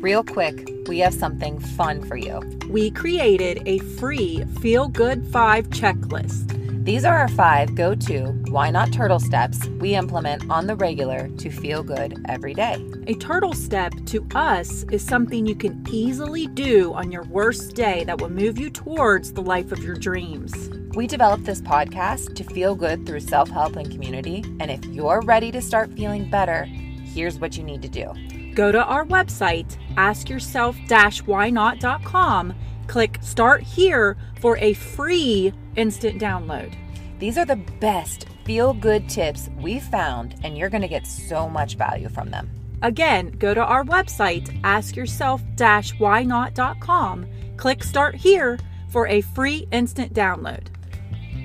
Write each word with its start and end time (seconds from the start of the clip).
Real 0.00 0.22
quick, 0.22 0.68
we 0.86 0.98
have 0.98 1.14
something 1.14 1.58
fun 1.58 2.02
for 2.02 2.16
you. 2.16 2.40
We 2.68 2.90
created 2.90 3.66
a 3.66 3.78
free 3.78 4.44
Feel 4.60 4.88
Good 4.88 5.26
5 5.28 5.68
checklist. 5.70 6.84
These 6.84 7.04
are 7.04 7.18
our 7.18 7.28
five 7.28 7.74
go 7.74 7.96
to 7.96 8.26
why 8.48 8.70
not 8.70 8.92
turtle 8.92 9.18
steps 9.18 9.66
we 9.80 9.96
implement 9.96 10.48
on 10.48 10.68
the 10.68 10.76
regular 10.76 11.26
to 11.28 11.50
feel 11.50 11.82
good 11.82 12.24
every 12.28 12.54
day. 12.54 12.76
A 13.08 13.14
turtle 13.14 13.54
step 13.54 13.92
to 14.06 14.24
us 14.36 14.84
is 14.92 15.04
something 15.04 15.46
you 15.46 15.56
can 15.56 15.84
easily 15.90 16.46
do 16.46 16.92
on 16.92 17.10
your 17.10 17.24
worst 17.24 17.74
day 17.74 18.04
that 18.04 18.20
will 18.20 18.28
move 18.28 18.58
you 18.58 18.70
towards 18.70 19.32
the 19.32 19.42
life 19.42 19.72
of 19.72 19.82
your 19.82 19.96
dreams. 19.96 20.70
We 20.94 21.08
developed 21.08 21.44
this 21.44 21.60
podcast 21.60 22.36
to 22.36 22.44
feel 22.44 22.76
good 22.76 23.04
through 23.04 23.20
self 23.20 23.50
help 23.50 23.74
and 23.74 23.90
community. 23.90 24.44
And 24.60 24.70
if 24.70 24.84
you're 24.84 25.22
ready 25.22 25.50
to 25.50 25.60
start 25.60 25.90
feeling 25.94 26.30
better, 26.30 26.66
here's 26.66 27.40
what 27.40 27.56
you 27.56 27.64
need 27.64 27.82
to 27.82 27.88
do. 27.88 28.12
Go 28.56 28.72
to 28.72 28.82
our 28.82 29.04
website, 29.04 29.76
askyourself-whynot.com, 29.96 32.54
click 32.86 33.18
start 33.20 33.62
here 33.62 34.16
for 34.40 34.56
a 34.56 34.72
free 34.72 35.52
instant 35.76 36.18
download. 36.18 36.74
These 37.18 37.36
are 37.36 37.44
the 37.44 37.56
best 37.56 38.28
feel 38.46 38.72
good 38.72 39.10
tips 39.10 39.50
we 39.60 39.78
found, 39.78 40.36
and 40.42 40.56
you're 40.56 40.70
going 40.70 40.80
to 40.80 40.88
get 40.88 41.06
so 41.06 41.50
much 41.50 41.76
value 41.76 42.08
from 42.08 42.30
them. 42.30 42.50
Again, 42.80 43.32
go 43.32 43.52
to 43.52 43.62
our 43.62 43.84
website, 43.84 44.48
askyourself-whynot.com, 44.62 47.26
click 47.58 47.84
start 47.84 48.14
here 48.14 48.58
for 48.88 49.06
a 49.08 49.20
free 49.20 49.68
instant 49.70 50.14
download. 50.14 50.68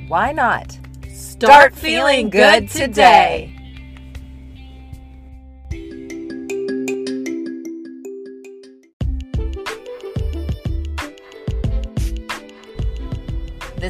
Why 0.08 0.32
not? 0.32 0.80
Start 1.14 1.76
feeling 1.76 2.30
good 2.30 2.70
today. 2.70 3.61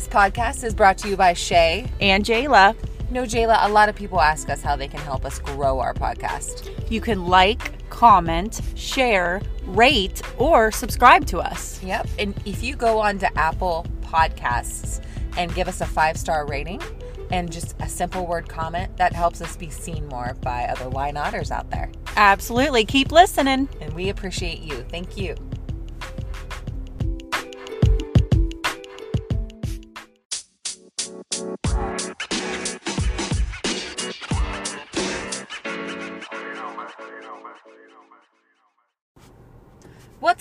This 0.01 0.07
podcast 0.07 0.63
is 0.63 0.73
brought 0.73 0.97
to 0.99 1.09
you 1.09 1.15
by 1.15 1.33
Shay. 1.33 1.85
And 2.01 2.25
Jayla, 2.25 2.75
No, 3.11 3.21
Jayla, 3.21 3.63
a 3.67 3.69
lot 3.69 3.87
of 3.87 3.93
people 3.93 4.19
ask 4.19 4.49
us 4.49 4.63
how 4.63 4.75
they 4.75 4.87
can 4.87 4.99
help 4.99 5.25
us 5.25 5.37
grow 5.37 5.79
our 5.79 5.93
podcast. 5.93 6.71
you 6.89 6.99
can 6.99 7.27
like, 7.27 7.87
comment, 7.91 8.61
share, 8.73 9.43
rate, 9.63 10.23
or 10.39 10.71
subscribe 10.71 11.27
to 11.27 11.37
us. 11.37 11.83
Yep. 11.83 12.07
And 12.17 12.33
if 12.47 12.63
you 12.63 12.75
go 12.75 12.97
on 12.97 13.19
to 13.19 13.37
Apple 13.37 13.85
Podcasts 14.01 15.03
and 15.37 15.53
give 15.53 15.67
us 15.67 15.81
a 15.81 15.85
five 15.85 16.17
star 16.17 16.47
rating 16.47 16.81
and 17.29 17.51
just 17.51 17.75
a 17.79 17.87
simple 17.87 18.25
word 18.25 18.49
comment, 18.49 18.97
that 18.97 19.13
helps 19.13 19.39
us 19.39 19.55
be 19.55 19.69
seen 19.69 20.07
more 20.07 20.35
by 20.41 20.63
other 20.65 20.89
why 20.89 21.11
noters 21.11 21.51
out 21.51 21.69
there. 21.69 21.91
Absolutely. 22.17 22.85
Keep 22.85 23.11
listening. 23.11 23.69
And 23.79 23.93
we 23.93 24.09
appreciate 24.09 24.61
you. 24.61 24.83
Thank 24.89 25.15
you. 25.15 25.35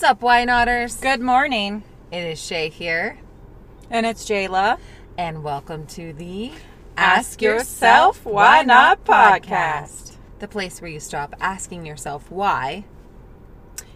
What's 0.01 0.13
up, 0.13 0.23
why 0.23 0.47
notters? 0.47 0.97
Good 0.97 1.21
morning. 1.21 1.83
It 2.11 2.23
is 2.25 2.43
Shay 2.43 2.71
here, 2.71 3.19
And 3.91 4.07
it's 4.07 4.25
Jayla. 4.25 4.79
and 5.19 5.45
welcome 5.45 5.87
to 5.89 6.15
the 6.15 6.53
Ask 6.97 7.43
Yourself 7.43 8.25
Why 8.25 8.63
Not 8.63 9.05
podcast. 9.05 10.17
The 10.39 10.49
place 10.49 10.81
where 10.81 10.91
you 10.91 11.01
stop 11.01 11.37
asking 11.39 11.85
yourself 11.85 12.31
why. 12.31 12.85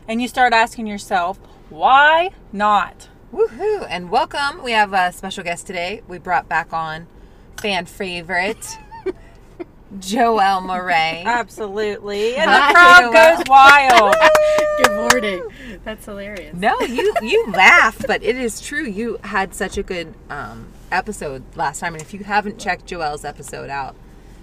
And 0.06 0.20
you 0.20 0.28
start 0.28 0.52
asking 0.52 0.86
yourself, 0.88 1.38
why 1.70 2.32
not? 2.52 3.08
Woohoo! 3.32 3.86
And 3.88 4.10
welcome. 4.10 4.62
We 4.62 4.72
have 4.72 4.92
a 4.92 5.10
special 5.10 5.42
guest 5.42 5.66
today. 5.66 6.02
We 6.06 6.18
brought 6.18 6.50
back 6.50 6.74
on 6.74 7.06
fan 7.56 7.86
favorite 7.86 8.76
Joelle 9.98 10.64
Moray. 10.64 11.22
Absolutely. 11.26 12.36
And 12.36 12.50
Hi, 12.50 12.68
the 12.68 12.74
crowd 12.74 13.12
Joelle. 13.12 13.36
goes 13.36 13.44
wild. 13.48 14.14
Good 14.82 14.96
morning. 14.96 15.80
That's 15.84 16.04
hilarious. 16.04 16.54
No, 16.54 16.78
you 16.80 17.14
you 17.22 17.46
laugh, 17.52 18.04
but 18.06 18.22
it 18.22 18.36
is 18.36 18.60
true. 18.60 18.84
You 18.84 19.18
had 19.22 19.54
such 19.54 19.78
a 19.78 19.82
good 19.82 20.14
um, 20.30 20.68
episode 20.90 21.42
last 21.56 21.80
time, 21.80 21.94
and 21.94 22.02
if 22.02 22.12
you 22.12 22.24
haven't 22.24 22.58
checked 22.58 22.86
Joelle's 22.86 23.24
episode 23.24 23.70
out, 23.70 23.94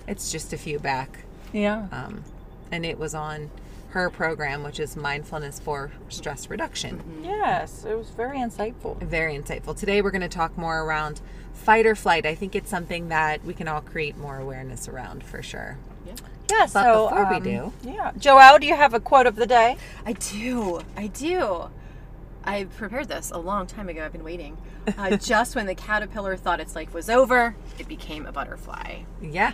it's 0.07 0.31
just 0.31 0.53
a 0.53 0.57
few 0.57 0.79
back, 0.79 1.25
yeah. 1.51 1.87
um, 1.91 2.23
and 2.71 2.85
it 2.85 2.97
was 2.97 3.13
on 3.13 3.49
her 3.89 4.09
program, 4.09 4.63
which 4.63 4.79
is 4.79 4.95
mindfulness 4.95 5.59
for 5.59 5.91
stress 6.09 6.49
reduction. 6.49 7.01
Yes, 7.23 7.83
it 7.83 7.97
was 7.97 8.09
very 8.09 8.37
insightful. 8.37 8.97
Very 9.01 9.37
insightful. 9.37 9.75
Today, 9.75 10.01
we're 10.01 10.11
going 10.11 10.21
to 10.21 10.29
talk 10.29 10.57
more 10.57 10.83
around 10.83 11.19
fight 11.61 11.85
or 11.85 11.95
flight. 11.95 12.25
I 12.25 12.35
think 12.35 12.55
it's 12.55 12.69
something 12.69 13.09
that 13.09 13.43
we 13.45 13.53
can 13.53 13.67
all 13.67 13.81
create 13.81 14.17
more 14.17 14.37
awareness 14.37 14.87
around 14.87 15.23
for 15.23 15.41
sure. 15.41 15.77
Yeah, 16.05 16.13
But 16.49 16.69
so 16.69 17.09
before 17.09 17.29
we 17.29 17.35
um, 17.37 17.43
do- 17.43 17.73
yeah, 17.83 18.11
Joelle, 18.17 18.59
do 18.59 18.67
you 18.67 18.75
have 18.75 18.93
a 18.93 18.99
quote 18.99 19.25
of 19.27 19.35
the 19.37 19.45
day? 19.47 19.77
I 20.05 20.13
do. 20.13 20.81
I 20.97 21.07
do. 21.07 21.69
I 22.43 22.65
prepared 22.65 23.07
this 23.07 23.31
a 23.31 23.37
long 23.37 23.67
time 23.67 23.87
ago. 23.87 24.03
I've 24.03 24.11
been 24.11 24.23
waiting. 24.23 24.57
Uh, 24.97 25.15
just 25.17 25.55
when 25.55 25.65
the 25.67 25.75
caterpillar 25.75 26.35
thought 26.35 26.59
its 26.59 26.75
life 26.75 26.93
was 26.93 27.09
over, 27.09 27.55
it 27.79 27.87
became 27.87 28.25
a 28.25 28.31
butterfly. 28.31 29.03
Yeah. 29.21 29.53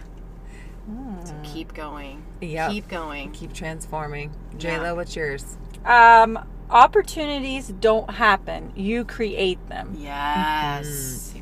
So 1.25 1.35
keep 1.43 1.73
going. 1.73 2.23
Yeah. 2.39 2.69
Keep 2.69 2.87
going. 2.87 3.31
Keep 3.33 3.53
transforming. 3.53 4.31
Yeah. 4.57 4.79
Jayla, 4.79 4.95
what's 4.95 5.15
yours? 5.17 5.57
Um, 5.85 6.39
opportunities 6.69 7.67
don't 7.67 8.09
happen; 8.09 8.71
you 8.75 9.03
create 9.03 9.67
them. 9.67 9.97
Yes. 9.99 11.35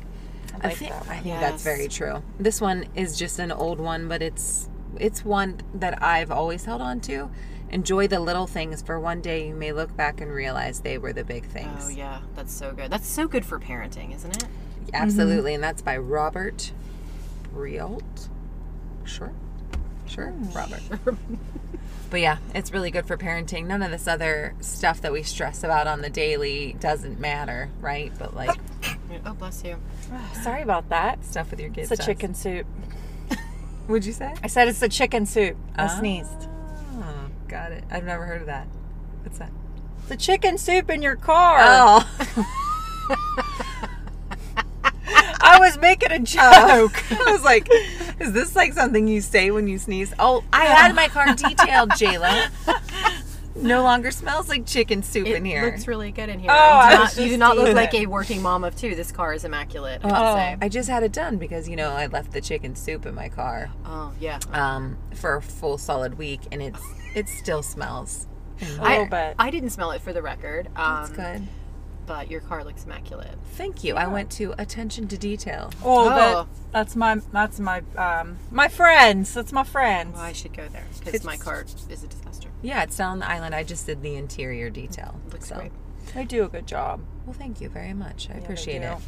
I 0.62 0.68
like 0.68 0.76
think 0.76 0.90
that 0.92 1.08
I 1.08 1.14
one. 1.14 1.22
think 1.22 1.40
that's 1.40 1.62
very 1.62 1.88
true. 1.88 2.22
This 2.38 2.60
one 2.60 2.86
is 2.94 3.18
just 3.18 3.38
an 3.38 3.52
old 3.52 3.80
one, 3.80 4.08
but 4.08 4.22
it's 4.22 4.68
it's 4.98 5.24
one 5.24 5.60
that 5.74 6.02
I've 6.02 6.30
always 6.30 6.64
held 6.64 6.80
on 6.80 7.00
to. 7.02 7.30
Enjoy 7.70 8.06
the 8.06 8.20
little 8.20 8.46
things, 8.46 8.80
for 8.80 9.00
one 9.00 9.20
day 9.20 9.48
you 9.48 9.54
may 9.54 9.72
look 9.72 9.96
back 9.96 10.20
and 10.20 10.32
realize 10.32 10.80
they 10.80 10.98
were 10.98 11.12
the 11.12 11.24
big 11.24 11.44
oh, 11.48 11.52
things. 11.52 11.86
Oh 11.86 11.88
yeah, 11.88 12.20
that's 12.34 12.52
so 12.52 12.72
good. 12.72 12.90
That's 12.90 13.08
so 13.08 13.26
good 13.26 13.44
for 13.44 13.58
parenting, 13.58 14.14
isn't 14.14 14.36
it? 14.36 14.48
Absolutely, 14.94 15.54
and 15.54 15.62
that's 15.62 15.82
by 15.82 15.96
Robert 15.96 16.72
Brault. 17.52 18.28
Sure, 19.04 19.32
sure, 20.06 20.32
Robert. 20.54 20.82
but 22.10 22.20
yeah, 22.20 22.38
it's 22.54 22.72
really 22.72 22.90
good 22.90 23.06
for 23.06 23.16
parenting. 23.16 23.66
None 23.66 23.82
of 23.82 23.90
this 23.90 24.06
other 24.06 24.54
stuff 24.60 25.00
that 25.02 25.12
we 25.12 25.22
stress 25.22 25.64
about 25.64 25.86
on 25.86 26.00
the 26.02 26.10
daily 26.10 26.76
doesn't 26.80 27.18
matter, 27.20 27.68
right? 27.80 28.12
But 28.18 28.34
like 28.34 28.56
Oh, 29.24 29.34
bless 29.34 29.62
you. 29.64 29.76
Sorry 30.42 30.62
about 30.62 30.88
that. 30.90 31.24
stuff 31.24 31.50
with 31.50 31.60
your 31.60 31.70
kids. 31.70 31.90
It's 31.90 32.00
a 32.00 32.04
does. 32.04 32.06
chicken 32.06 32.34
soup. 32.34 32.66
Would 33.88 34.04
you 34.04 34.12
say? 34.12 34.34
I 34.42 34.46
said 34.48 34.68
it's 34.68 34.82
a 34.82 34.88
chicken 34.88 35.26
soup. 35.26 35.56
I 35.76 35.84
Ah. 35.84 35.98
sneezed. 35.98 36.48
Oh, 36.94 37.26
got 37.48 37.72
it. 37.72 37.84
I've 37.90 38.04
never 38.04 38.24
heard 38.26 38.40
of 38.40 38.46
that. 38.48 38.66
What's 39.22 39.38
that? 39.38 39.50
The 40.08 40.16
chicken 40.16 40.58
soup 40.58 40.90
in 40.90 41.02
your 41.02 41.16
car. 41.16 41.58
Oh, 41.60 42.46
I 45.46 45.58
was 45.60 45.78
making 45.78 46.12
a 46.12 46.18
joke. 46.18 47.02
I 47.26 47.32
was 47.32 47.42
like, 47.44 47.68
is 48.20 48.32
this 48.32 48.54
like 48.56 48.72
something 48.72 49.06
you 49.08 49.20
say 49.20 49.50
when 49.50 49.66
you 49.68 49.78
sneeze? 49.78 50.12
Oh, 50.18 50.44
I 50.52 50.64
had 50.66 50.94
my 50.94 51.08
car 51.08 51.26
detailed, 51.34 51.90
Jayla. 51.90 52.50
No 53.58 53.82
longer 53.82 54.10
smells 54.10 54.50
like 54.50 54.66
chicken 54.66 55.02
soup 55.02 55.26
It 55.26 55.36
in 55.36 55.44
here. 55.46 55.62
It 55.66 55.70
looks 55.72 55.88
really 55.88 56.12
good 56.12 56.28
in 56.28 56.38
here. 56.38 56.50
Oh, 56.52 56.54
you 56.54 56.60
I 56.62 56.90
do, 56.90 56.96
not, 56.98 57.16
you 57.16 57.28
do 57.28 57.36
not 57.38 57.56
look 57.56 57.74
like 57.74 57.94
a 57.94 58.04
working 58.04 58.42
mom 58.42 58.64
of 58.64 58.76
two. 58.76 58.94
This 58.94 59.10
car 59.10 59.32
is 59.32 59.46
immaculate. 59.46 60.02
I 60.04 60.08
Oh. 60.10 60.34
say. 60.34 60.56
I 60.60 60.68
just 60.68 60.90
had 60.90 61.02
it 61.02 61.12
done 61.12 61.38
because 61.38 61.66
you 61.66 61.74
know 61.74 61.88
I 61.92 62.04
left 62.04 62.32
the 62.32 62.42
chicken 62.42 62.76
soup 62.76 63.06
in 63.06 63.14
my 63.14 63.30
car 63.30 63.70
Oh 63.86 64.12
yeah. 64.20 64.40
um, 64.52 64.98
for 65.14 65.36
a 65.36 65.40
full 65.42 65.78
solid 65.78 66.18
week, 66.18 66.40
and 66.52 66.60
it's 66.62 66.82
it 67.14 67.30
still 67.30 67.62
smells. 67.62 68.26
A 68.60 68.66
I, 68.82 68.90
little 68.92 69.06
bit. 69.06 69.34
I 69.38 69.50
didn't 69.50 69.70
smell 69.70 69.90
it 69.92 70.02
for 70.02 70.12
the 70.12 70.20
record. 70.20 70.66
Um, 70.76 71.06
That's 71.06 71.10
good. 71.10 71.48
But 72.06 72.30
your 72.30 72.40
car 72.40 72.62
looks 72.64 72.84
immaculate. 72.84 73.36
Thank 73.54 73.82
you. 73.82 73.96
I 73.96 74.06
went 74.06 74.30
to 74.32 74.54
attention 74.58 75.08
to 75.08 75.18
detail. 75.18 75.70
Oh, 75.84 76.06
Oh. 76.06 76.14
That, 76.14 76.46
that's 76.72 76.96
my 76.96 77.20
that's 77.32 77.58
my 77.58 77.82
um 77.96 78.36
my 78.50 78.68
friends. 78.68 79.34
That's 79.34 79.52
my 79.52 79.64
friends. 79.64 80.14
Well, 80.14 80.22
I 80.22 80.32
should 80.32 80.52
go 80.56 80.68
there 80.68 80.84
because 80.98 81.14
It's- 81.14 81.24
my 81.24 81.36
car 81.36 81.64
is 81.90 82.04
a 82.04 82.06
disaster. 82.06 82.48
Yeah, 82.62 82.82
it's 82.84 82.96
down 82.96 83.12
on 83.12 83.18
the 83.20 83.28
island. 83.30 83.54
I 83.54 83.64
just 83.64 83.86
did 83.86 84.02
the 84.02 84.14
interior 84.14 84.70
detail. 84.70 85.20
Looks 85.32 85.48
so. 85.48 85.56
great. 85.56 85.72
They 86.14 86.24
do 86.24 86.44
a 86.44 86.48
good 86.48 86.66
job. 86.66 87.00
Well, 87.26 87.34
thank 87.34 87.60
you 87.60 87.68
very 87.68 87.92
much. 87.92 88.28
I 88.30 88.34
they 88.34 88.38
appreciate 88.40 88.80
do. 88.82 88.86
it. 88.88 88.98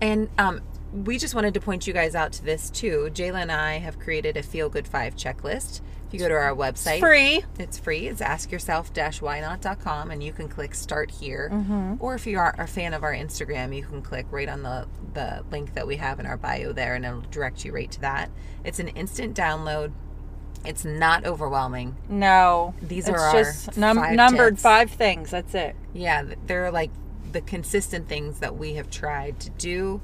And 0.00 0.28
um, 0.38 0.60
we 0.94 1.18
just 1.18 1.34
wanted 1.34 1.54
to 1.54 1.60
point 1.60 1.86
you 1.88 1.92
guys 1.92 2.14
out 2.14 2.32
to 2.32 2.44
this 2.44 2.70
too. 2.70 3.10
Jayla 3.12 3.42
and 3.42 3.50
I 3.52 3.78
have 3.78 3.98
created 3.98 4.36
a 4.36 4.42
Feel 4.42 4.68
Good 4.68 4.86
Five 4.86 5.16
checklist. 5.16 5.80
If 6.06 6.12
you 6.14 6.20
go 6.20 6.28
to 6.28 6.34
our 6.34 6.54
website, 6.54 7.00
Free. 7.00 7.42
it's 7.58 7.76
free. 7.78 8.06
It's 8.06 8.20
askyourself-whynot.com, 8.20 10.10
and 10.12 10.22
you 10.22 10.32
can 10.32 10.48
click 10.48 10.74
Start 10.74 11.10
Here. 11.10 11.50
Mm-hmm. 11.52 11.94
Or 11.98 12.14
if 12.14 12.26
you 12.26 12.38
are 12.38 12.54
a 12.56 12.68
fan 12.68 12.94
of 12.94 13.02
our 13.02 13.12
Instagram, 13.12 13.74
you 13.74 13.84
can 13.84 14.02
click 14.02 14.26
right 14.30 14.48
on 14.48 14.62
the 14.62 14.86
the 15.14 15.44
link 15.50 15.74
that 15.74 15.86
we 15.86 15.96
have 15.96 16.20
in 16.20 16.26
our 16.26 16.36
bio 16.36 16.72
there, 16.72 16.94
and 16.94 17.04
it'll 17.04 17.22
direct 17.22 17.64
you 17.64 17.72
right 17.72 17.90
to 17.90 18.00
that. 18.02 18.30
It's 18.62 18.78
an 18.78 18.88
instant 18.88 19.36
download. 19.36 19.92
It's 20.64 20.84
not 20.84 21.26
overwhelming. 21.26 21.96
No. 22.08 22.74
These 22.80 23.08
it's 23.08 23.18
are 23.18 23.20
our 23.20 23.32
just 23.42 23.76
num- 23.76 23.96
five 23.96 24.14
numbered 24.14 24.54
tips. 24.54 24.62
five 24.62 24.90
things. 24.92 25.30
That's 25.30 25.54
it. 25.54 25.74
Yeah, 25.92 26.24
they're 26.46 26.70
like 26.70 26.90
the 27.32 27.40
consistent 27.40 28.08
things 28.08 28.38
that 28.38 28.56
we 28.56 28.74
have 28.74 28.88
tried 28.90 29.40
to 29.40 29.50
do 29.50 30.00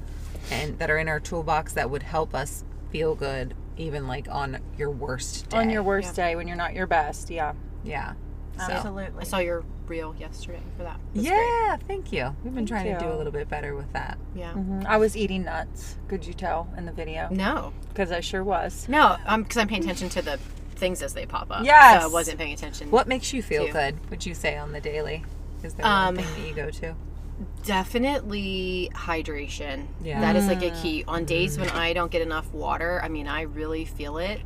and 0.49 0.77
that 0.79 0.89
are 0.89 0.97
in 0.97 1.07
our 1.07 1.19
toolbox 1.19 1.73
that 1.73 1.89
would 1.89 2.03
help 2.03 2.33
us 2.33 2.63
feel 2.91 3.15
good 3.15 3.53
even 3.77 4.07
like 4.07 4.27
on 4.29 4.59
your 4.77 4.91
worst 4.91 5.49
day. 5.49 5.57
On 5.57 5.69
your 5.69 5.83
worst 5.83 6.15
day 6.15 6.35
when 6.35 6.47
you're 6.47 6.57
not 6.57 6.73
your 6.73 6.87
best. 6.87 7.29
Yeah. 7.29 7.53
Yeah. 7.83 8.13
So. 8.57 8.73
Absolutely. 8.73 9.21
I 9.21 9.23
saw 9.23 9.37
your 9.39 9.63
reel 9.87 10.13
yesterday 10.19 10.61
for 10.77 10.83
that. 10.83 10.99
It 11.15 11.19
was 11.19 11.27
great. 11.27 11.35
Yeah, 11.37 11.77
thank 11.87 12.11
you. 12.11 12.35
We've 12.43 12.53
been 12.53 12.67
Thank 12.67 12.83
trying 12.83 12.93
to 12.93 12.99
do 12.99 13.11
a 13.11 13.17
little 13.17 13.31
bit 13.31 13.49
better 13.49 13.75
with 13.75 13.91
that. 13.93 14.17
Yeah. 14.35 14.51
Mhm. 14.53 14.85
I 14.85 14.97
was 14.97 15.17
eating 15.17 15.43
nuts. 15.45 15.95
Could 16.07 16.25
you 16.25 16.33
tell 16.33 16.67
in 16.77 16.85
the 16.85 16.91
video? 16.91 17.27
No, 17.31 17.73
Because 17.89 18.11
I 18.11 18.19
sure 18.19 18.43
was. 18.43 18.87
no, 18.89 19.17
um, 19.25 19.43
because 19.43 19.57
I'm 19.57 19.67
paying 19.67 19.83
attention 19.83 20.09
to 20.09 20.21
the 20.21 20.37
things 20.75 21.01
as 21.01 21.13
they 21.13 21.25
pop 21.25 21.47
up. 21.49 21.63
Yes. 21.65 22.01
so 22.01 22.09
I 22.09 22.11
wasn't 22.11 22.37
paying 22.39 22.53
attention. 22.53 22.91
What 22.91 23.07
makes 23.07 23.33
you 23.33 23.41
feel 23.41 23.67
Two. 23.67 23.71
good? 23.73 24.09
Would 24.09 24.25
you 24.25 24.33
say 24.33 24.57
on 24.57 24.71
the 24.73 24.81
daily? 24.81 25.23
Is 25.63 25.73
there 25.75 25.85
Um, 25.85 26.15
one 26.15 26.23
thing 26.25 26.33
that 26.43 26.47
you 26.49 26.55
go 26.55 26.69
to? 26.69 26.95
Definitely 27.63 28.89
hydration. 28.93 29.87
Yeah. 30.03 30.21
That 30.21 30.35
is 30.35 30.47
like 30.47 30.61
a 30.63 30.71
key. 30.81 31.03
On 31.07 31.25
days 31.25 31.57
when 31.57 31.69
I 31.69 31.93
don't 31.93 32.11
get 32.11 32.21
enough 32.21 32.51
water, 32.53 32.99
I 33.03 33.09
mean, 33.09 33.27
I 33.27 33.41
really 33.41 33.85
feel 33.85 34.17
it. 34.17 34.41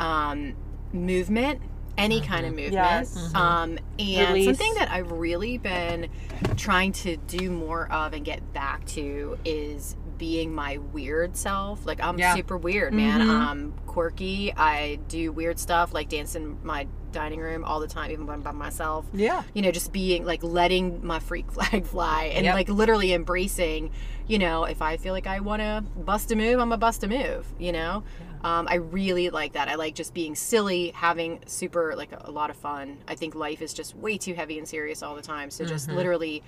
Um, 0.00 0.54
movement, 0.92 1.60
any 1.96 2.20
kind 2.20 2.44
of 2.46 2.52
movement. 2.52 2.72
Yes. 2.72 3.34
Um, 3.34 3.78
and 3.98 4.28
Release. 4.34 4.46
something 4.46 4.74
that 4.74 4.90
I've 4.90 5.10
really 5.12 5.58
been 5.58 6.08
trying 6.56 6.92
to 6.92 7.16
do 7.16 7.50
more 7.50 7.90
of 7.92 8.12
and 8.12 8.24
get 8.24 8.52
back 8.52 8.84
to 8.86 9.38
is 9.44 9.96
being 10.18 10.54
my 10.54 10.78
weird 10.78 11.36
self. 11.36 11.84
Like 11.86 12.00
I'm 12.02 12.18
Yeah. 12.18 12.34
super 12.34 12.56
weird, 12.56 12.94
man. 12.94 13.22
I'm 13.28 13.72
quirky. 13.86 14.52
I 14.56 14.96
do 15.08 15.32
weird 15.32 15.58
stuff 15.58 15.92
like 15.92 16.08
dancing 16.08 16.58
my 16.62 16.86
dining 17.12 17.40
room 17.40 17.64
all 17.64 17.78
the 17.80 17.86
time, 17.86 18.10
even 18.10 18.26
when 18.26 18.34
I'm 18.34 18.42
by 18.42 18.52
myself 18.52 19.06
Yeah. 19.12 19.42
you 19.54 19.62
know, 19.62 19.70
just 19.70 19.92
being 19.92 20.24
like 20.24 20.42
letting 20.42 21.04
my 21.06 21.18
freak 21.20 21.50
flag 21.52 21.86
fly 21.86 22.24
and 22.34 22.44
Yep. 22.44 22.54
like 22.54 22.68
literally 22.68 23.12
embracing, 23.12 23.90
you 24.26 24.38
know, 24.38 24.64
if 24.64 24.82
I 24.82 24.96
feel 24.96 25.12
like 25.12 25.26
I 25.26 25.40
want 25.40 25.60
to 25.62 25.84
bust 26.00 26.30
a 26.32 26.36
move, 26.36 26.58
I'm 26.58 26.72
a 26.72 26.76
bust 26.78 27.04
a 27.04 27.08
move, 27.08 27.46
you 27.58 27.72
know? 27.72 28.02
Um, 28.44 28.66
I 28.68 28.74
really 28.76 29.30
like 29.30 29.52
that. 29.52 29.68
I 29.68 29.76
like 29.76 29.94
just 29.94 30.14
being 30.14 30.34
silly, 30.34 30.90
having 30.96 31.40
super, 31.46 31.94
like 31.94 32.10
a, 32.10 32.22
a 32.24 32.30
lot 32.32 32.50
of 32.50 32.56
fun. 32.56 32.98
I 33.06 33.14
think 33.14 33.36
life 33.36 33.62
is 33.62 33.72
just 33.72 33.94
way 33.96 34.18
too 34.18 34.34
heavy 34.34 34.58
and 34.58 34.66
serious 34.66 35.00
all 35.02 35.14
the 35.14 35.22
time. 35.22 35.50
So 35.50 35.64
just 35.64 35.86
Mm-hmm. 35.86 35.96
literally, 35.96 36.42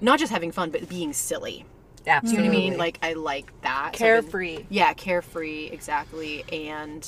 not 0.00 0.18
just 0.20 0.30
having 0.32 0.52
fun, 0.52 0.70
but 0.70 0.88
being 0.88 1.12
silly. 1.12 1.64
Do 2.04 2.10
Absolutely. 2.12 2.44
you 2.46 2.50
know 2.52 2.56
what 2.58 2.64
I 2.64 2.70
mean? 2.70 2.78
Like, 2.78 2.98
I 3.02 3.12
like 3.14 3.52
that. 3.62 3.96
So 3.96 4.04
I've 4.06 4.22
been- 4.22 4.22
Carefree. 4.30 4.64
yeah, 4.70 4.92
carefree, 4.94 5.66
exactly. 5.66 6.44
And 6.52 7.06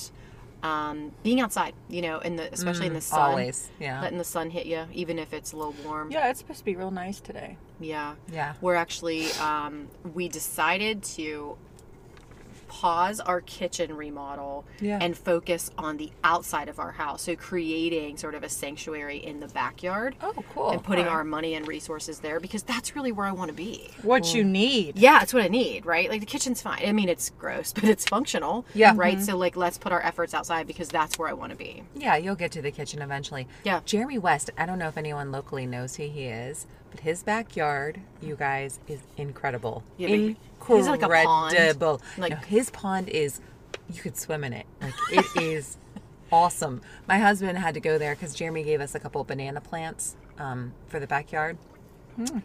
um, 0.63 1.13
being 1.23 1.41
outside, 1.41 1.75
you 1.89 2.03
know, 2.03 2.19
in 2.21 2.37
the 2.37 2.53
especially 2.53 2.87
in 2.87 2.95
the 2.95 3.01
sun. 3.01 3.19
Mm, 3.19 3.23
Always. 3.31 3.71
Yeah. 3.81 4.01
Letting 4.01 4.19
the 4.19 4.25
sun 4.25 4.51
hit 4.51 4.67
you, 4.67 4.85
even 4.93 5.19
if 5.19 5.33
it's 5.33 5.53
a 5.53 5.57
little 5.57 5.75
warm. 5.85 6.11
Yeah, 6.11 6.29
it's 6.31 6.39
supposed 6.41 6.61
to 6.61 6.65
be 6.65 6.77
real 6.77 6.91
nice 6.91 7.21
today. 7.21 7.57
Yeah. 7.81 8.15
Yeah. 8.33 8.55
We're 8.61 8.77
actually, 8.77 9.33
um, 9.33 9.89
we 10.15 10.29
decided 10.29 11.03
to 11.05 11.57
pause 12.73 13.21
our 13.21 13.43
kitchen 13.43 13.95
remodel 13.95 14.65
Yeah. 14.81 14.99
and 14.99 15.17
focus 15.17 15.71
on 15.77 15.99
the 15.99 16.11
outside 16.25 16.71
of 16.71 16.79
our 16.79 16.93
house. 16.93 17.21
So 17.23 17.37
creating 17.37 18.17
sort 18.17 18.35
of 18.35 18.43
a 18.43 18.49
sanctuary 18.49 19.19
in 19.19 19.41
the 19.41 19.49
backyard 19.49 20.17
Oh, 20.23 20.33
cool. 20.55 20.71
and 20.71 20.83
putting 20.83 21.05
All 21.05 21.11
right. 21.11 21.17
our 21.19 21.25
money 21.25 21.53
and 21.55 21.69
resources 21.69 22.21
there 22.21 22.41
because 22.41 22.63
that's 22.63 22.97
really 22.97 23.13
where 23.13 23.27
I 23.27 23.33
want 23.33 23.51
to 23.51 23.55
be. 23.55 23.91
What 24.01 24.35
you 24.35 24.43
mm. 24.43 24.53
need. 24.53 24.99
Yeah, 24.99 25.21
it's 25.23 25.35
what 25.35 25.43
I 25.43 25.49
need, 25.49 25.85
right? 25.85 26.09
Like 26.09 26.21
the 26.21 26.27
kitchen's 26.27 26.63
fine. 26.63 26.81
I 26.83 26.93
mean, 26.93 27.11
it's 27.11 27.29
gross, 27.29 27.73
but 27.75 27.85
it's 27.85 28.07
functional. 28.07 28.65
Yeah. 28.73 28.95
Right. 28.97 29.17
Mm-hmm. 29.17 29.25
So 29.25 29.37
like, 29.37 29.55
let's 29.55 29.77
put 29.77 29.93
our 29.93 30.01
efforts 30.03 30.33
outside 30.33 30.67
because 30.67 30.89
that's 30.89 31.19
where 31.19 31.29
I 31.29 31.35
want 31.35 31.53
to 31.53 31.59
be. 31.59 31.83
Yeah, 31.95 32.17
you'll 32.17 32.37
get 32.37 32.53
to 32.53 32.63
the 32.63 32.71
kitchen 32.71 33.03
eventually. 33.03 33.47
Yeah. 33.65 33.81
Jeremy 33.85 34.17
West, 34.17 34.51
I 34.57 34.65
don't 34.65 34.79
know 34.79 34.89
if 34.89 34.97
anyone 34.97 35.31
locally 35.31 35.67
knows 35.67 35.97
who 35.97 36.05
he 36.05 36.25
is, 36.25 36.67
but 36.91 37.01
his 37.01 37.23
backyard, 37.23 38.01
you 38.23 38.37
guys, 38.37 38.81
is 38.89 39.01
incredible. 39.19 39.83
Yeah, 39.99 40.09
but 40.09 40.15
incredible. 40.15 40.41
He's 40.79 40.87
like 40.89 41.03
a 41.03 41.09
pond. 41.27 41.55
Like 42.19 42.33
Like- 42.33 42.45
his 42.47 42.71
pond 42.71 43.09
is, 43.09 43.41
you 43.93 44.01
could 44.01 44.17
swim 44.17 44.45
in 44.45 44.53
it. 44.53 44.67
Like 44.81 44.95
it 45.11 45.27
is 45.43 45.77
awesome. 46.31 46.81
My 47.09 47.19
husband 47.19 47.59
had 47.59 47.75
to 47.75 47.81
go 47.81 47.99
there 47.99 48.15
because 48.15 48.35
Jeremy 48.35 48.63
gave 48.63 48.81
us 48.81 48.95
a 48.95 49.01
couple 49.01 49.23
banana 49.25 49.61
plants 49.61 50.17
um, 50.39 50.73
for 50.89 50.99
the 51.01 51.07
backyard. 51.07 51.59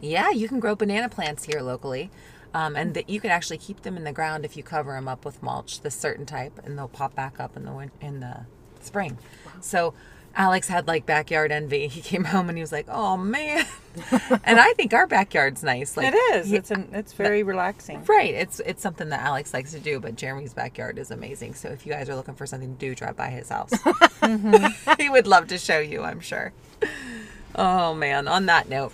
Yeah, 0.01 0.29
you 0.31 0.47
can 0.47 0.59
grow 0.59 0.75
banana 0.75 1.09
plants 1.09 1.43
here 1.43 1.61
locally. 1.61 2.09
Um, 2.53 2.75
and 2.77 2.93
that 2.93 3.09
you 3.09 3.19
can 3.19 3.29
actually 3.29 3.57
keep 3.57 3.81
them 3.81 3.97
in 3.97 4.03
the 4.05 4.13
ground 4.13 4.45
if 4.45 4.55
you 4.57 4.63
cover 4.63 4.93
them 4.93 5.07
up 5.07 5.25
with 5.25 5.43
mulch, 5.43 5.81
this 5.81 5.93
certain 5.93 6.25
type, 6.25 6.59
and 6.63 6.77
they'll 6.77 6.87
pop 6.87 7.13
back 7.13 7.39
up 7.39 7.55
in 7.57 7.65
the 7.65 7.71
win- 7.71 7.91
in 8.01 8.21
the 8.21 8.45
spring. 8.79 9.17
So 9.59 9.93
Alex 10.37 10.67
had 10.67 10.87
like 10.87 11.07
backyard 11.07 11.51
envy. 11.51 11.87
He 11.87 11.99
came 11.99 12.23
home 12.23 12.47
and 12.47 12.57
he 12.57 12.61
was 12.61 12.71
like, 12.71 12.85
"Oh 12.87 13.17
man," 13.17 13.65
and 14.43 14.59
I 14.59 14.71
think 14.73 14.93
our 14.93 15.07
backyard's 15.07 15.63
nice. 15.63 15.97
Like 15.97 16.13
It 16.13 16.17
is. 16.35 16.53
It's 16.53 16.69
an, 16.69 16.89
it's 16.93 17.13
very 17.13 17.41
relaxing. 17.41 18.05
Right. 18.05 18.35
It's 18.35 18.59
it's 18.59 18.83
something 18.83 19.09
that 19.09 19.21
Alex 19.21 19.51
likes 19.51 19.71
to 19.71 19.79
do, 19.79 19.99
but 19.99 20.15
Jeremy's 20.15 20.53
backyard 20.53 20.99
is 20.99 21.09
amazing. 21.09 21.55
So 21.55 21.69
if 21.69 21.87
you 21.87 21.91
guys 21.91 22.07
are 22.07 22.15
looking 22.15 22.35
for 22.35 22.45
something 22.45 22.75
to 22.75 22.79
do, 22.79 22.93
drive 22.93 23.17
by 23.17 23.29
his 23.29 23.49
house. 23.49 23.71
he 24.99 25.09
would 25.09 25.25
love 25.25 25.47
to 25.47 25.57
show 25.57 25.79
you, 25.79 26.03
I'm 26.03 26.19
sure. 26.19 26.53
Oh 27.55 27.95
man, 27.95 28.27
on 28.27 28.45
that 28.45 28.69
note, 28.69 28.93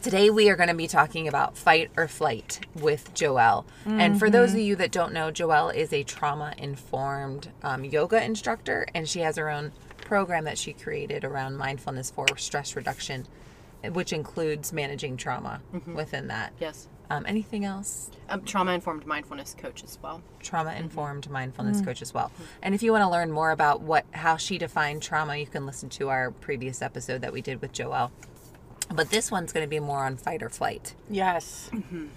today 0.00 0.30
we 0.30 0.48
are 0.48 0.56
going 0.56 0.70
to 0.70 0.74
be 0.74 0.88
talking 0.88 1.28
about 1.28 1.58
fight 1.58 1.90
or 1.98 2.08
flight 2.08 2.60
with 2.74 3.12
Joelle. 3.12 3.66
And 3.84 4.18
for 4.18 4.30
those 4.30 4.54
of 4.54 4.60
you 4.60 4.74
that 4.76 4.90
don't 4.90 5.12
know, 5.12 5.30
Joelle 5.30 5.74
is 5.74 5.92
a 5.92 6.02
trauma 6.02 6.54
informed 6.56 7.48
um, 7.62 7.84
yoga 7.84 8.24
instructor, 8.24 8.86
and 8.94 9.06
she 9.06 9.20
has 9.20 9.36
her 9.36 9.50
own 9.50 9.72
program 10.02 10.44
that 10.44 10.58
she 10.58 10.72
created 10.72 11.24
around 11.24 11.56
mindfulness 11.56 12.10
for 12.10 12.26
stress 12.36 12.76
reduction, 12.76 13.26
which 13.92 14.12
includes 14.12 14.72
managing 14.72 15.16
trauma 15.16 15.62
mm-hmm. 15.72 15.94
within 15.94 16.28
that. 16.28 16.52
Yes. 16.60 16.88
Um, 17.10 17.26
anything 17.26 17.64
else? 17.64 18.10
Um, 18.28 18.42
trauma 18.42 18.72
informed 18.72 19.06
mindfulness 19.06 19.54
coach 19.58 19.84
as 19.84 19.98
well. 20.02 20.22
trauma 20.40 20.72
informed 20.72 21.24
mm-hmm. 21.24 21.32
mindfulness 21.34 21.82
mm. 21.82 21.84
coach 21.84 22.00
as 22.00 22.14
well. 22.14 22.30
Mm-hmm. 22.34 22.42
And 22.62 22.74
if 22.74 22.82
you 22.82 22.90
want 22.90 23.02
to 23.02 23.08
learn 23.10 23.30
more 23.30 23.50
about 23.50 23.82
what 23.82 24.06
how 24.12 24.36
she 24.38 24.56
defined 24.56 25.02
trauma, 25.02 25.36
you 25.36 25.46
can 25.46 25.66
listen 25.66 25.88
to 25.90 26.08
our 26.08 26.30
previous 26.30 26.80
episode 26.80 27.20
that 27.20 27.32
we 27.32 27.42
did 27.42 27.60
with 27.60 27.72
Joelle. 27.72 28.10
But 28.94 29.10
this 29.10 29.30
one's 29.30 29.52
going 29.52 29.64
to 29.64 29.68
be 29.68 29.80
more 29.80 30.04
on 30.04 30.16
fight 30.16 30.42
or 30.42 30.48
flight. 30.48 30.94
Yes. 31.08 31.70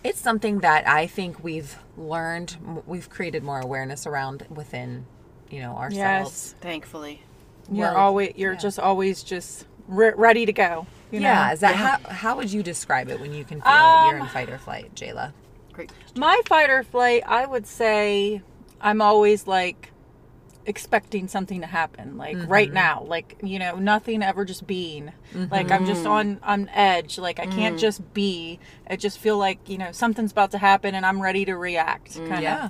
It's 0.04 0.20
something 0.20 0.60
that 0.60 0.88
I 0.88 1.08
think 1.08 1.44
we've 1.44 1.78
learned, 1.98 2.84
we've 2.86 3.10
created 3.10 3.44
more 3.44 3.60
awareness 3.60 4.06
around 4.06 4.46
within, 4.50 5.06
you 5.50 5.62
know, 5.62 5.76
ourselves. 5.76 5.96
Yes. 5.98 6.56
Thankfully. 6.60 7.24
You're 7.72 7.88
Well, 7.88 7.98
always 7.98 8.34
you're 8.36 8.54
yeah. 8.54 8.60
just 8.60 8.80
always 8.80 9.24
just 9.24 9.66
re- 9.88 10.14
ready 10.16 10.46
to 10.46 10.54
go. 10.54 10.88
You 11.12 11.20
know? 11.20 11.28
Yeah, 11.28 11.54
is 11.54 11.60
that 11.62 11.76
how 11.76 11.98
how 12.10 12.36
would 12.38 12.52
you 12.52 12.64
describe 12.64 13.10
it 13.10 13.20
when 13.20 13.34
you 13.34 13.44
can 13.44 13.62
feel 13.62 13.72
that 13.72 14.08
you're 14.08 14.18
in 14.18 14.24
Um, 14.24 14.30
fight 14.30 14.50
or 14.50 14.58
flight, 14.58 14.94
Jayla? 14.96 15.34
Great. 15.72 15.92
My 16.16 16.42
fight 16.46 16.70
or 16.70 16.84
flight, 16.84 17.24
I 17.26 17.46
would 17.46 17.68
say 17.68 18.42
I'm 18.82 19.02
always 19.02 19.48
like 19.48 19.92
expecting 20.68 21.28
something 21.28 21.62
to 21.62 21.68
happen 21.68 22.18
like 22.18 22.36
mm-hmm. 22.36 22.52
right 22.52 22.74
now 22.74 23.04
like 23.08 23.38
you 23.44 23.60
know 23.60 23.76
nothing 23.76 24.24
ever 24.24 24.44
just 24.44 24.66
being 24.66 25.12
like 25.52 25.70
i'm 25.70 25.86
just 25.86 26.04
mm-hmm. 26.04 26.12
on 26.12 26.40
on 26.42 26.70
edge 26.70 27.20
like 27.20 27.40
i 27.40 27.46
can't 27.46 27.76
mm. 27.76 27.80
just 27.80 28.14
be 28.16 28.60
i 28.90 28.96
just 28.96 29.20
feel 29.20 29.38
like 29.38 29.70
you 29.70 29.78
know 29.78 29.92
something's 29.92 30.32
about 30.32 30.50
to 30.50 30.58
happen 30.58 30.96
and 30.96 31.06
i'm 31.06 31.22
ready 31.22 31.46
to 31.46 31.56
react 31.56 32.16
kind 32.16 32.34
of 32.34 32.42
yeah. 32.42 32.70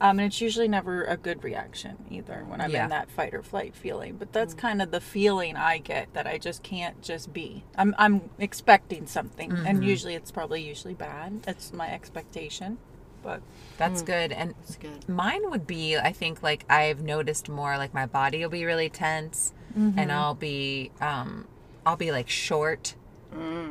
Um, 0.00 0.18
and 0.18 0.26
it's 0.26 0.40
usually 0.40 0.68
never 0.68 1.04
a 1.04 1.16
good 1.16 1.42
reaction 1.44 1.96
either 2.10 2.44
when 2.46 2.60
i'm 2.60 2.70
Yeah. 2.70 2.84
in 2.84 2.90
that 2.90 3.10
fight 3.10 3.34
or 3.34 3.42
flight 3.42 3.74
feeling 3.74 4.16
but 4.16 4.32
that's 4.32 4.54
kind 4.54 4.80
of 4.82 4.90
the 4.90 5.00
feeling 5.00 5.56
i 5.56 5.78
get 5.78 6.12
that 6.14 6.26
i 6.26 6.38
just 6.38 6.62
can't 6.62 7.00
just 7.02 7.32
be 7.32 7.64
i'm, 7.76 7.94
I'm 7.98 8.30
expecting 8.38 9.06
something 9.06 9.52
and 9.52 9.84
usually 9.84 10.14
it's 10.14 10.30
probably 10.30 10.62
usually 10.62 10.94
bad 10.94 11.42
that's 11.42 11.72
my 11.72 11.90
expectation 11.90 12.78
but 13.20 13.42
That's 13.78 14.00
good. 14.00 14.30
And 14.30 14.54
It's 14.62 14.76
good. 14.76 15.08
Mine 15.08 15.50
would 15.50 15.66
be, 15.66 15.96
I 15.96 16.12
think, 16.12 16.40
like 16.40 16.64
I've 16.70 17.02
noticed 17.02 17.48
more, 17.48 17.76
like 17.76 17.92
my 17.92 18.06
body 18.06 18.38
will 18.40 18.48
be 18.48 18.64
really 18.64 18.88
tense, 18.88 19.52
and 19.74 20.12
I'll 20.12 20.36
be, 20.36 20.92
um, 21.00 21.48
I'll 21.84 21.96
be 21.96 22.12
like 22.12 22.28
short, 22.28 22.94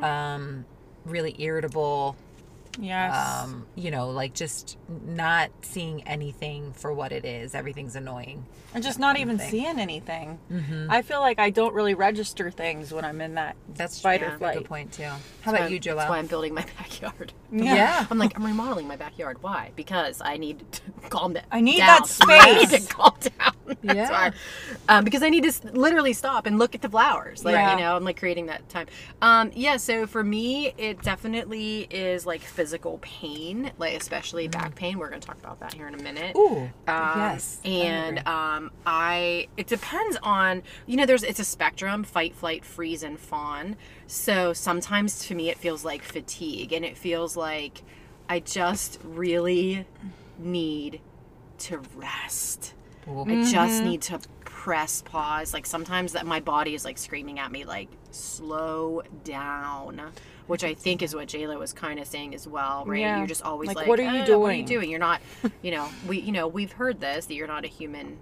um, 0.02 0.66
really 1.06 1.34
irritable, 1.38 2.14
yes 2.78 3.44
um, 3.44 3.66
you 3.74 3.90
know, 3.90 4.10
like 4.10 4.34
just 4.34 4.78
not 5.06 5.50
seeing 5.62 6.06
anything 6.06 6.72
for 6.72 6.92
what 6.92 7.12
it 7.12 7.24
is. 7.24 7.54
Everything's 7.54 7.96
annoying. 7.96 8.46
and 8.74 8.82
just 8.84 8.98
not 8.98 9.18
even 9.18 9.38
thing. 9.38 9.50
seeing 9.50 9.78
anything 9.80 10.38
i 10.90 11.00
feel 11.00 11.20
like 11.20 11.38
i 11.38 11.48
don't 11.48 11.72
really 11.72 11.94
register 11.94 12.50
things 12.50 12.92
when 12.92 13.02
i'm 13.04 13.20
in 13.22 13.34
that 13.34 13.56
That's 13.74 13.98
fight 14.00 14.20
yeah, 14.20 14.32
or 14.32 14.34
a 14.34 14.38
flight 14.38 14.58
good 14.58 14.66
point 14.66 14.92
too. 14.92 15.04
How 15.04 15.52
That's 15.52 15.58
about 15.62 15.70
you, 15.70 15.76
you, 15.82 15.94
That's 15.94 16.08
why 16.10 16.18
I'm 16.18 16.26
building 16.26 16.52
my 16.54 16.66
backyard. 16.78 17.32
Yeah. 17.50 18.06
I'm 18.10 18.18
like, 18.18 18.36
I'm 18.36 18.44
remodeling 18.44 18.86
my 18.86 18.96
backyard. 18.96 19.42
Why? 19.42 19.70
Because 19.76 20.20
I 20.22 20.36
need 20.36 20.62
to 20.72 20.80
calm 21.08 21.32
down. 21.34 21.44
I 21.50 21.60
need 21.62 21.78
down. 21.78 22.02
that 22.02 22.18
I 22.28 22.52
need 22.58 22.68
space. 22.68 22.86
to 22.86 22.94
calm 22.94 23.14
down. 23.20 23.76
Yeah. 23.82 24.10
Why. 24.10 24.32
Um, 24.88 25.04
because 25.04 25.22
I 25.22 25.28
need 25.30 25.44
to 25.44 25.52
literally 25.72 26.12
stop 26.12 26.44
and 26.46 26.58
look 26.58 26.74
at 26.74 26.82
the 26.82 26.88
flowers. 26.90 27.44
Like, 27.44 27.54
Yeah. 27.54 27.72
you 27.72 27.80
know, 27.80 27.96
I'm 27.96 28.04
like 28.04 28.18
creating 28.18 28.46
that 28.46 28.68
time. 28.68 28.86
Um, 29.22 29.50
yeah, 29.54 29.76
so 29.78 30.06
for 30.06 30.22
me, 30.22 30.72
it 30.76 31.00
definitely 31.02 31.86
is 31.90 32.26
like 32.26 32.40
physical 32.42 32.67
pain, 33.00 33.70
like 33.78 33.94
especially 33.94 34.48
back 34.48 34.74
pain. 34.74 34.98
We're 34.98 35.08
going 35.08 35.20
to 35.20 35.26
talk 35.26 35.38
about 35.38 35.60
that 35.60 35.72
here 35.72 35.88
in 35.88 35.94
a 35.94 36.02
minute. 36.02 36.36
Ooh, 36.36 36.70
Um, 36.86 37.18
yes. 37.18 37.60
And 37.64 38.18
agree. 38.18 38.32
um, 38.32 38.70
I, 38.84 39.48
it 39.56 39.66
depends 39.66 40.18
on, 40.22 40.62
you 40.86 40.96
know, 40.96 41.06
there's, 41.06 41.22
it's 41.22 41.40
a 41.40 41.44
spectrum 41.44 42.04
fight, 42.04 42.34
flight, 42.34 42.64
freeze, 42.64 43.02
and 43.02 43.18
fawn. 43.18 43.76
So 44.06 44.52
sometimes 44.52 45.20
to 45.26 45.34
me, 45.34 45.48
it 45.50 45.58
feels 45.58 45.84
like 45.84 46.02
fatigue 46.02 46.72
and 46.72 46.84
it 46.84 46.96
feels 46.96 47.36
like 47.36 47.82
I 48.28 48.40
just 48.40 48.98
really 49.02 49.86
need 50.38 51.00
to 51.58 51.78
rest. 51.96 52.74
Ooh. 53.08 53.24
I 53.26 53.50
just 53.50 53.82
need 53.82 54.02
to 54.02 54.20
press 54.58 55.02
pause. 55.02 55.54
Like 55.54 55.66
sometimes 55.66 56.14
that 56.14 56.26
my 56.26 56.40
body 56.40 56.74
is 56.74 56.84
like 56.84 56.98
screaming 56.98 57.38
at 57.38 57.52
me, 57.52 57.64
like 57.64 57.88
slow 58.10 59.02
down, 59.22 60.10
which 60.48 60.64
I 60.64 60.74
think 60.74 61.00
is 61.00 61.14
what 61.14 61.28
Jayla 61.28 61.56
was 61.56 61.72
kind 61.72 62.00
of 62.00 62.08
saying 62.08 62.34
as 62.34 62.48
well, 62.48 62.84
right? 62.84 62.98
Yeah. 63.00 63.18
You're 63.18 63.28
just 63.28 63.44
always 63.44 63.68
Like, 63.68 63.76
like, 63.76 63.86
what 63.86 64.00
are 64.00 64.02
you 64.02 64.08
"Uh, 64.08 64.38
What 64.38 64.50
are 64.50 64.54
you 64.54 64.64
doing?" 64.64 64.66
doing? 64.66 64.90
You're 64.90 64.98
not, 64.98 65.20
you 65.62 65.70
know, 65.70 65.88
we, 66.08 66.18
you 66.18 66.32
know, 66.32 66.48
we've 66.48 66.72
heard 66.72 67.00
this 67.00 67.26
that 67.26 67.34
you're 67.34 67.46
not 67.46 67.64
a 67.64 67.68
human 67.68 68.18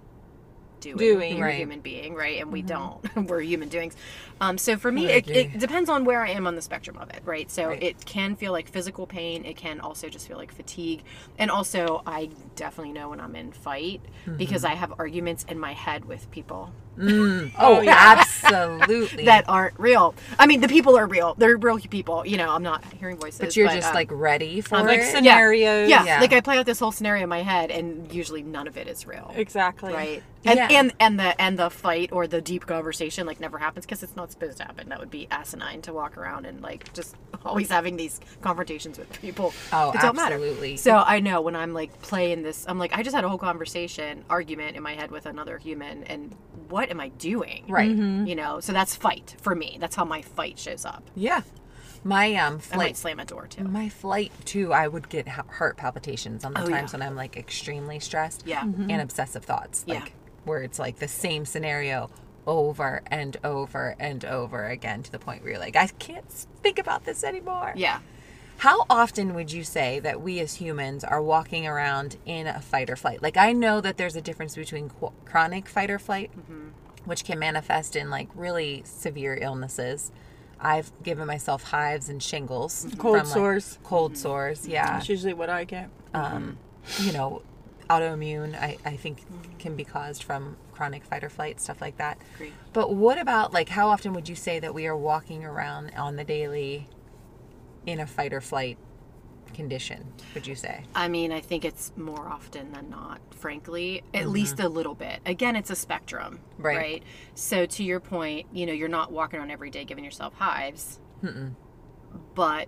doing, 0.79 0.97
Doing. 0.97 1.37
you're 1.37 1.45
Right. 1.47 1.55
a 1.55 1.57
human 1.57 1.79
being, 1.81 2.13
right? 2.15 2.41
And 2.41 2.51
we 2.51 2.61
don't. 2.61 2.99
We're 3.27 3.41
human 3.41 3.69
doings. 3.69 3.95
Um, 4.39 4.57
so 4.57 4.77
for 4.77 4.91
me, 4.91 5.07
it, 5.07 5.27
it 5.29 5.59
depends 5.59 5.89
on 5.89 6.05
where 6.05 6.23
I 6.23 6.29
am 6.29 6.45
on 6.47 6.55
the 6.55 6.61
spectrum 6.61 6.97
of 6.97 7.09
it, 7.09 7.21
right? 7.25 7.49
So 7.49 7.67
Right. 7.69 7.81
it 7.83 8.05
can 8.05 8.35
feel 8.35 8.51
like 8.51 8.69
physical 8.69 9.07
pain. 9.07 9.45
It 9.45 9.57
can 9.57 9.79
also 9.79 10.09
just 10.09 10.27
feel 10.27 10.37
like 10.37 10.51
fatigue. 10.51 11.03
And 11.39 11.49
also, 11.51 12.01
I 12.05 12.29
definitely 12.55 12.93
know 12.93 13.09
when 13.09 13.19
I'm 13.19 13.35
in 13.35 13.51
fight 13.51 14.01
because 14.37 14.63
Mm-hmm. 14.63 14.71
I 14.73 14.75
have 14.75 14.93
arguments 14.99 15.45
in 15.49 15.59
my 15.59 15.73
head 15.73 16.05
with 16.05 16.29
people 16.31 16.71
Oh, 16.99 17.49
Oh, 17.57 17.81
yeah. 17.81 18.15
absolutely. 18.19 19.25
that 19.25 19.45
aren't 19.47 19.79
real. 19.79 20.15
I 20.39 20.47
mean, 20.47 20.61
the 20.61 20.67
people 20.67 20.97
are 20.97 21.05
real. 21.07 21.35
They're 21.37 21.57
real 21.57 21.79
people. 21.79 22.25
You 22.25 22.37
know, 22.37 22.49
I'm 22.49 22.63
not 22.63 22.83
hearing 22.93 23.17
voices. 23.17 23.39
but 23.39 23.55
you're 23.55 23.67
just 23.69 23.89
um, 23.89 23.95
like 23.95 24.09
ready 24.11 24.61
for 24.61 24.79
like 24.81 24.99
it. 24.99 25.11
scenarios. 25.11 25.89
yeah, 25.89 26.03
Yeah. 26.05 26.19
like 26.21 26.33
I 26.33 26.41
play 26.41 26.57
out 26.57 26.65
this 26.65 26.79
whole 26.79 26.91
scenario 26.91 27.23
in 27.23 27.29
my 27.29 27.43
head, 27.43 27.71
and 27.71 28.11
usually 28.11 28.41
none 28.43 28.67
of 28.67 28.77
it 28.77 28.87
is 28.87 29.05
real. 29.05 29.31
Exactly. 29.35 29.93
Right. 29.93 30.23
And, 30.45 30.57
Yeah. 30.57 30.67
and 30.79 30.93
and 30.99 31.19
the 31.19 31.41
and 31.41 31.59
the 31.59 31.69
fight 31.69 32.11
or 32.13 32.25
the 32.25 32.39
deep 32.41 32.65
conversation 32.67 33.25
like 33.27 33.39
never 33.41 33.57
happens 33.57 33.85
because 33.85 34.01
it's 34.01 34.15
not 34.15 34.31
supposed 34.31 34.57
to 34.57 34.63
happen. 34.63 34.87
That 34.89 34.99
would 34.99 35.11
be 35.11 35.27
asinine 35.29 35.81
to 35.81 35.93
walk 35.93 36.15
around 36.17 36.45
and 36.45 36.61
like 36.61 36.93
just 36.93 37.15
always 37.45 37.69
having 37.69 37.97
these 37.97 38.21
confrontations 38.41 38.97
with 38.97 39.11
people. 39.21 39.53
Oh, 39.73 39.91
it 39.91 39.99
don't 39.99 40.15
matter. 40.15 40.35
absolutely. 40.35 40.77
So 40.77 40.95
I 40.95 41.19
know 41.19 41.41
when 41.41 41.55
I'm 41.55 41.73
like 41.73 42.01
playing 42.01 42.43
this, 42.43 42.65
I'm 42.67 42.79
like 42.79 42.97
I 42.97 43.03
just 43.03 43.15
had 43.15 43.25
a 43.25 43.29
whole 43.29 43.37
conversation, 43.39 44.23
argument 44.29 44.77
in 44.77 44.83
my 44.83 44.93
head 44.93 45.11
with 45.11 45.25
another 45.25 45.57
human, 45.57 46.03
and 46.05 46.33
what 46.69 46.86
am 46.89 46.99
I 46.99 47.09
doing? 47.09 47.65
Right. 47.67 47.89
You 47.89 48.35
know. 48.35 48.59
So 48.59 48.73
that's 48.73 48.95
fight 48.95 49.35
for 49.41 49.55
me. 49.55 49.77
That's 49.79 49.95
how 49.95 50.05
my 50.05 50.21
fight 50.21 50.57
shows 50.59 50.85
up. 50.85 51.03
Yeah. 51.15 51.41
My 52.03 52.33
um 52.35 52.53
I 52.53 52.55
might 52.55 52.61
flight 52.61 52.97
slam 52.97 53.19
a 53.19 53.25
door 53.25 53.47
too. 53.47 53.63
my 53.63 53.89
flight 53.89 54.31
too, 54.45 54.71
I 54.71 54.87
would 54.87 55.09
get 55.09 55.27
heart 55.27 55.77
palpitations 55.77 56.45
on 56.45 56.53
the 56.53 56.61
Oh, 56.61 56.67
times 56.69 56.93
yeah. 56.93 56.99
when 56.99 57.07
I'm 57.07 57.15
like 57.15 57.35
extremely 57.37 57.99
stressed. 57.99 58.43
Yeah. 58.45 58.61
And 58.63 59.01
obsessive 59.01 59.43
thoughts. 59.43 59.83
Yeah. 59.87 59.95
Like 60.01 60.13
where 60.45 60.61
it's 60.63 60.79
like 60.79 60.97
the 60.99 61.07
same 61.07 61.45
scenario 61.45 62.09
over 62.45 63.01
and 63.07 63.35
over 63.43 63.95
and 63.99 64.23
over 64.23 64.67
again 64.67 65.03
to 65.03 65.11
the 65.11 65.19
point 65.19 65.41
where 65.43 65.51
you're 65.51 65.59
like, 65.59 65.75
I 65.75 65.87
can't 65.87 66.29
think 66.63 66.79
about 66.79 67.03
this 67.03 67.23
anymore. 67.25 67.73
Yeah. 67.75 67.99
How 68.57 68.85
often 68.89 69.33
would 69.35 69.51
you 69.51 69.63
say 69.63 69.99
that 69.99 70.21
we 70.21 70.39
as 70.39 70.55
humans 70.55 71.03
are 71.03 71.21
walking 71.21 71.67
around 71.67 72.17
in 72.25 72.47
a 72.47 72.59
fight 72.59 72.89
or 72.89 72.95
flight? 72.95 73.21
Like, 73.21 73.37
I 73.37 73.53
know 73.53 73.81
that 73.81 73.97
there's 73.97 74.15
a 74.15 74.21
difference 74.21 74.55
between 74.55 74.89
qu- 74.89 75.11
chronic 75.25 75.67
fight 75.67 75.91
or 75.91 75.99
flight, 75.99 76.31
Mm-hmm. 76.35 76.69
which 77.05 77.23
can 77.23 77.37
manifest 77.39 77.95
in 77.95 78.09
like 78.09 78.29
really 78.35 78.81
severe 78.85 79.37
illnesses. 79.39 80.11
I've 80.59 80.91
given 81.03 81.27
myself 81.27 81.63
hives 81.65 82.09
and 82.09 82.21
shingles, 82.21 82.87
Cold 82.97 83.17
from, 83.19 83.27
like, 83.27 83.33
sores. 83.33 83.77
cold 83.83 84.17
sores, 84.17 84.67
yeah. 84.67 84.93
That's 84.93 85.07
usually 85.07 85.33
what 85.33 85.49
I 85.51 85.63
get. 85.65 85.89
Um, 86.15 86.57
you 86.99 87.11
know, 87.11 87.43
autoimmune, 87.91 88.59
I, 88.59 88.77
I 88.83 88.95
think, 88.95 89.19
can 89.59 89.75
be 89.75 89.83
caused 89.83 90.23
from 90.23 90.57
chronic 90.71 91.03
fight 91.03 91.23
or 91.23 91.29
flight, 91.29 91.61
stuff 91.61 91.79
like 91.79 91.97
that. 91.97 92.17
Agreed. 92.35 92.53
But 92.73 92.93
what 92.95 93.19
about 93.19 93.53
like 93.53 93.69
how 93.69 93.89
often 93.89 94.13
would 94.13 94.27
you 94.27 94.35
say 94.35 94.59
that 94.59 94.73
we 94.73 94.87
are 94.87 94.97
walking 94.97 95.45
around 95.45 95.91
on 95.95 96.15
the 96.15 96.23
daily 96.23 96.87
in 97.87 97.99
a 98.01 98.05
fight 98.05 98.33
or 98.33 98.41
flight 98.41 98.77
condition, 99.53 100.05
would 100.35 100.45
you 100.45 100.53
say? 100.55 100.83
I 100.93 101.07
mean, 101.07 101.31
I 101.31 101.39
think 101.39 101.65
it's 101.65 101.91
more 101.95 102.27
often 102.27 102.71
than 102.73 102.89
not, 102.89 103.19
frankly, 103.31 104.03
at 104.13 104.23
Mm-hmm. 104.23 104.31
least 104.31 104.59
a 104.59 104.67
little 104.69 104.93
bit. 104.93 105.21
Again, 105.25 105.55
it's 105.55 105.71
a 105.71 105.75
spectrum, 105.75 106.39
Right. 106.59 107.01
So, 107.33 107.65
to 107.65 107.83
your 107.83 107.99
point, 107.99 108.47
you 108.51 108.65
know, 108.65 108.73
you're 108.73 108.89
not 108.89 109.11
walking 109.11 109.39
around 109.39 109.51
every 109.51 109.69
day 109.71 109.85
giving 109.85 110.03
yourself 110.03 110.33
hives, 110.35 110.99
but 112.35 112.67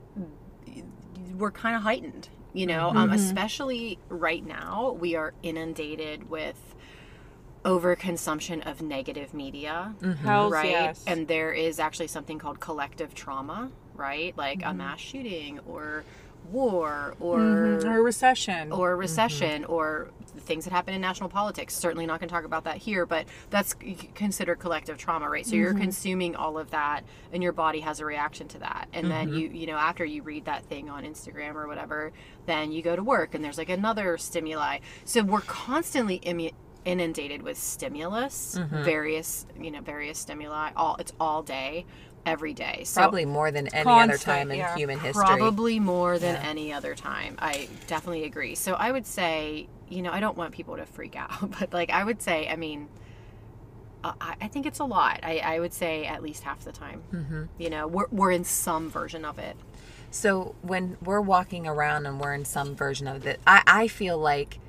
we're 1.35 1.51
kind 1.51 1.75
of 1.75 1.81
heightened, 1.83 2.29
you 2.53 2.65
know, 2.65 2.89
um, 2.95 3.11
especially 3.11 3.99
right 4.07 4.45
now. 4.45 4.95
We 4.99 5.15
are 5.15 5.33
inundated 5.43 6.29
with 6.29 6.75
overconsumption 7.65 8.65
of 8.69 8.81
negative 8.81 9.33
media 9.33 9.93
Hells 10.23 10.53
right? 10.53 10.69
yes. 10.69 11.03
And 11.05 11.27
there 11.27 11.51
is 11.51 11.77
actually 11.77 12.07
something 12.07 12.39
called 12.39 12.59
collective 12.61 13.13
trauma, 13.13 13.69
right? 13.99 14.35
Like 14.37 14.61
a 14.61 14.65
mm-hmm. 14.65 14.77
mass 14.77 14.99
shooting 14.99 15.59
or 15.67 16.03
war 16.51 17.13
or 17.19 17.39
Mhm. 17.39 17.85
or 17.85 17.99
a 17.99 18.01
recession. 18.01 18.71
or 18.71 18.91
mm-hmm. 18.91 18.99
recession 18.99 19.65
or 19.65 20.09
things 20.39 20.63
that 20.63 20.71
happen 20.71 20.93
in 20.93 21.01
national 21.01 21.29
politics. 21.29 21.75
Certainly 21.75 22.05
not 22.07 22.19
going 22.19 22.29
to 22.29 22.33
talk 22.33 22.45
about 22.45 22.63
that 22.63 22.77
here, 22.77 23.05
but 23.05 23.25
that's 23.49 23.75
considered 24.15 24.55
collective 24.57 24.97
trauma, 24.97 25.29
right? 25.29 25.45
So 25.45 25.55
you're 25.55 25.73
mm-hmm. 25.73 25.81
consuming 25.81 26.35
all 26.35 26.57
of 26.57 26.71
that, 26.71 27.03
and 27.31 27.43
your 27.43 27.51
body 27.51 27.81
has 27.81 27.99
a 27.99 28.05
reaction 28.05 28.47
to 28.49 28.59
that. 28.59 28.87
And 28.93 29.11
then 29.11 29.33
you, 29.33 29.49
you 29.49 29.67
know, 29.67 29.75
after 29.75 30.03
you 30.05 30.23
read 30.23 30.45
that 30.45 30.63
thing 30.65 30.89
on 30.89 31.03
Instagram 31.03 31.55
or 31.55 31.67
whatever, 31.67 32.11
then 32.47 32.71
you 32.71 32.81
go 32.81 32.95
to 32.95 33.03
work, 33.03 33.35
and 33.35 33.43
there's 33.43 33.57
like 33.57 33.69
another 33.69 34.17
stimuli. 34.17 34.79
So 35.05 35.21
we're 35.21 35.41
constantly 35.41 36.19
immu- 36.19 36.53
inundated 36.85 37.41
with 37.43 37.57
stimulus, 37.57 38.57
various, 38.71 39.45
you 39.59 39.69
know, 39.69 39.81
various 39.81 40.17
stimuli. 40.17 40.71
All 40.75 40.95
it's 40.97 41.13
all 41.19 41.43
day, 41.43 41.85
every 42.29 42.53
day. 42.53 42.83
So 42.86 43.01
Probably 43.01 43.25
more 43.25 43.51
than 43.51 43.67
any 43.74 43.89
other 43.89 44.17
time 44.17 44.51
in 44.51 44.59
yeah. 44.59 44.75
human 44.75 45.00
history. 45.00 45.25
Probably 45.25 45.79
more 45.79 46.19
than 46.19 46.36
Yeah. 46.36 46.48
any 46.50 46.71
other 46.71 46.93
time. 46.95 47.36
I 47.39 47.67
definitely 47.88 48.24
agree. 48.25 48.55
So 48.55 48.74
I 48.74 48.91
would 48.91 49.07
say, 49.07 49.67
you 49.89 50.01
know, 50.03 50.12
I 50.12 50.19
don't 50.19 50.38
want 50.38 50.53
people 50.53 50.77
to 50.77 50.86
freak 50.86 51.15
out, 51.15 51.51
but 51.59 51.74
like 51.74 51.89
I 51.89 52.03
would 52.03 52.21
say, 52.21 52.48
I 52.48 52.55
mean, 52.55 52.88
uh, 54.03 54.13
I, 54.21 54.36
I 54.41 54.48
think 54.48 54.65
it's 54.65 54.79
a 54.79 54.86
lot. 54.86 55.19
I, 55.24 55.39
I 55.39 55.59
would 55.59 55.74
say 55.74 56.05
at 56.05 56.21
least 56.21 56.43
half 56.43 56.63
the 56.63 56.71
time. 56.71 57.01
Mm-hmm. 57.12 57.43
You 57.57 57.69
know, 57.69 57.88
we're, 57.88 58.07
we're 58.12 58.31
in 58.31 58.43
some 58.43 58.89
version 58.89 59.25
of 59.25 59.39
it. 59.39 59.57
So 60.12 60.55
when 60.62 60.98
we're 61.03 61.21
walking 61.21 61.67
around 61.67 62.05
and 62.05 62.19
we're 62.19 62.33
in 62.33 62.45
some 62.45 62.75
version 62.75 63.07
of 63.07 63.25
it, 63.25 63.39
I, 63.45 63.62
I 63.67 63.88
feel 63.88 64.17
like 64.17 64.59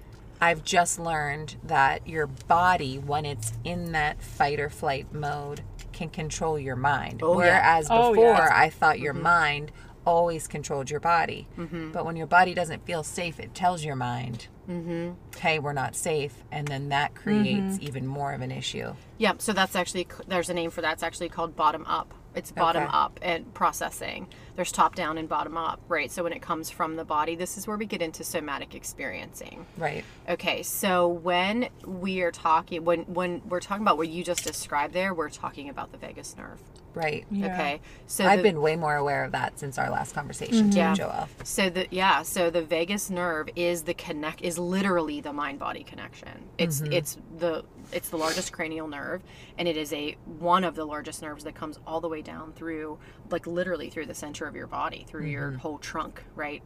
I've 0.41 0.65
just 0.65 0.99
learned 0.99 1.57
that 1.63 2.07
your 2.09 2.27
body, 2.27 2.99
when 2.99 3.25
it's 3.25 3.53
in 3.65 3.93
that 3.93 4.23
fight 4.23 4.59
or 4.59 4.69
flight 4.71 5.13
mode, 5.13 5.61
can 6.01 6.09
control 6.09 6.59
your 6.59 6.77
mind. 6.77 7.21
Oh, 7.23 7.33
yeah. 7.33 7.37
Whereas 7.37 7.89
Oh, 7.91 8.13
before, 8.13 8.35
yeah. 8.35 8.49
I 8.51 8.71
thought 8.71 8.99
your 8.99 9.13
mm-hmm. 9.13 9.23
mind 9.23 9.73
always 10.07 10.49
controlled 10.49 10.91
your 10.91 11.01
body. 11.01 11.47
Mm-hmm. 11.59 11.93
But 11.93 12.07
when 12.07 12.17
your 12.17 12.27
body 12.27 12.55
doesn't 12.55 12.87
feel 12.87 13.03
safe, 13.03 13.39
it 13.39 13.55
tells 13.55 13.85
your 13.85 13.97
mind, 13.97 14.49
mm-hmm. 14.69 15.13
hey, 15.39 15.59
we're 15.59 15.75
not 15.75 15.95
safe. 15.95 16.33
And 16.51 16.67
then 16.67 16.89
that 16.89 17.15
creates 17.15 17.79
even 17.81 18.07
more 18.07 18.33
of 18.33 18.41
an 18.41 18.51
issue. 18.51 18.95
Yeah, 19.19 19.35
so 19.37 19.53
that's 19.53 19.77
actually 19.77 20.09
there's 20.27 20.49
a 20.49 20.55
name 20.55 20.71
for 20.71 20.81
that. 20.81 20.95
It's 20.95 21.03
actually 21.03 21.29
called 21.29 21.55
bottom 21.55 21.85
up. 21.85 22.15
It's 22.35 22.51
bottom 22.51 22.85
Okay. 22.85 22.93
up 22.95 23.19
and 23.23 23.53
processing. 23.53 24.29
There's 24.61 24.73
top 24.73 24.95
down 24.95 25.17
and 25.17 25.27
bottom 25.27 25.57
up, 25.57 25.81
right? 25.89 26.13
So 26.13 26.23
when 26.23 26.35
it 26.35 26.43
comes 26.43 26.69
from 26.69 26.97
the 26.97 27.05
body, 27.07 27.35
this 27.35 27.57
is 27.57 27.67
where 27.67 27.79
we 27.79 27.87
get 27.87 28.03
into 28.03 28.23
somatic 28.23 28.75
experiencing. 28.75 29.65
Right. 29.79 30.05
Okay, 30.29 30.63
so 30.63 31.09
when 31.09 31.71
we 31.87 32.21
are 32.21 32.31
talking 32.31 32.85
when 32.85 33.05
when 33.05 33.41
we're 33.49 33.61
talking 33.61 33.81
about 33.81 33.97
what 33.97 34.09
you 34.09 34.23
just 34.23 34.45
described 34.45 34.93
there, 34.93 35.15
we're 35.15 35.31
talking 35.31 35.71
about 35.71 35.93
the 35.93 35.97
vagus 35.97 36.37
nerve. 36.37 36.61
Right. 36.93 37.25
Yeah. 37.31 37.47
Okay. 37.47 37.81
So 38.07 38.27
I've 38.27 38.41
the- 38.41 38.43
been 38.43 38.61
way 38.61 38.77
more 38.77 38.97
aware 38.97 39.25
of 39.25 39.33
that 39.33 39.59
since 39.59 39.79
our 39.79 39.89
last 39.89 40.15
conversation, 40.15 40.69
mm-hmm. 40.69 40.71
too, 40.73 40.77
Yeah. 40.77 40.95
Joelle. 40.95 41.29
So 41.43 41.71
the 41.71 41.87
yeah, 41.91 42.21
so 42.21 42.51
the 42.51 42.61
vagus 42.61 43.09
nerve 43.09 43.49
is 43.57 43.85
the 43.85 43.95
connect 43.95 44.43
is 44.43 44.59
literally 44.59 45.23
the 45.23 45.33
mind 45.33 45.59
body 45.59 45.85
connection. 45.85 46.51
It's 46.59 46.83
mm-hmm. 46.83 46.93
it's 46.93 47.17
the 47.39 47.65
it's 47.93 48.09
the 48.09 48.17
largest 48.17 48.53
cranial 48.53 48.89
nerve 48.89 49.23
and 49.59 49.69
it 49.69 49.77
is 49.77 49.93
a 49.93 50.17
one 50.39 50.65
of 50.65 50.75
the 50.75 50.85
largest 50.85 51.23
nerves 51.23 51.45
that 51.45 51.55
comes 51.55 51.79
all 51.87 52.01
the 52.01 52.09
way 52.09 52.23
down 52.23 52.53
through 52.53 52.99
like 53.31 53.47
literally 53.47 53.91
through 53.91 54.07
the 54.07 54.15
center 54.15 54.47
of 54.47 54.55
your 54.55 54.67
body, 54.67 55.05
through 55.09 55.27
your 55.27 55.53
whole 55.53 55.79
trunk, 55.79 56.23
right? 56.35 56.63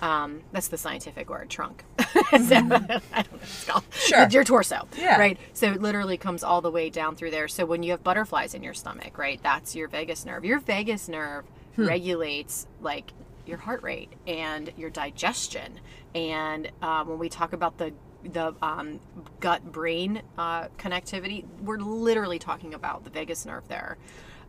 Um, 0.00 0.42
that's 0.52 0.68
the 0.68 0.76
scientific 0.78 1.28
word, 1.30 1.48
trunk. 1.50 1.84
So, 2.26 2.32
I 2.34 2.38
don't 2.38 2.68
know 2.68 2.78
what 2.78 3.42
it's 3.42 3.64
called. 3.64 3.84
Sure. 3.90 4.26
Your 4.30 4.42
torso. 4.42 4.88
Yeah. 4.96 5.18
Right. 5.18 5.38
So 5.52 5.70
it 5.72 5.80
literally 5.82 6.16
comes 6.16 6.42
all 6.42 6.60
the 6.60 6.70
way 6.70 6.90
down 6.90 7.14
through 7.14 7.30
there. 7.30 7.46
So 7.46 7.66
when 7.66 7.82
you 7.82 7.92
have 7.92 8.02
butterflies 8.02 8.54
in 8.54 8.62
your 8.62 8.74
stomach, 8.74 9.18
right, 9.18 9.40
that's 9.42 9.76
your 9.76 9.86
vagus 9.86 10.24
nerve. 10.24 10.44
Your 10.44 10.58
vagus 10.58 11.08
nerve 11.08 11.44
regulates 11.76 12.66
like 12.80 13.12
your 13.46 13.58
heart 13.58 13.82
rate 13.82 14.12
and 14.26 14.72
your 14.76 14.90
digestion. 14.90 15.78
And 16.14 16.70
um, 16.82 17.08
when 17.08 17.18
we 17.18 17.28
talk 17.28 17.52
about 17.52 17.78
the 17.78 17.92
the 18.24 18.54
um, 18.62 19.00
gut 19.40 19.64
brain 19.72 20.22
uh, 20.38 20.68
connectivity. 20.78 21.44
We're 21.62 21.78
literally 21.78 22.38
talking 22.38 22.74
about 22.74 23.04
the 23.04 23.10
vagus 23.10 23.46
nerve 23.46 23.68
there. 23.68 23.96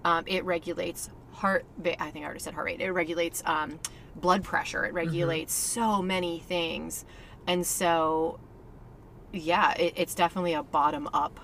Um, 0.04 0.24
it 0.28 0.46
regulates 0.46 1.10
heart. 1.34 1.66
I 1.84 2.10
think 2.12 2.24
I 2.24 2.24
already 2.24 2.40
said 2.40 2.54
heart 2.54 2.66
rate. 2.66 2.82
It 2.82 2.92
regulates 2.92 3.44
um, 3.46 3.80
blood 4.16 4.44
pressure. 4.44 4.86
It 4.86 4.94
regulates 4.94 5.54
so 5.54 6.02
many 6.02 6.40
things, 6.40 7.06
and 7.46 7.66
so 7.66 8.40
yeah, 9.34 9.74
it, 9.74 9.94
it's 9.96 10.16
definitely 10.16 10.54
a 10.54 10.64
bottom 10.64 11.10
up. 11.14 11.40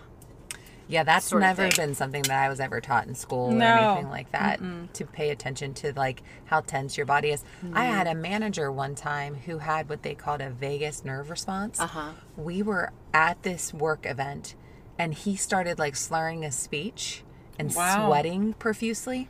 Yeah, 0.87 1.03
that's 1.03 1.31
never 1.33 1.69
been 1.69 1.95
something 1.95 2.23
that 2.23 2.43
I 2.43 2.49
was 2.49 2.59
ever 2.59 2.81
taught 2.81 3.07
in 3.07 3.15
school 3.15 3.53
or 3.53 3.61
anything 3.61 4.09
like 4.09 4.31
that 4.31 4.59
to 4.93 5.05
pay 5.05 5.29
attention 5.29 5.73
to 5.75 5.93
like 5.95 6.21
how 6.45 6.61
tense 6.61 6.97
your 6.97 7.05
body 7.05 7.29
is. 7.31 7.43
I 7.73 7.85
had 7.85 8.07
a 8.07 8.15
manager 8.15 8.71
one 8.71 8.95
time 8.95 9.35
who 9.35 9.59
had 9.59 9.89
what 9.89 10.03
they 10.03 10.13
called 10.15 10.41
a 10.41 10.49
vagus 10.49 11.05
nerve 11.05 11.29
response. 11.29 11.79
Uh-huh. 11.79 12.11
We 12.35 12.61
were 12.61 12.91
at 13.13 13.41
this 13.43 13.73
work 13.73 14.05
event 14.05 14.55
and 14.99 15.13
he 15.13 15.35
started 15.35 15.79
like 15.79 15.95
slurring 15.95 16.43
his 16.43 16.55
speech 16.55 17.23
and 17.57 17.73
Wow. 17.73 18.07
sweating 18.07 18.53
profusely. 18.53 19.29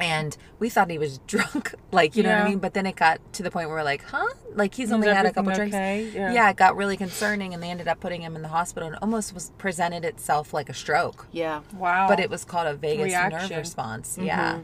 And 0.00 0.36
we 0.58 0.68
thought 0.70 0.90
he 0.90 0.98
was 0.98 1.18
drunk, 1.26 1.74
like, 1.92 2.16
you 2.16 2.24
know 2.24 2.30
what 2.30 2.38
I 2.46 2.48
mean? 2.48 2.58
But 2.58 2.74
then 2.74 2.84
it 2.84 2.96
got 2.96 3.20
to 3.34 3.42
the 3.44 3.50
point 3.50 3.68
where 3.68 3.78
we're 3.78 3.84
like, 3.84 4.02
huh? 4.02 4.26
Like, 4.54 4.74
he's 4.74 4.90
only 4.90 5.06
had 5.08 5.24
a 5.24 5.32
couple 5.32 5.52
everything 5.52 5.70
drinks. 5.70 6.14
Yeah. 6.16 6.32
yeah, 6.32 6.50
it 6.50 6.56
got 6.56 6.76
really 6.76 6.96
concerning, 6.96 7.54
and 7.54 7.62
they 7.62 7.70
ended 7.70 7.86
up 7.86 8.00
putting 8.00 8.20
him 8.22 8.34
in 8.34 8.42
the 8.42 8.48
hospital 8.48 8.88
and 8.88 8.98
almost 9.00 9.32
was 9.32 9.52
presented 9.56 10.04
itself 10.04 10.52
like 10.52 10.68
a 10.68 10.74
stroke. 10.74 11.28
Yeah. 11.30 11.60
Wow. 11.76 12.08
But 12.08 12.18
it 12.18 12.28
was 12.28 12.44
called 12.44 12.66
a 12.66 12.74
vagus 12.74 13.12
nerve 13.12 13.28
Reaction. 13.32 13.56
response. 13.58 14.18
Yeah. 14.20 14.60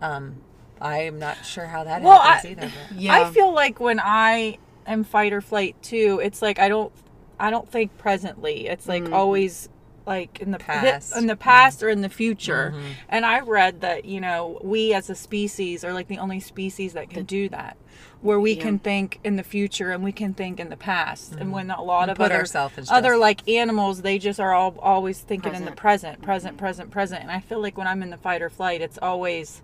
Um, 0.00 0.36
I'm 0.80 1.20
not 1.20 1.46
sure 1.46 1.66
how 1.66 1.84
that 1.84 2.02
Well, 2.02 2.20
happens 2.20 2.44
I- 2.46 2.48
either. 2.64 2.72
But. 2.90 2.96
Yeah. 3.00 3.14
I 3.20 3.30
feel 3.30 3.52
like 3.54 3.78
when 3.78 4.00
I 4.02 4.58
am 4.84 5.04
fight 5.04 5.32
or 5.32 5.40
flight 5.40 5.80
too, 5.80 6.20
it's 6.22 6.42
like 6.42 6.58
I 6.58 6.68
don't 6.68 6.92
I 7.38 7.50
don't 7.50 7.70
think 7.70 7.96
presently. 7.98 8.66
It's 8.66 8.88
like 8.88 9.12
always 9.12 9.68
like 10.06 10.40
in 10.40 10.50
the 10.50 10.58
Past. 10.58 11.16
in 11.16 11.26
the 11.26 11.36
past 11.36 11.82
or 11.82 11.88
in 11.88 12.00
the 12.00 12.08
future. 12.08 12.74
And 13.08 13.24
I 13.24 13.40
read 13.40 13.80
that, 13.82 14.04
you 14.04 14.20
know, 14.20 14.58
we 14.62 14.92
as 14.94 15.08
a 15.10 15.14
species 15.14 15.84
are 15.84 15.92
like 15.92 16.08
the 16.08 16.18
only 16.18 16.40
species 16.40 16.92
that 16.94 17.10
can 17.10 17.24
do 17.24 17.48
that. 17.50 17.76
Where 18.20 18.38
we 18.38 18.52
Yeah. 18.52 18.62
can 18.62 18.78
think 18.78 19.18
in 19.24 19.34
the 19.36 19.42
future 19.42 19.90
and 19.90 20.02
we 20.04 20.12
can 20.12 20.32
think 20.32 20.60
in 20.60 20.68
the 20.70 20.76
past. 20.76 21.34
And 21.34 21.52
when 21.52 21.70
a 21.70 21.82
lot 21.82 22.02
And 22.08 22.12
of 22.12 22.20
other 22.20 22.44
other 22.88 23.16
like 23.16 23.48
animals, 23.48 24.02
they 24.02 24.18
just 24.18 24.38
are 24.38 24.52
all 24.52 24.76
always 24.80 25.20
thinking 25.20 25.54
in 25.54 25.64
the 25.64 25.72
Present. 25.72 26.20
present, 26.20 26.22
present, 26.22 26.56
present, 26.58 26.90
present. 26.90 27.22
And 27.22 27.30
I 27.30 27.40
feel 27.40 27.60
like 27.60 27.76
when 27.76 27.86
I'm 27.88 28.02
in 28.02 28.10
the 28.10 28.16
fight 28.16 28.40
or 28.42 28.48
flight, 28.48 28.80
it's 28.80 28.98
always 29.02 29.60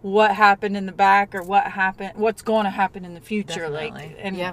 what 0.00 0.32
happened 0.36 0.76
in 0.76 0.86
the 0.86 0.92
back 0.92 1.34
or 1.34 1.42
what 1.42 1.64
happened 1.72 2.12
what's 2.14 2.40
going 2.40 2.62
to 2.62 2.70
happen 2.70 3.04
in 3.04 3.14
the 3.14 3.20
future 3.20 3.68
like 3.68 3.94
and 4.20 4.36
Yeah. 4.36 4.52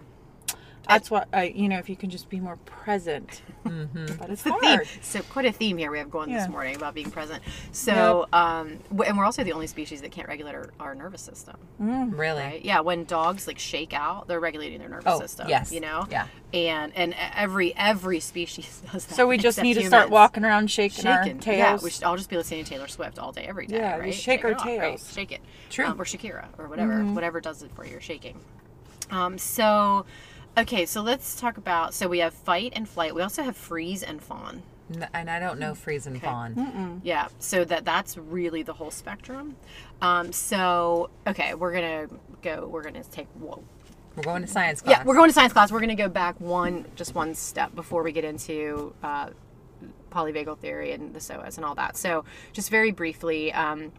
That's 0.88 1.10
what 1.12 1.28
i 1.34 1.44
you 1.44 1.68
know 1.70 1.78
if 1.80 1.90
you 1.90 1.96
can 1.96 2.10
just 2.10 2.30
be 2.30 2.40
more 2.40 2.58
present 2.66 3.42
but 3.64 4.30
it's 4.30 4.44
theme. 4.44 4.54
hard 4.62 4.88
So 5.02 5.22
quite 5.24 5.46
a 5.46 5.52
theme 5.52 5.78
here 5.78 5.90
we 5.92 5.98
have 5.98 6.12
going 6.12 6.30
Yeah. 6.30 6.40
this 6.42 6.50
morning 6.50 6.76
about 6.76 6.94
being 6.94 7.10
present. 7.10 7.42
So, 7.72 8.28
um, 8.32 8.78
and 9.04 9.18
we're 9.18 9.26
also 9.26 9.44
the 9.44 9.54
only 9.54 9.66
species 9.66 10.02
that 10.02 10.12
can't 10.12 10.28
regulate 10.28 10.54
our, 10.54 10.70
our 10.80 10.94
nervous 10.96 11.22
system, 11.24 11.58
Really? 11.80 12.42
right? 12.44 12.64
Yeah, 12.64 12.82
when 12.82 13.06
dogs 13.06 13.48
like 13.48 13.58
shake 13.58 13.94
out, 13.94 14.28
they're 14.28 14.40
regulating 14.40 14.80
their 14.80 14.90
nervous 14.90 15.06
Oh, 15.16 15.20
system. 15.20 15.50
yes. 15.50 15.72
you 15.72 15.80
know. 15.80 16.06
Yeah. 16.12 16.28
And 16.54 16.94
and 16.96 17.16
every 17.36 17.76
every 17.76 18.20
species 18.20 18.84
does 18.92 19.06
that. 19.08 19.16
so 19.16 19.26
we 19.28 19.38
just 19.40 19.60
need 19.62 19.74
to 19.76 19.86
start 19.86 20.12
walking 20.12 20.46
around 20.46 20.70
shaking, 20.70 21.04
Shaking. 21.06 21.42
our 21.48 21.54
Yeah, 21.54 21.78
we 21.82 21.90
should, 21.90 22.04
I'll 22.04 22.18
just 22.18 22.30
be 22.30 22.38
listening 22.38 22.64
to 22.64 22.70
Taylor 22.70 22.88
Swift 22.88 23.18
all 23.18 23.32
day, 23.32 23.46
every 23.48 23.66
day. 23.66 23.78
Yeah, 23.78 23.98
right? 23.98 24.12
just 24.12 24.24
shake 24.24 24.42
it 24.42 24.46
our 24.46 24.54
off, 24.54 24.66
right? 24.66 24.80
tails. 24.80 25.12
Shake 25.12 25.32
it. 25.32 25.42
True. 25.72 25.86
Um, 25.86 26.00
or 26.00 26.06
Shakira, 26.06 26.46
or 26.60 26.68
whatever, 26.68 27.04
whatever 27.04 27.42
does 27.42 27.64
it 27.64 27.72
for 27.76 27.84
you. 27.86 28.00
Shaking. 28.00 28.40
Um, 29.12 29.38
so, 29.38 30.06
okay, 30.58 30.86
so 30.86 31.02
let's 31.02 31.40
talk 31.40 31.58
about. 31.58 31.94
So 31.94 32.08
we 32.08 32.20
have 32.20 32.34
fight 32.34 32.74
and 32.76 32.88
flight. 32.88 33.14
We 33.16 33.22
also 33.22 33.44
have 33.44 33.56
freeze 33.58 34.04
and 34.04 34.22
fawn. 34.22 34.64
N- 34.94 35.08
And 35.14 35.30
I 35.30 35.40
don't 35.40 35.60
know 35.60 35.74
freeze 35.74 36.06
and 36.08 36.22
fawn. 36.22 37.02
Yeah, 37.04 37.28
so 37.40 37.66
that 37.66 37.86
that's 37.86 38.18
really 38.18 38.62
the 38.64 38.74
whole 38.74 38.92
spectrum. 38.92 39.56
Um, 40.02 40.32
so 40.32 41.10
okay, 41.28 41.54
we're 41.56 41.74
gonna 41.74 42.08
go. 42.42 42.68
We're 42.68 42.84
gonna 42.84 43.04
take. 43.04 43.28
Whoa. 43.40 43.64
We're 44.16 44.24
going 44.24 44.44
to 44.44 44.48
science 44.48 44.80
class. 44.80 45.00
Yeah, 45.00 45.04
we're 45.04 45.16
going 45.16 45.30
to 45.30 45.34
science 45.34 45.52
class. 45.52 45.74
We're 45.74 45.82
gonna 45.82 45.94
go 45.94 46.08
back 46.08 46.40
one, 46.40 46.86
just 46.96 47.14
one 47.16 47.36
step 47.36 47.76
before 47.76 48.02
we 48.02 48.14
get 48.14 48.24
into 48.24 48.94
uh, 49.04 49.32
polyvagal 50.10 50.60
theory 50.60 50.94
and 50.94 51.14
the 51.14 51.20
psoas 51.20 51.58
and 51.58 51.66
all 51.66 51.76
that. 51.76 51.98
So 51.98 52.24
just 52.54 52.70
very 52.70 52.92
briefly, 52.92 53.52
um, 53.52 53.92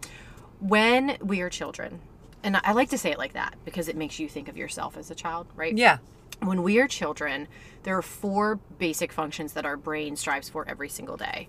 when 0.60 1.18
we 1.20 1.42
are 1.42 1.50
children, 1.50 2.00
and 2.42 2.56
I 2.64 2.72
like 2.72 2.88
to 2.90 2.98
say 2.98 3.10
it 3.10 3.18
like 3.18 3.34
that 3.34 3.56
because 3.66 3.88
it 3.88 3.96
makes 3.96 4.18
you 4.18 4.26
think 4.26 4.48
of 4.48 4.56
yourself 4.56 4.96
as 4.96 5.10
a 5.10 5.14
child, 5.14 5.48
right? 5.54 5.76
Yeah. 5.76 5.98
When 6.42 6.62
we 6.62 6.78
are 6.78 6.88
children, 6.88 7.48
there 7.82 7.96
are 7.96 8.02
four 8.02 8.56
basic 8.78 9.12
functions 9.12 9.52
that 9.54 9.64
our 9.64 9.76
brain 9.76 10.16
strives 10.16 10.48
for 10.48 10.68
every 10.68 10.88
single 10.88 11.16
day. 11.16 11.48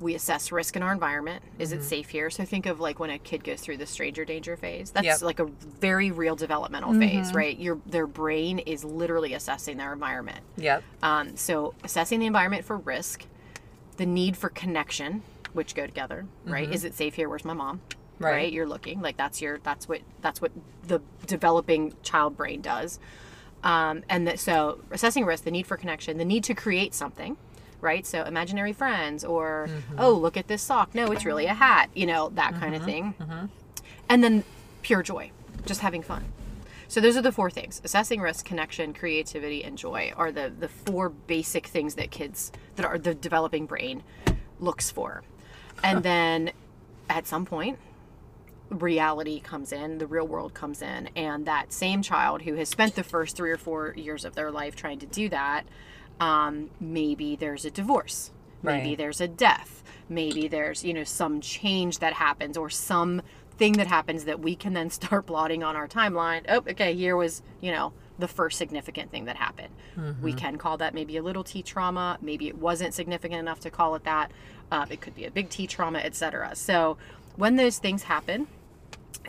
We 0.00 0.14
assess 0.14 0.50
risk 0.50 0.74
in 0.76 0.82
our 0.82 0.92
environment. 0.92 1.42
Is 1.58 1.72
it 1.72 1.76
mm-hmm. 1.76 1.86
safe 1.86 2.08
here? 2.08 2.28
So 2.28 2.44
think 2.44 2.66
of 2.66 2.80
like 2.80 2.98
when 2.98 3.10
a 3.10 3.18
kid 3.18 3.44
goes 3.44 3.60
through 3.60 3.76
the 3.76 3.86
stranger 3.86 4.24
danger 4.24 4.56
phase. 4.56 4.90
That's 4.90 5.06
Yep. 5.06 5.22
like 5.22 5.38
a 5.38 5.44
very 5.44 6.10
real 6.10 6.34
developmental 6.34 6.90
mm-hmm. 6.90 7.00
phase, 7.00 7.32
right? 7.32 7.56
Your 7.56 7.78
their 7.86 8.06
brain 8.06 8.58
is 8.58 8.84
literally 8.84 9.34
assessing 9.34 9.76
their 9.76 9.92
environment. 9.92 10.40
Yep. 10.56 10.82
Um, 11.02 11.36
so 11.36 11.74
assessing 11.84 12.20
the 12.20 12.26
environment 12.26 12.64
for 12.64 12.76
risk, 12.76 13.26
the 13.96 14.06
need 14.06 14.36
for 14.36 14.48
connection, 14.48 15.22
which 15.52 15.74
go 15.74 15.86
together, 15.86 16.26
right? 16.44 16.64
Mm-hmm. 16.64 16.72
Is 16.74 16.84
it 16.84 16.94
safe 16.94 17.14
here? 17.14 17.28
Where's 17.28 17.44
my 17.44 17.54
mom? 17.54 17.80
Right. 18.18 18.52
You're 18.52 18.66
looking 18.66 19.00
like 19.00 19.16
that's 19.16 19.40
your 19.42 19.58
that's 19.58 19.88
what 19.88 20.00
that's 20.20 20.40
what 20.40 20.52
the 20.86 21.00
developing 21.26 21.94
child 22.02 22.36
brain 22.36 22.60
does. 22.60 22.98
Um, 23.64 24.04
and 24.10 24.28
that, 24.28 24.38
so 24.38 24.78
assessing 24.90 25.24
risk, 25.24 25.44
the 25.44 25.50
need 25.50 25.66
for 25.66 25.76
connection, 25.76 26.18
the 26.18 26.24
need 26.24 26.44
to 26.44 26.54
create 26.54 26.94
something, 26.94 27.38
right? 27.80 28.06
So 28.06 28.22
imaginary 28.22 28.74
friends 28.74 29.24
or 29.24 29.68
mm-hmm. 29.68 29.96
oh 29.98 30.12
look 30.12 30.36
at 30.36 30.46
this 30.46 30.62
sock, 30.62 30.94
no, 30.94 31.10
it's 31.10 31.24
really 31.24 31.46
a 31.46 31.54
hat, 31.54 31.88
you 31.94 32.06
know 32.06 32.28
that 32.34 32.52
kind 32.60 32.74
of 32.74 32.82
mm-hmm. 32.82 32.90
thing. 32.90 33.14
Mm-hmm. 33.18 33.46
And 34.10 34.22
then 34.22 34.44
pure 34.82 35.02
joy, 35.02 35.30
just 35.64 35.80
having 35.80 36.02
fun. 36.02 36.24
So 36.88 37.00
those 37.00 37.16
are 37.16 37.22
the 37.22 37.32
four 37.32 37.50
things: 37.50 37.80
assessing 37.82 38.20
risk, 38.20 38.44
connection, 38.44 38.92
creativity, 38.92 39.64
and 39.64 39.78
joy 39.78 40.12
are 40.14 40.30
the 40.30 40.52
the 40.56 40.68
four 40.68 41.08
basic 41.08 41.66
things 41.66 41.94
that 41.94 42.10
kids 42.10 42.52
that 42.76 42.84
are 42.84 42.98
the 42.98 43.14
developing 43.14 43.64
brain 43.64 44.02
looks 44.60 44.90
for. 44.90 45.22
And 45.82 46.02
then 46.02 46.52
at 47.08 47.26
some 47.26 47.46
point 47.46 47.78
reality 48.74 49.40
comes 49.40 49.72
in, 49.72 49.98
the 49.98 50.06
real 50.06 50.26
world 50.26 50.54
comes 50.54 50.82
in, 50.82 51.08
and 51.16 51.46
that 51.46 51.72
same 51.72 52.02
child 52.02 52.42
who 52.42 52.54
has 52.54 52.68
spent 52.68 52.94
the 52.94 53.04
first 53.04 53.36
three 53.36 53.50
or 53.50 53.56
four 53.56 53.94
years 53.96 54.24
of 54.24 54.34
their 54.34 54.50
life 54.50 54.74
trying 54.76 54.98
to 55.00 55.06
do 55.06 55.28
that, 55.28 55.64
um, 56.20 56.70
maybe 56.80 57.36
there's 57.36 57.64
a 57.64 57.70
divorce, 57.70 58.30
maybe 58.62 58.88
Right. 58.90 58.98
there's 58.98 59.20
a 59.20 59.28
death, 59.28 59.82
maybe 60.08 60.48
there's 60.48 60.84
you 60.84 60.94
know 60.94 61.04
some 61.04 61.40
change 61.40 61.98
that 61.98 62.12
happens 62.14 62.56
or 62.56 62.70
some 62.70 63.22
thing 63.56 63.74
that 63.74 63.86
happens 63.86 64.24
that 64.24 64.40
we 64.40 64.54
can 64.56 64.72
then 64.74 64.90
start 65.00 65.26
blotting 65.26 65.62
on 65.62 65.76
our 65.76 65.88
timeline. 65.88 66.42
Oh, 66.48 66.58
okay, 66.68 66.94
here 66.94 67.16
was 67.16 67.42
you 67.60 67.72
know 67.72 67.92
the 68.18 68.28
first 68.28 68.58
significant 68.58 69.10
thing 69.10 69.24
that 69.24 69.36
happened. 69.36 69.74
We 70.22 70.32
can 70.32 70.56
call 70.56 70.76
that 70.78 70.94
maybe 70.94 71.16
a 71.16 71.22
little 71.22 71.42
T 71.44 71.62
trauma. 71.62 72.16
Maybe 72.22 72.46
it 72.48 72.56
wasn't 72.56 72.94
significant 72.94 73.40
enough 73.40 73.58
to 73.60 73.70
call 73.70 73.94
it 73.96 74.04
that. 74.04 74.30
Uh, 74.70 74.86
it 74.88 75.00
could 75.00 75.14
be 75.16 75.24
a 75.24 75.30
big 75.32 75.50
T 75.50 75.66
trauma, 75.66 75.98
etc. 75.98 76.54
So 76.54 76.96
when 77.36 77.56
those 77.56 77.78
things 77.78 78.04
happen, 78.04 78.46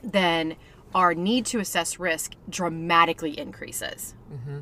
then 0.04 0.56
our 0.94 1.14
need 1.14 1.46
to 1.48 1.60
assess 1.60 2.00
risk 2.00 2.36
dramatically 2.50 3.38
increases. 3.38 4.16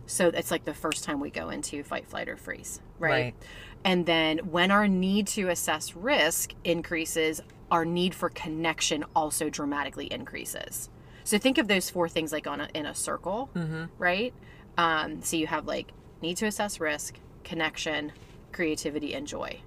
So 0.06 0.30
it's 0.30 0.50
like 0.52 0.66
the 0.66 0.74
first 0.74 1.04
time 1.04 1.20
we 1.20 1.30
go 1.30 1.50
into 1.50 1.84
fight, 1.84 2.08
flight, 2.08 2.28
or 2.30 2.38
freeze, 2.38 2.82
right? 3.00 3.10
Right. 3.12 3.36
And 3.84 4.06
then 4.06 4.40
when 4.40 4.72
our 4.72 4.88
need 4.88 5.28
to 5.28 5.50
assess 5.50 5.96
risk 5.96 6.54
increases, 6.64 7.42
our 7.70 7.86
need 7.86 8.16
for 8.16 8.30
connection 8.30 9.04
also 9.16 9.50
dramatically 9.50 10.06
increases. 10.12 10.90
So 11.24 11.38
think 11.38 11.58
of 11.58 11.68
those 11.68 11.90
four 11.90 12.08
things 12.10 12.32
like 12.32 12.48
on 12.48 12.62
a, 12.62 12.70
in 12.74 12.86
a 12.86 12.96
circle, 12.96 13.50
right? 13.98 14.34
Um, 14.78 15.22
so 15.22 15.38
you 15.38 15.48
have 15.48 15.66
like 15.68 15.92
need 16.22 16.38
to 16.38 16.46
assess 16.48 16.80
risk, 16.80 17.18
connection, 17.44 18.12
creativity, 18.52 19.14
and 19.14 19.28
joy, 19.28 19.60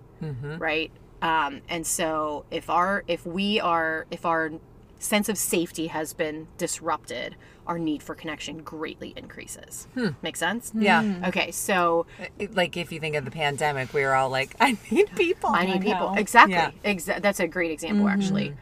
right? 0.58 0.90
Um, 1.22 1.62
and 1.68 1.86
so 1.86 2.44
if 2.50 2.70
our 2.70 3.04
if 3.06 3.26
we 3.26 3.60
are 3.60 4.06
if 4.10 4.24
our 4.24 4.52
sense 4.98 5.28
of 5.28 5.36
safety 5.38 5.88
has 5.88 6.12
been 6.12 6.48
disrupted, 6.58 7.36
our 7.66 7.78
need 7.78 8.02
for 8.02 8.14
connection 8.14 8.58
greatly 8.62 9.12
increases. 9.16 9.88
Hmm. 9.94 10.08
Make 10.22 10.36
sense? 10.36 10.72
Yeah. 10.74 11.02
Hmm. 11.02 11.24
Okay, 11.26 11.50
so 11.50 12.06
It- 12.38 12.54
Like 12.54 12.76
if 12.76 12.92
you 12.92 13.00
think 13.00 13.16
of 13.16 13.24
the 13.24 13.30
pandemic, 13.30 13.92
we 13.92 14.02
were 14.02 14.14
all 14.14 14.30
like, 14.30 14.54
I 14.60 14.76
need 14.90 15.10
people. 15.16 15.50
I 15.50 15.66
need 15.66 15.74
I 15.74 15.78
people. 15.78 16.12
know. 16.12 16.14
Exactly. 16.14 16.54
Yeah. 16.54 16.70
Exa- 16.84 17.20
that's 17.20 17.40
a 17.40 17.46
great 17.48 17.70
example, 17.70 18.06
mm-hmm. 18.06 18.20
actually. 18.20 18.54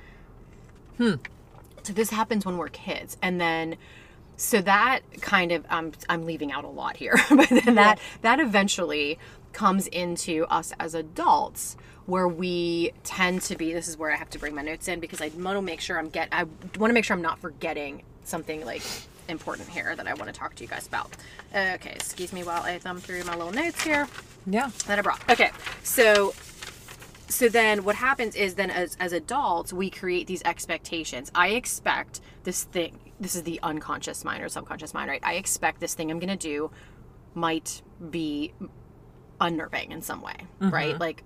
Hmm. 0.98 1.14
So 1.82 1.92
this 1.92 2.10
happens 2.10 2.46
when 2.46 2.56
we're 2.56 2.68
kids, 2.68 3.16
and 3.20 3.40
then 3.40 3.76
so 4.36 4.60
that 4.62 5.00
kind 5.20 5.52
of 5.52 5.66
I'm 5.68 5.92
I'm 6.08 6.24
leaving 6.24 6.50
out 6.50 6.64
a 6.64 6.68
lot 6.68 6.96
here, 6.96 7.14
but 7.30 7.48
then 7.50 7.74
that 7.74 7.98
that 8.22 8.40
eventually 8.40 9.18
comes 9.52 9.86
into 9.88 10.46
us 10.46 10.72
as 10.80 10.94
adults 10.94 11.76
where 12.06 12.28
we 12.28 12.92
tend 13.02 13.40
to 13.42 13.56
be 13.56 13.72
this 13.72 13.88
is 13.88 13.96
where 13.96 14.12
I 14.12 14.16
have 14.16 14.30
to 14.30 14.38
bring 14.38 14.54
my 14.54 14.62
notes 14.62 14.88
in 14.88 15.00
because 15.00 15.20
I 15.22 15.28
want 15.28 15.56
to 15.56 15.62
make 15.62 15.80
sure 15.80 15.98
I'm 15.98 16.10
get 16.10 16.28
I 16.32 16.44
want 16.78 16.90
to 16.90 16.92
make 16.92 17.04
sure 17.04 17.16
I'm 17.16 17.22
not 17.22 17.38
forgetting 17.38 18.02
something 18.24 18.64
like 18.64 18.82
important 19.28 19.68
here 19.68 19.96
that 19.96 20.06
I 20.06 20.12
want 20.14 20.26
to 20.26 20.38
talk 20.38 20.54
to 20.56 20.62
you 20.62 20.68
guys 20.68 20.86
about. 20.86 21.10
Okay, 21.54 21.92
excuse 21.92 22.32
me 22.32 22.42
while 22.44 22.62
I 22.62 22.78
thumb 22.78 22.98
through 23.00 23.24
my 23.24 23.34
little 23.34 23.52
notes 23.52 23.82
here 23.82 24.06
Yeah. 24.46 24.70
that 24.86 24.98
I 24.98 25.02
brought. 25.02 25.22
Okay, 25.30 25.50
so 25.82 26.34
so 27.28 27.48
then 27.48 27.84
what 27.84 27.96
happens 27.96 28.36
is 28.36 28.54
then 28.56 28.70
as 28.70 28.96
as 29.00 29.12
adults 29.14 29.72
we 29.72 29.88
create 29.88 30.26
these 30.26 30.42
expectations. 30.44 31.32
I 31.34 31.48
expect 31.50 32.20
this 32.42 32.64
thing. 32.64 32.98
This 33.18 33.34
is 33.34 33.44
the 33.44 33.58
unconscious 33.62 34.24
mind 34.24 34.42
or 34.42 34.48
subconscious 34.50 34.92
mind, 34.92 35.08
right? 35.08 35.22
I 35.24 35.34
expect 35.34 35.80
this 35.80 35.94
thing 35.94 36.10
I'm 36.10 36.18
gonna 36.18 36.36
do 36.36 36.70
might 37.34 37.80
be 38.10 38.52
unnerving 39.40 39.90
in 39.90 40.02
some 40.02 40.20
way, 40.20 40.36
right? 40.60 40.90
Mm-hmm. 40.92 41.00
Like. 41.00 41.22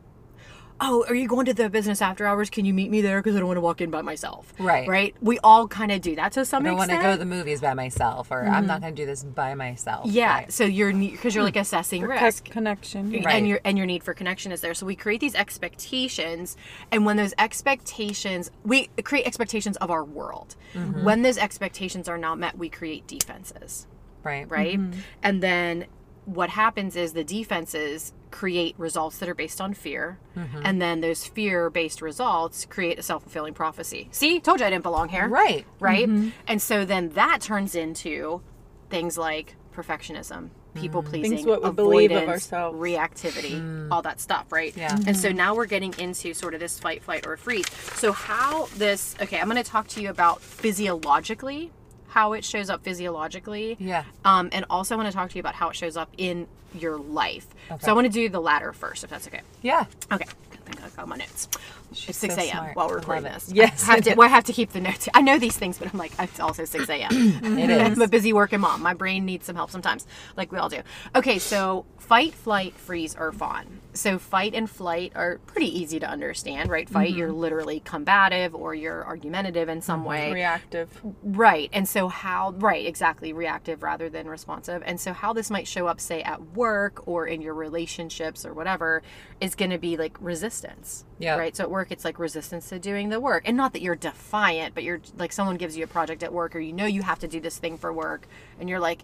Oh, 0.81 1.05
are 1.09 1.15
you 1.15 1.27
going 1.27 1.47
to 1.47 1.55
the 1.55 1.69
business 1.69 2.01
after 2.01 2.27
hours? 2.27 2.51
Can 2.51 2.65
you 2.65 2.73
meet 2.73 2.91
me 2.91 3.01
there? 3.01 3.21
Because 3.21 3.35
I 3.35 3.41
don't 3.41 3.49
want 3.49 3.57
to 3.57 3.63
walk 3.63 3.81
in 3.81 3.91
by 3.91 4.03
myself. 4.03 4.53
Right. 4.59 4.89
Right. 4.89 5.15
We 5.21 5.39
all 5.43 5.67
kind 5.67 5.91
of 5.91 6.01
do 6.01 6.15
that 6.17 6.33
to 6.33 6.45
some 6.45 6.65
I 6.65 6.69
don't 6.69 6.79
want 6.79 6.91
to 6.91 6.99
go 6.99 7.13
to 7.13 7.19
the 7.19 7.25
movies 7.25 7.61
by 7.61 7.75
myself, 7.75 8.31
or 8.31 8.45
I'm 8.45 8.67
not 8.67 8.75
mm-hmm. 8.75 8.83
going 8.83 8.95
to 8.95 9.03
do 9.03 9.07
this 9.07 9.25
by 9.25 9.55
myself. 9.55 10.07
yeah. 10.07 10.35
Right. 10.35 10.53
So 10.53 10.65
you're 10.65 10.93
because 10.93 11.35
you're 11.35 11.45
like 11.45 11.55
hmm. 11.55 11.61
assessing 11.61 12.03
risk. 12.03 12.21
Protect 12.21 12.51
connection. 12.51 13.13
Right. 13.13 13.27
and 13.27 13.49
your 13.49 13.61
and 13.65 13.77
your 13.77 13.87
need 13.87 14.05
for 14.05 14.15
connection 14.15 14.53
is 14.53 14.61
there. 14.61 14.75
So 14.75 14.87
we 14.87 14.97
create 14.97 15.21
these 15.21 15.35
expectations, 15.35 16.57
and 16.91 17.05
when 17.05 17.17
those 17.17 17.35
expectations, 17.39 18.51
we 18.65 18.89
create 19.03 19.27
expectations 19.27 19.77
of 19.79 19.91
our 19.91 20.05
world. 20.05 20.57
Mm-hmm. 20.75 21.05
When 21.05 21.23
those 21.23 21.39
expectations 21.39 22.09
are 22.09 22.19
not 22.19 22.39
met, 22.39 22.57
we 22.57 22.69
create 22.69 23.07
defenses, 23.07 23.87
Right. 24.23 24.49
right? 24.51 24.79
Mm-hmm. 24.79 25.01
And 25.23 25.43
then 25.43 25.87
what 26.25 26.51
happens 26.51 26.95
is 26.95 27.15
the 27.15 27.25
defenses 27.25 28.13
create 28.31 28.75
results 28.79 29.19
that 29.19 29.29
are 29.29 29.35
based 29.35 29.61
on 29.61 29.75
fear, 29.75 30.19
Mm-hmm. 30.37 30.61
and 30.65 30.81
then 30.81 31.01
those 31.01 31.27
fear-based 31.27 32.01
results 32.01 32.65
create 32.65 32.99
a 32.99 33.03
self-fulfilling 33.03 33.55
prophecy. 33.55 34.09
See, 34.13 34.39
told 34.39 34.61
you 34.61 34.67
I 34.67 34.71
didn't 34.71 34.85
belong 34.85 35.09
here 35.09 35.27
Right. 35.29 35.67
right? 35.81 36.09
Mm-hmm. 36.09 36.29
And 36.47 36.63
so 36.63 36.85
then 36.85 37.11
that 37.11 37.41
turns 37.41 37.75
into 37.75 38.41
things 38.89 39.19
like 39.19 39.57
perfectionism, 39.75 40.51
people 40.75 41.03
mm. 41.03 41.07
pleasing, 41.07 41.37
Things 41.39 41.47
what 41.47 41.63
we 41.63 41.71
believe 41.71 42.11
of 42.13 42.19
avoidance, 42.19 42.53
ourselves. 42.53 42.79
reactivity, 42.79 43.61
mm. 43.61 43.89
all 43.91 44.03
that 44.03 44.21
stuff, 44.21 44.53
right? 44.53 44.77
Yeah. 44.77 44.95
And 45.07 45.17
so 45.17 45.29
mm-hmm. 45.29 45.37
now 45.37 45.55
we're 45.55 45.67
getting 45.67 45.95
into 45.99 46.35
sort 46.35 46.55
of 46.55 46.61
this 46.61 46.79
fight, 46.79 47.03
flight, 47.03 47.27
or 47.27 47.37
freeze. 47.37 47.69
So 47.95 48.13
how 48.13 48.67
this? 48.77 49.17
Okay, 49.21 49.39
I'm 49.41 49.49
going 49.49 49.63
to 49.63 49.69
talk 49.69 49.89
to 49.89 50.01
you 50.03 50.11
about 50.11 50.41
physiologically 50.41 51.71
how 52.09 52.33
it 52.33 52.45
shows 52.45 52.71
up 52.71 52.83
physiologically. 52.83 53.77
Yeah. 53.79 54.05
Um, 54.25 54.49
and 54.53 54.65
also 54.71 54.95
I 54.95 54.99
want 54.99 55.09
to 55.09 55.15
talk 55.15 55.31
to 55.31 55.37
you 55.37 55.41
about 55.41 55.55
how 55.55 55.69
it 55.71 55.77
shows 55.77 55.97
up 55.97 56.11
in 56.19 56.47
your 56.75 56.99
life. 56.99 57.47
Okay. 57.71 57.85
So 57.85 57.91
I 57.91 57.95
want 57.95 58.07
to 58.07 58.13
do 58.13 58.29
the 58.29 58.41
latter 58.41 58.73
first, 58.73 59.05
if 59.05 59.11
that's 59.11 59.27
okay. 59.27 59.41
Yeah. 59.63 59.87
Okay. 60.13 60.25
I 60.53 60.57
think 60.71 60.83
I 60.85 60.89
got 60.91 61.09
my 61.09 61.17
notes. 61.17 61.49
She's 61.93 62.11
It's 62.11 62.19
6 62.19 62.35
so 62.35 62.41
a.m. 62.43 62.75
while 62.75 62.89
we're 62.89 62.97
recording 62.97 63.25
this. 63.25 63.51
Yes. 63.51 63.89
I 63.89 63.95
have, 63.95 64.05
to, 64.05 64.15
well, 64.17 64.27
I 64.27 64.31
have 64.31 64.45
to 64.45 64.53
keep 64.53 64.73
the 64.73 64.81
notes. 64.81 65.09
I 65.15 65.23
know 65.23 65.39
these 65.39 65.57
things, 65.57 65.79
but 65.79 65.93
I'm 65.93 65.99
like, 65.99 66.13
it's 66.19 66.41
also 66.41 66.65
6 66.67 66.89
a.m. 66.91 67.11
It 67.59 67.71
is. 67.71 67.81
I'm 67.97 68.03
a 68.03 68.09
busy 68.09 68.33
working 68.33 68.61
mom. 68.61 68.83
My 68.83 68.93
brain 68.95 69.25
needs 69.25 69.47
some 69.47 69.57
help 69.57 69.71
sometimes, 69.71 70.07
like 70.37 70.53
we 70.53 70.59
all 70.59 70.69
do. 70.69 70.83
Okay, 71.17 71.39
so 71.39 71.87
fight, 71.99 72.35
flight, 72.35 72.75
freeze, 72.75 73.17
or 73.19 73.33
fawn. 73.33 73.78
So 73.99 74.17
fight 74.17 74.55
and 74.55 74.71
flight 74.71 75.13
are 75.17 75.39
pretty 75.47 75.77
easy 75.77 75.99
to 75.99 76.09
understand, 76.09 76.71
right? 76.71 76.89
Fight, 76.89 77.11
mm-hmm. 77.11 77.19
you're 77.19 77.33
literally 77.33 77.81
combative 77.81 78.55
or 78.55 78.73
you're 78.73 79.05
argumentative 79.05 79.69
in 79.69 79.83
some 79.83 80.01
mm-hmm. 80.01 80.09
way. 80.09 80.33
Reactive. 80.33 81.01
Right. 81.25 81.69
And 81.73 81.89
so 81.89 82.07
how 82.07 82.55
right, 82.59 82.87
exactly, 82.87 83.33
reactive 83.33 83.83
rather 83.83 84.09
than 84.09 84.29
responsive. 84.29 84.85
And 84.87 85.01
so 85.01 85.13
how 85.13 85.33
this 85.33 85.51
might 85.51 85.67
show 85.67 85.89
up 85.89 86.01
say 86.01 86.23
at 86.23 86.41
work 86.55 87.09
or 87.09 87.27
in 87.27 87.43
your 87.43 87.55
relationships 87.55 88.47
or 88.47 88.55
whatever 88.55 89.03
is 89.41 89.57
going 89.57 89.73
to 89.73 89.79
be 89.79 89.97
like 89.97 90.17
resistance. 90.21 91.05
Yeah. 91.19 91.37
Right? 91.37 91.57
So 91.57 91.65
at 91.65 91.71
work 91.71 91.91
it's 91.91 92.05
like 92.05 92.21
resistance 92.21 92.69
to 92.69 92.79
doing 92.79 93.09
the 93.09 93.19
work. 93.19 93.43
And 93.47 93.57
not 93.57 93.73
that 93.73 93.83
you're 93.83 93.97
defiant, 93.97 94.77
but 94.77 94.85
you're 94.85 95.01
like 95.17 95.33
someone 95.33 95.57
gives 95.57 95.77
you 95.77 95.83
a 95.83 95.89
project 95.89 96.23
at 96.23 96.33
work 96.33 96.55
or 96.55 96.61
you 96.61 96.73
know 96.73 96.87
you 96.87 97.03
have 97.03 97.19
to 97.19 97.29
do 97.29 97.41
this 97.41 97.59
thing 97.59 97.77
for 97.77 97.93
work 97.93 98.29
and 98.61 98.69
you're 98.69 98.79
like, 98.79 99.03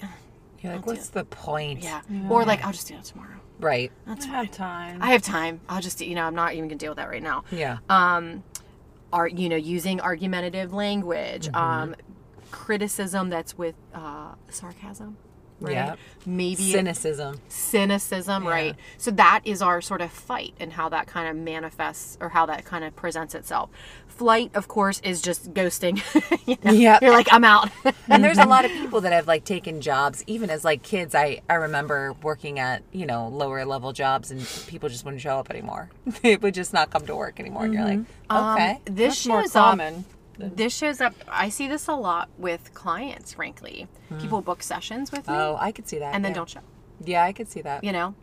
You're 0.63 0.77
like, 0.77 0.87
what's 0.87 1.09
the 1.09 1.25
point? 1.25 1.83
yeah. 1.83 2.03
Or 2.31 2.45
like 2.45 2.65
I'll 2.65 2.73
just 2.73 2.87
do 2.87 2.95
it 2.95 3.03
tomorrow. 3.03 3.41
Right. 3.61 3.91
That's 4.07 4.27
I 4.27 4.29
fine. 4.29 4.37
have 4.45 4.51
time. 4.51 5.03
I 5.03 5.07
have 5.13 5.23
time. 5.23 5.61
I'll 5.69 5.81
just 5.81 6.01
you 6.01 6.15
know, 6.15 6.25
I'm 6.25 6.35
not 6.35 6.53
even 6.55 6.69
going 6.69 6.79
to 6.79 6.85
deal 6.85 6.91
with 6.93 6.99
that 6.99 7.09
right 7.09 7.23
now 7.23 7.45
Yeah. 7.51 7.79
um, 7.89 8.43
are 9.13 9.29
you 9.29 9.49
know 9.49 9.57
using 9.57 10.01
argumentative 10.01 10.73
language, 10.73 11.47
Mm-hmm. 11.47 11.57
um, 11.57 11.95
criticism 12.51 13.31
that's 13.31 13.57
with 13.59 13.75
uh, 13.95 14.35
sarcasm, 14.51 15.17
right? 15.61 15.73
Yeah. 15.73 15.97
Maybe 16.27 16.73
Cynicism. 16.73 17.41
cynicism, 17.49 18.47
right? 18.47 18.77
So 18.97 19.11
that 19.13 19.43
is 19.45 19.61
our 19.61 19.81
sort 19.81 20.01
of 20.01 20.11
fight 20.11 20.55
and 20.59 20.73
how 20.73 20.89
that 20.89 21.07
kind 21.07 21.29
of 21.29 21.37
manifests 21.37 22.17
or 22.21 22.31
how 22.31 22.47
that 22.47 22.65
kind 22.65 22.85
of 22.85 22.97
presents 22.97 23.35
itself. 23.35 23.71
Flight, 24.09 24.51
of 24.55 24.69
course, 24.69 25.01
is 25.01 25.21
just 25.21 25.53
ghosting. 25.53 26.01
you 26.47 26.57
know? 26.65 26.73
Yep. 26.73 27.03
You're 27.03 27.13
like, 27.13 27.29
I'm 27.33 27.45
out. 27.45 27.71
and 28.09 28.25
there's 28.25 28.39
a 28.39 28.45
lot 28.47 28.65
of 28.65 28.71
people 28.71 29.01
that 29.03 29.13
have 29.13 29.27
like 29.27 29.45
taken 29.45 29.81
jobs 29.81 30.25
even 30.27 30.51
as 30.51 30.65
like 30.65 30.83
kids 30.83 31.15
i 31.15 31.41
i 31.49 31.55
remember 31.55 32.15
working 32.23 32.59
at 32.59 32.83
you 32.93 33.07
know 33.07 33.29
lower 33.29 33.65
level 33.65 33.93
jobs 33.93 34.31
and 34.31 34.47
people 34.67 34.89
just 34.89 35.05
wouldn't 35.05 35.23
show 35.23 35.39
up 35.39 35.51
anymore 35.51 35.91
they 36.23 36.37
would 36.37 36.55
just 36.55 36.73
not 36.73 36.91
come 36.91 37.07
to 37.07 37.15
work 37.17 37.41
anymore 37.41 37.65
and 37.65 37.75
you're 37.75 37.85
like 37.85 37.99
mm-hmm. 37.99 38.37
um, 38.37 38.55
okay 38.55 38.81
this 38.85 39.25
That's 39.25 39.27
more 39.27 39.41
up 39.41 39.51
common. 39.53 40.05
This 40.39 40.75
shows 40.75 41.01
up 41.01 41.15
i 41.29 41.49
see 41.49 41.69
this 41.69 41.89
a 41.89 41.95
lot 41.95 42.29
with 42.39 42.73
clients 42.75 43.35
frankly. 43.35 43.89
Hmm. 44.09 44.19
People 44.19 44.41
book 44.41 44.63
sessions 44.63 45.13
with 45.13 45.29
me. 45.29 45.35
Oh 45.35 45.57
i 45.61 45.73
could 45.73 45.89
see 45.89 45.99
that 45.99 46.15
and 46.15 46.25
then 46.25 46.33
yeah. 46.33 46.37
don't 46.37 46.49
show. 46.51 46.61
Yeah 47.05 47.25
i 47.25 47.33
could 47.33 47.49
see 47.49 47.63
that. 47.63 47.85
You 47.85 47.93
know 47.93 48.15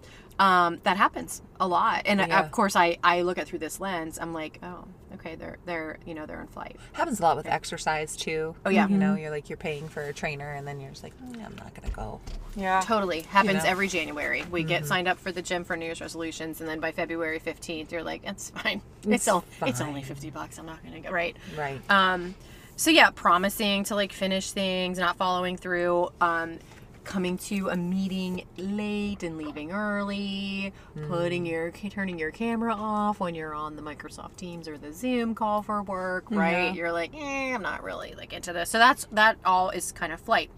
um, 0.42 0.80
that 0.84 0.98
happens 0.98 1.42
a 1.60 1.68
lot. 1.68 2.02
And 2.06 2.20
Yeah. 2.20 2.40
of 2.44 2.52
course 2.52 2.76
I, 2.76 2.98
I 3.04 3.22
look 3.22 3.38
at 3.38 3.48
through 3.48 3.60
this 3.60 3.80
lens. 3.80 4.18
I'm 4.20 4.34
like 4.34 4.60
oh 4.64 4.86
okay 5.14 5.36
they're 5.36 5.58
they're 5.66 5.98
you 6.06 6.14
know 6.16 6.26
they're 6.26 6.42
in 6.42 6.48
flight. 6.48 6.78
Happens 6.94 7.20
a 7.20 7.24
lot 7.24 7.38
with 7.38 7.46
exercise 7.46 8.16
too. 8.16 8.56
Oh, 8.66 8.70
yeah. 8.72 8.88
you 8.88 8.98
know 8.98 9.16
you're 9.16 9.30
like 9.30 9.50
you're 9.50 9.58
paying 9.58 9.88
for 9.88 10.02
a 10.02 10.14
trainer 10.14 10.52
and 10.54 10.68
then 10.68 10.80
you're 10.82 10.90
just 10.90 11.04
like 11.04 11.14
"Mm, 11.22 11.46
i'm 11.46 11.56
not 11.58 11.74
gonna 11.76 11.94
go. 11.94 12.20
Yeah. 12.56 12.82
totally. 12.84 13.22
Happens 13.22 13.64
know? 13.64 13.70
every 13.70 13.88
january. 13.88 14.44
We 14.50 14.64
get 14.64 14.86
signed 14.88 15.08
up 15.08 15.20
for 15.20 15.32
the 15.32 15.42
gym 15.44 15.64
for 15.64 15.78
new 15.78 15.86
year's 15.86 16.02
resolutions 16.02 16.60
and 16.60 16.68
then 16.68 16.80
by 16.80 16.92
february 16.92 17.40
15th 17.40 17.92
you're 17.92 18.04
like 18.04 18.22
it's 18.26 18.50
fine. 18.50 18.82
It's, 19.04 19.14
It's 19.14 19.28
o- 19.28 19.44
it's 19.62 19.80
only 19.82 20.02
50 20.02 20.32
bucks. 20.32 20.58
I'm 20.58 20.66
not 20.66 20.84
gonna 20.84 21.02
go. 21.02 21.12
Right? 21.12 21.38
Right. 21.56 21.80
Um 21.90 22.34
so 22.78 22.90
yeah 22.90 23.12
promising 23.12 23.84
to 23.86 23.96
like 23.96 24.12
finish 24.12 24.50
things 24.52 24.98
not 24.98 25.18
following 25.18 25.56
through. 25.58 26.10
Um 26.20 26.58
coming 27.04 27.38
to 27.38 27.70
a 27.70 27.76
meeting 27.76 28.46
late 28.58 29.24
and 29.24 29.38
leaving 29.38 29.72
early 29.72 30.72
putting 31.08 31.46
your 31.46 31.72
turning 31.72 32.20
your 32.20 32.32
camera 32.32 32.74
off 32.74 33.20
when 33.20 33.34
you're 33.34 33.56
on 33.56 33.76
the 33.76 33.82
microsoft 33.82 34.36
teams 34.38 34.68
or 34.68 34.78
the 34.78 34.94
zoom 34.94 35.34
call 35.34 35.62
for 35.64 35.82
work 35.84 36.26
right? 36.30 36.52
Yeah. 36.52 36.74
you're 36.74 36.92
like 36.92 37.12
eh, 37.16 37.54
i'm 37.54 37.62
not 37.62 37.84
really 37.84 38.14
like 38.16 38.34
into 38.34 38.54
this. 38.54 38.70
So 38.70 38.78
that's 38.78 39.08
that 39.12 39.38
all 39.46 39.70
is 39.72 39.92
kind 39.92 40.14
of 40.14 40.20
flight. 40.20 40.52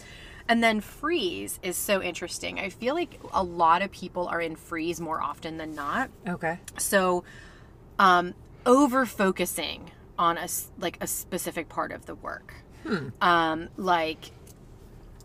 And 0.49 0.61
then 0.61 0.81
freeze 0.81 1.57
is 1.63 1.77
so 1.77 2.01
interesting. 2.01 2.59
I 2.59 2.67
feel 2.67 2.93
like 2.95 3.17
a 3.31 3.41
lot 3.41 3.81
of 3.81 3.91
people 3.91 4.27
are 4.27 4.41
in 4.41 4.57
freeze 4.57 4.99
more 4.99 5.21
often 5.21 5.55
than 5.57 5.73
not. 5.73 6.09
Okay. 6.27 6.59
So 6.77 7.23
um 7.99 8.33
over 8.65 9.05
focusing 9.05 9.91
on 10.19 10.37
a 10.37 10.47
like 10.77 10.97
a 11.01 11.07
specific 11.07 11.69
part 11.69 11.91
of 11.93 12.05
the 12.05 12.15
work. 12.15 12.55
Um 13.21 13.69
like 13.77 14.31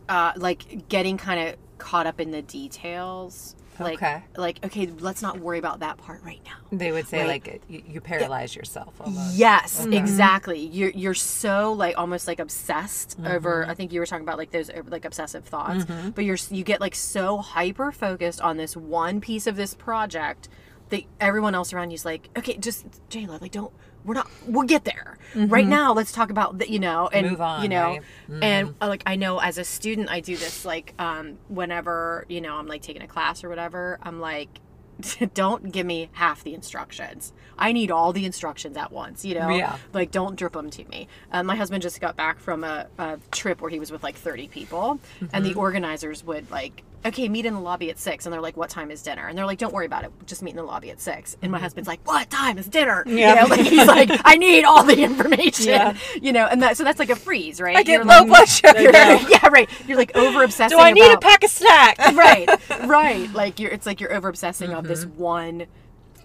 uh 0.08 0.32
like 0.36 0.88
getting 0.88 1.16
kind 1.18 1.48
of 1.48 1.56
caught 1.78 2.06
up 2.06 2.20
in 2.20 2.30
the 2.30 2.42
details 2.42 3.54
like 3.78 3.94
Okay. 4.02 4.22
like 4.36 4.58
okay 4.64 4.86
let's 4.98 5.22
not 5.22 5.38
worry 5.38 5.58
about 5.60 5.78
that 5.80 5.98
part 5.98 6.20
right 6.24 6.40
now 6.44 6.56
they 6.76 6.90
would 6.90 7.06
say 7.06 7.20
Right. 7.20 7.46
like 7.46 7.62
you, 7.68 7.82
you 7.86 8.00
paralyze 8.00 8.56
yourself 8.56 9.00
almost 9.00 9.36
Yes, 9.36 9.86
exactly. 9.86 10.58
You're 10.58 10.90
you're 10.90 11.14
so 11.14 11.72
like 11.72 11.96
almost 11.96 12.26
like 12.26 12.40
obsessed 12.40 13.16
over. 13.24 13.62
Mm-hmm. 13.62 13.70
I 13.70 13.74
think 13.74 13.92
you 13.92 14.00
were 14.00 14.06
talking 14.06 14.24
about 14.24 14.36
like 14.36 14.50
those 14.50 14.68
uh, 14.68 14.82
like 14.88 15.04
obsessive 15.04 15.44
thoughts, 15.44 15.84
but 16.14 16.24
you're 16.24 16.36
you 16.50 16.64
get 16.64 16.80
like 16.80 16.96
so 16.96 17.38
hyper 17.38 17.92
focused 17.92 18.40
on 18.40 18.56
this 18.56 18.76
one 18.76 19.20
piece 19.20 19.46
of 19.46 19.54
this 19.54 19.74
project 19.74 20.48
that 20.88 21.02
everyone 21.20 21.54
else 21.54 21.72
around 21.72 21.90
you's 21.92 22.04
like, 22.04 22.28
okay, 22.36 22.56
just 22.56 22.84
Jayla, 23.10 23.40
like 23.40 23.52
don't. 23.52 23.72
We're 24.04 24.14
not. 24.14 24.30
We'll 24.46 24.66
get 24.66 24.84
there. 24.84 25.18
Right 25.34 25.66
now, 25.66 25.92
let's 25.92 26.12
talk 26.12 26.30
about 26.30 26.58
the, 26.58 26.70
you 26.70 26.78
know, 26.78 27.08
and 27.12 27.26
Mm-hmm. 27.26 27.32
Move 27.32 27.40
on, 27.40 27.62
you 27.62 27.68
know, 27.68 27.82
right? 27.82 28.00
Mm-hmm. 28.30 28.42
and 28.42 28.74
uh, 28.80 28.88
like 28.88 29.02
I 29.04 29.16
know 29.16 29.38
as 29.38 29.58
a 29.58 29.64
student, 29.64 30.08
I 30.10 30.20
do 30.20 30.36
this 30.36 30.64
like 30.64 30.94
um 30.98 31.36
whenever 31.48 32.24
you 32.28 32.40
know 32.40 32.54
I'm 32.56 32.66
like 32.66 32.82
taking 32.82 33.02
a 33.02 33.08
class 33.08 33.44
or 33.44 33.48
whatever. 33.48 33.98
I'm 34.02 34.20
like, 34.20 34.60
don't 35.34 35.70
give 35.70 35.86
me 35.86 36.08
half 36.12 36.42
the 36.42 36.54
instructions. 36.54 37.32
I 37.58 37.72
need 37.72 37.90
all 37.90 38.12
the 38.12 38.24
instructions 38.24 38.76
at 38.76 38.92
once, 38.92 39.24
you 39.24 39.34
know? 39.34 39.48
Yeah. 39.50 39.76
Like, 39.92 40.10
don't 40.12 40.36
drip 40.36 40.52
them 40.52 40.70
to 40.70 40.84
me. 40.84 41.08
Um, 41.32 41.46
my 41.46 41.56
husband 41.56 41.82
just 41.82 42.00
got 42.00 42.16
back 42.16 42.38
from 42.38 42.62
a, 42.62 42.86
a 42.98 43.18
trip 43.32 43.60
where 43.60 43.70
he 43.70 43.80
was 43.80 43.90
with 43.90 44.02
like 44.04 44.14
30 44.16 44.46
people, 44.48 45.00
and 45.32 45.44
the 45.44 45.54
organizers 45.54 46.24
would 46.24 46.50
like, 46.52 46.84
okay, 47.06 47.28
meet 47.28 47.46
in 47.46 47.54
the 47.54 47.60
lobby 47.60 47.90
at 47.90 47.98
six. 47.98 48.26
And 48.26 48.32
they're 48.32 48.40
like, 48.40 48.56
what 48.56 48.70
time 48.70 48.90
is 48.90 49.02
dinner? 49.02 49.28
And 49.28 49.36
they're 49.38 49.46
like, 49.46 49.58
don't 49.58 49.72
worry 49.72 49.86
about 49.86 50.04
it. 50.04 50.12
Just 50.26 50.42
meet 50.42 50.50
in 50.50 50.56
the 50.56 50.62
lobby 50.62 50.90
at 50.90 51.00
six. 51.00 51.36
And 51.42 51.50
my 51.52 51.58
husband's 51.58 51.86
like, 51.88 52.00
what 52.06 52.28
time 52.30 52.58
is 52.58 52.66
dinner? 52.66 53.02
Yeah. 53.06 53.34
You 53.34 53.40
know, 53.48 53.56
like, 53.56 53.66
he's 53.66 53.86
like, 53.86 54.10
I 54.24 54.36
need 54.36 54.64
all 54.64 54.82
the 54.84 55.00
information, 55.02 55.66
Yeah. 55.68 55.96
you 56.20 56.32
know? 56.32 56.46
And 56.46 56.60
that, 56.62 56.76
so 56.76 56.84
that's 56.84 56.98
like 56.98 57.10
a 57.10 57.16
freeze, 57.16 57.60
right? 57.60 57.76
i 57.76 57.82
get 57.82 57.92
You're 57.94 58.04
low 58.04 58.18
like, 58.20 58.26
blood 58.28 58.48
sugar 58.48 58.80
yeah, 58.92 59.48
right. 59.48 59.68
You're 59.86 59.96
like 59.98 60.16
over 60.16 60.42
obsessing 60.42 60.76
Do 60.76 60.82
I 60.82 60.92
need 60.92 61.02
about, 61.02 61.16
a 61.24 61.26
pack 61.26 61.44
of 61.44 61.50
snacks? 61.50 62.12
right 62.14 62.48
right 62.86 63.32
like 63.32 63.60
you're 63.60 63.70
it's 63.70 63.86
like 63.86 64.00
you're 64.00 64.12
over 64.12 64.28
obsessing 64.28 64.72
on 64.72 64.78
Mm-hmm. 64.82 64.88
this 64.88 65.04
one 65.06 65.66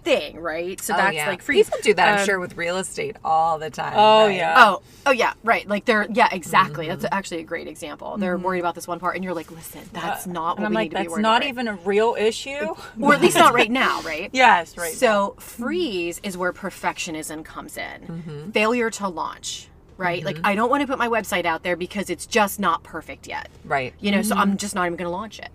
thing, 0.04 0.38
right? 0.38 0.80
So 0.80 0.94
Oh, 0.94 0.96
that's 0.98 1.14
yeah. 1.14 1.28
like 1.28 1.42
freeze. 1.42 1.66
People 1.66 1.80
do 1.82 1.94
that, 1.94 2.08
I'm 2.14 2.18
Um, 2.20 2.24
sure, 2.26 2.38
with 2.38 2.56
real 2.56 2.76
estate 2.76 3.16
all 3.24 3.58
the 3.58 3.70
time. 3.70 3.94
Oh, 3.96 4.26
right? 4.26 4.36
yeah. 4.36 4.54
Oh, 4.56 4.82
oh 5.06 5.10
yeah, 5.10 5.32
right. 5.42 5.66
Like 5.68 5.84
they're 5.86 6.06
yeah, 6.12 6.28
exactly. 6.30 6.86
Mm-hmm. 6.86 7.00
That's 7.00 7.12
actually 7.12 7.40
a 7.40 7.44
great 7.44 7.66
example. 7.66 8.16
They're 8.18 8.36
worried 8.38 8.60
about 8.60 8.74
this 8.74 8.86
one 8.86 9.00
part, 9.00 9.14
and 9.16 9.24
you're 9.24 9.34
like, 9.34 9.50
listen, 9.50 9.80
that's 9.92 10.26
not 10.26 10.58
and 10.58 10.62
what 10.62 10.66
I'm 10.66 10.70
we 10.72 10.74
like, 10.76 10.92
need 10.92 10.96
to 10.98 11.02
be 11.04 11.08
that's 11.08 11.18
not 11.20 11.42
even 11.44 11.68
a 11.68 11.74
real 11.74 12.14
issue. 12.18 12.74
or 13.00 13.14
at 13.14 13.20
least 13.20 13.36
not 13.36 13.54
right 13.54 13.70
now, 13.70 14.00
right? 14.04 14.30
yes, 14.32 14.76
right. 14.76 14.92
So 14.92 15.34
freeze 15.40 16.20
is 16.22 16.36
where 16.36 16.52
perfectionism 16.52 17.44
comes 17.44 17.76
in. 17.76 18.00
Mm-hmm. 18.02 18.50
Failure 18.50 18.90
to 18.90 19.08
launch, 19.08 19.68
right? 19.96 20.24
Like 20.24 20.38
I 20.44 20.54
don't 20.54 20.70
want 20.70 20.80
to 20.80 20.86
put 20.86 20.98
my 20.98 21.08
website 21.08 21.44
out 21.44 21.62
there 21.62 21.76
because 21.76 22.10
it's 22.10 22.26
just 22.26 22.58
not 22.58 22.82
perfect 22.82 23.26
yet. 23.26 23.48
Right. 23.64 23.94
You 24.00 24.10
know, 24.10 24.22
so 24.22 24.34
Mm-hmm. 24.34 24.40
I'm 24.42 24.56
just 24.56 24.74
not 24.74 24.86
even 24.86 24.96
going 24.96 25.06
to 25.06 25.16
launch 25.16 25.38
it 25.40 25.50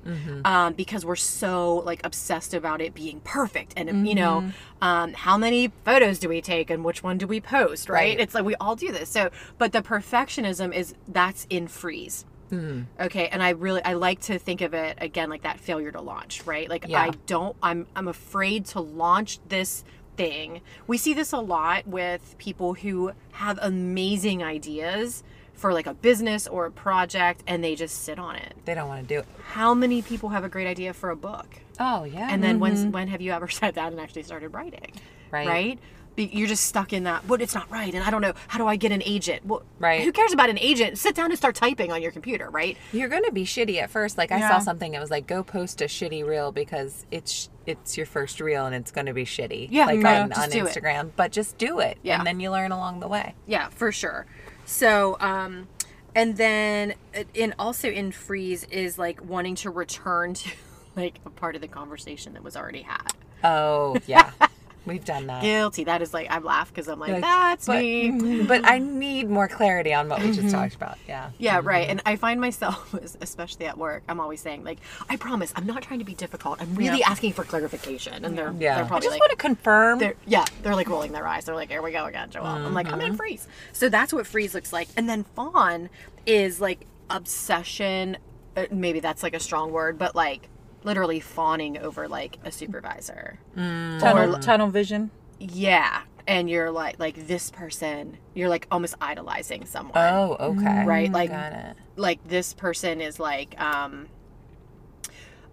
um, 0.45 0.73
because 0.73 1.06
we're 1.06 1.15
so 1.17 1.78
like 1.86 2.06
obsessed 2.06 2.54
about 2.54 2.80
it 2.82 2.93
being 2.93 3.19
perfect. 3.21 3.73
And 3.75 4.08
you 4.08 4.15
know, 4.15 4.41
Mm-hmm. 4.41 4.84
um, 4.84 5.13
how 5.13 5.38
many 5.38 5.71
photos 5.84 6.19
do 6.19 6.30
we 6.30 6.41
take 6.41 6.69
and 6.69 6.84
which 6.86 7.04
one 7.04 7.17
do 7.17 7.28
we 7.28 7.39
post? 7.41 7.89
Right? 7.89 7.99
Right. 8.12 8.19
It's 8.19 8.34
like 8.34 8.45
we 8.45 8.56
all 8.56 8.75
do 8.75 8.91
this. 8.91 9.10
So, 9.10 9.30
but 9.58 9.71
the 9.73 9.82
perfectionism 9.82 10.73
is 10.73 10.93
that's 11.08 11.45
in 11.49 11.67
freeze. 11.67 12.25
Mm-hmm. 12.52 13.04
Okay, 13.04 13.28
and 13.28 13.43
I 13.43 13.49
really 13.52 13.84
I 13.84 13.93
like 13.93 14.21
to 14.21 14.39
think 14.39 14.62
of 14.62 14.73
it 14.73 14.97
again 14.99 15.30
like 15.30 15.43
that 15.43 15.60
failure 15.60 15.91
to 15.91 16.02
launch, 16.02 16.43
right? 16.47 16.67
Like 16.67 16.86
Yeah. 16.88 17.02
I 17.04 17.12
don't 17.28 17.56
I'm 17.62 17.86
I'm 17.95 18.08
afraid 18.08 18.65
to 18.67 18.80
launch 18.80 19.39
this 19.49 19.84
thing. 20.19 20.60
We 20.86 20.97
see 20.97 21.13
this 21.13 21.32
a 21.32 21.39
lot 21.39 21.88
with 21.88 22.36
people 22.38 22.73
who 22.73 23.13
have 23.32 23.58
amazing 23.62 24.43
ideas 24.43 25.23
for 25.53 25.71
like 25.71 25.88
a 25.88 25.93
business 25.93 26.45
or 26.45 26.65
a 26.65 26.71
project 26.71 27.41
and 27.47 27.63
they 27.63 27.73
just 27.73 28.03
sit 28.03 28.19
on 28.19 28.36
it. 28.36 28.53
They 28.65 28.75
don't 28.75 28.89
want 28.89 29.08
to 29.08 29.08
do 29.08 29.19
it. 29.19 29.25
How 29.51 29.73
many 29.73 30.01
people 30.01 30.27
have 30.27 30.43
a 30.43 30.49
great 30.49 30.67
idea 30.67 30.93
for 30.93 31.10
a 31.10 31.15
book? 31.15 31.47
Oh, 31.79 32.03
yeah. 32.03 32.27
And 32.29 32.43
then 32.43 32.60
when's 32.60 32.82
mm-hmm. 32.82 32.91
when 32.91 33.08
have 33.08 33.21
you 33.21 33.32
ever 33.32 33.47
sat 33.60 33.73
down 33.73 33.93
and 33.93 34.01
actually 34.01 34.23
started 34.23 34.49
writing? 34.49 34.91
Right. 35.32 35.47
Right? 35.47 35.79
You're 36.17 36.47
just 36.49 36.65
stuck 36.65 36.91
in 36.91 37.03
that. 37.03 37.25
But 37.25 37.41
it's 37.41 37.55
not 37.55 37.71
right, 37.71 37.93
and 37.93 38.03
I 38.03 38.10
don't 38.10 38.21
know 38.21 38.34
how 38.49 38.58
do 38.58 38.67
I 38.67 38.75
get 38.75 38.91
an 38.91 39.01
agent. 39.05 39.45
Well, 39.45 39.63
Right. 39.77 40.03
Who 40.03 40.12
cares 40.12 40.34
about 40.34 40.49
an 40.49 40.60
agent? 40.60 40.97
Sit 40.97 41.15
down 41.15 41.27
and 41.27 41.38
start 41.38 41.55
typing 41.55 41.93
on 41.93 42.01
your 42.01 42.12
computer, 42.12 42.49
right? 42.49 42.77
You're 42.91 43.08
going 43.08 43.23
to 43.23 43.32
be 43.32 43.45
shitty 43.45 43.82
at 43.82 43.89
first. 43.89 44.17
Like 44.17 44.29
I 44.34 44.41
saw 44.41 44.60
something, 44.60 44.93
it 44.93 44.99
was 44.99 45.12
like, 45.12 45.27
go 45.27 45.43
post 45.43 45.82
a 45.82 45.86
shitty 45.86 46.27
reel 46.27 46.51
because 46.51 47.05
it's 47.10 47.49
it's 47.69 47.95
your 47.97 48.05
first 48.05 48.39
reel 48.41 48.65
and 48.65 48.75
it's 48.75 48.91
going 48.91 49.05
to 49.05 49.13
be 49.13 49.25
shitty. 49.25 49.67
Yeah, 49.71 49.86
like 49.86 50.01
yeah, 50.01 50.23
on, 50.23 50.34
on 50.34 50.49
do 50.49 50.65
it. 50.65 50.75
Instagram. 50.75 51.12
But 51.15 51.32
just 51.32 51.58
do 51.58 51.79
it. 51.79 51.97
Yeah. 52.01 52.17
And 52.17 52.27
then 52.27 52.39
you 52.39 52.51
learn 52.51 52.71
along 52.71 52.99
the 52.99 53.08
way. 53.08 53.36
Yeah, 53.45 53.69
for 53.69 53.91
sure. 53.91 54.25
So, 54.65 55.17
um, 55.19 55.67
and 56.15 56.38
then 56.38 56.93
uh, 57.15 57.23
in 57.34 57.53
also 57.60 57.89
in 57.89 58.12
freeze 58.12 58.63
is 58.65 58.97
like 58.97 59.23
wanting 59.23 59.55
to 59.55 59.69
return 59.69 60.34
to 60.34 60.49
like 60.95 61.19
a 61.25 61.29
part 61.29 61.55
of 61.55 61.62
the 61.62 61.67
conversation 61.67 62.34
that 62.34 62.43
was 62.43 62.58
already 62.58 62.82
had. 62.82 63.13
Oh, 63.43 63.97
yeah. 64.05 64.32
We've 64.89 65.06
done 65.06 65.28
that. 65.28 65.41
Guilty. 65.41 65.86
That 65.86 66.02
is 66.02 66.13
like 66.13 66.30
I 66.30 66.39
laugh 66.39 66.69
because 66.69 66.88
I'm 66.88 66.99
like, 66.99 67.12
Like, 67.12 67.21
that's 67.21 67.67
but, 67.67 67.80
me. 67.80 68.43
but 68.47 68.65
I 68.65 68.80
need 68.80 69.30
more 69.30 69.47
clarity 69.47 69.93
on 69.93 70.10
what 70.10 70.19
we 70.21 70.28
just 70.28 70.39
mm-hmm. 70.39 70.49
talked 70.49 70.75
about. 70.75 70.97
Yeah. 71.08 71.30
Yeah, 71.38 71.60
mm-hmm. 71.60 71.67
right. 71.67 71.89
And 71.89 72.02
I 72.06 72.15
find 72.15 72.41
myself, 72.41 72.93
especially 73.21 73.67
at 73.67 73.78
work, 73.78 74.04
I'm 74.10 74.19
always 74.19 74.41
saying 74.41 74.63
like, 74.63 74.80
I 75.10 75.15
promise, 75.15 75.54
I'm 75.56 75.65
not 75.65 75.84
trying 75.84 75.99
to 75.99 76.06
be 76.06 76.15
difficult. 76.15 76.62
I'm 76.62 76.75
really 76.75 77.04
asking 77.04 77.34
for 77.34 77.43
clarification, 77.43 78.25
and 78.25 78.38
they're 78.38 78.54
Yeah. 78.58 78.75
they're 78.84 78.93
I 78.93 78.97
I 78.97 78.99
just 78.99 79.12
like, 79.12 79.19
want 79.19 79.32
to 79.32 79.38
confirm. 79.38 79.99
they're 79.99 80.15
yeah, 80.25 80.45
they're 80.63 80.75
like 80.75 80.89
rolling 80.89 81.12
their 81.12 81.28
eyes. 81.28 81.45
They're 81.45 81.56
like, 81.56 81.69
here 81.69 81.82
we 81.82 81.91
go 81.91 82.06
again, 82.06 82.30
Joelle. 82.30 82.45
I'm 82.45 82.73
like, 82.73 82.91
I'm 82.91 82.99
in 83.02 83.10
mm-hmm. 83.10 83.15
freeze. 83.15 83.47
So 83.71 83.89
that's 83.89 84.12
what 84.12 84.28
freeze 84.28 84.54
looks 84.54 84.73
like. 84.73 84.88
And 84.97 85.08
then 85.08 85.23
fawn 85.36 85.89
is 86.25 86.60
like 86.60 86.86
obsession. 87.10 88.17
Uh, 88.58 88.65
maybe 88.71 88.99
that's 88.99 89.23
like 89.23 89.34
a 89.34 89.39
strong 89.39 89.71
word, 89.71 89.97
but 89.97 90.15
like 90.15 90.49
literally 90.84 91.20
fawning 91.20 91.78
over 91.78 92.08
like 92.08 92.38
a 92.44 92.52
supervisor. 92.52 93.39
Mm. 93.56 94.00
tunnel, 94.00 94.36
or- 94.36 94.39
tunnel 94.39 94.70
vision. 94.70 95.12
Yeah. 95.39 96.02
And 96.28 96.50
you're 96.50 96.70
like, 96.72 97.00
like 97.00 97.28
this 97.28 97.50
person, 97.50 98.18
you're 98.36 98.50
like 98.50 98.68
almost 98.72 98.96
idolizing 99.02 99.65
someone. 99.65 99.98
Oh, 99.98 100.38
okay. 100.39 100.62
Mm. 100.62 100.86
Right, 100.86 101.12
like- 101.12 101.32
got 101.32 101.54
it. 101.54 101.76
like 101.96 102.26
this 102.28 102.54
person 102.54 103.02
is 103.02 103.20
like 103.20 103.60
um 103.60 104.08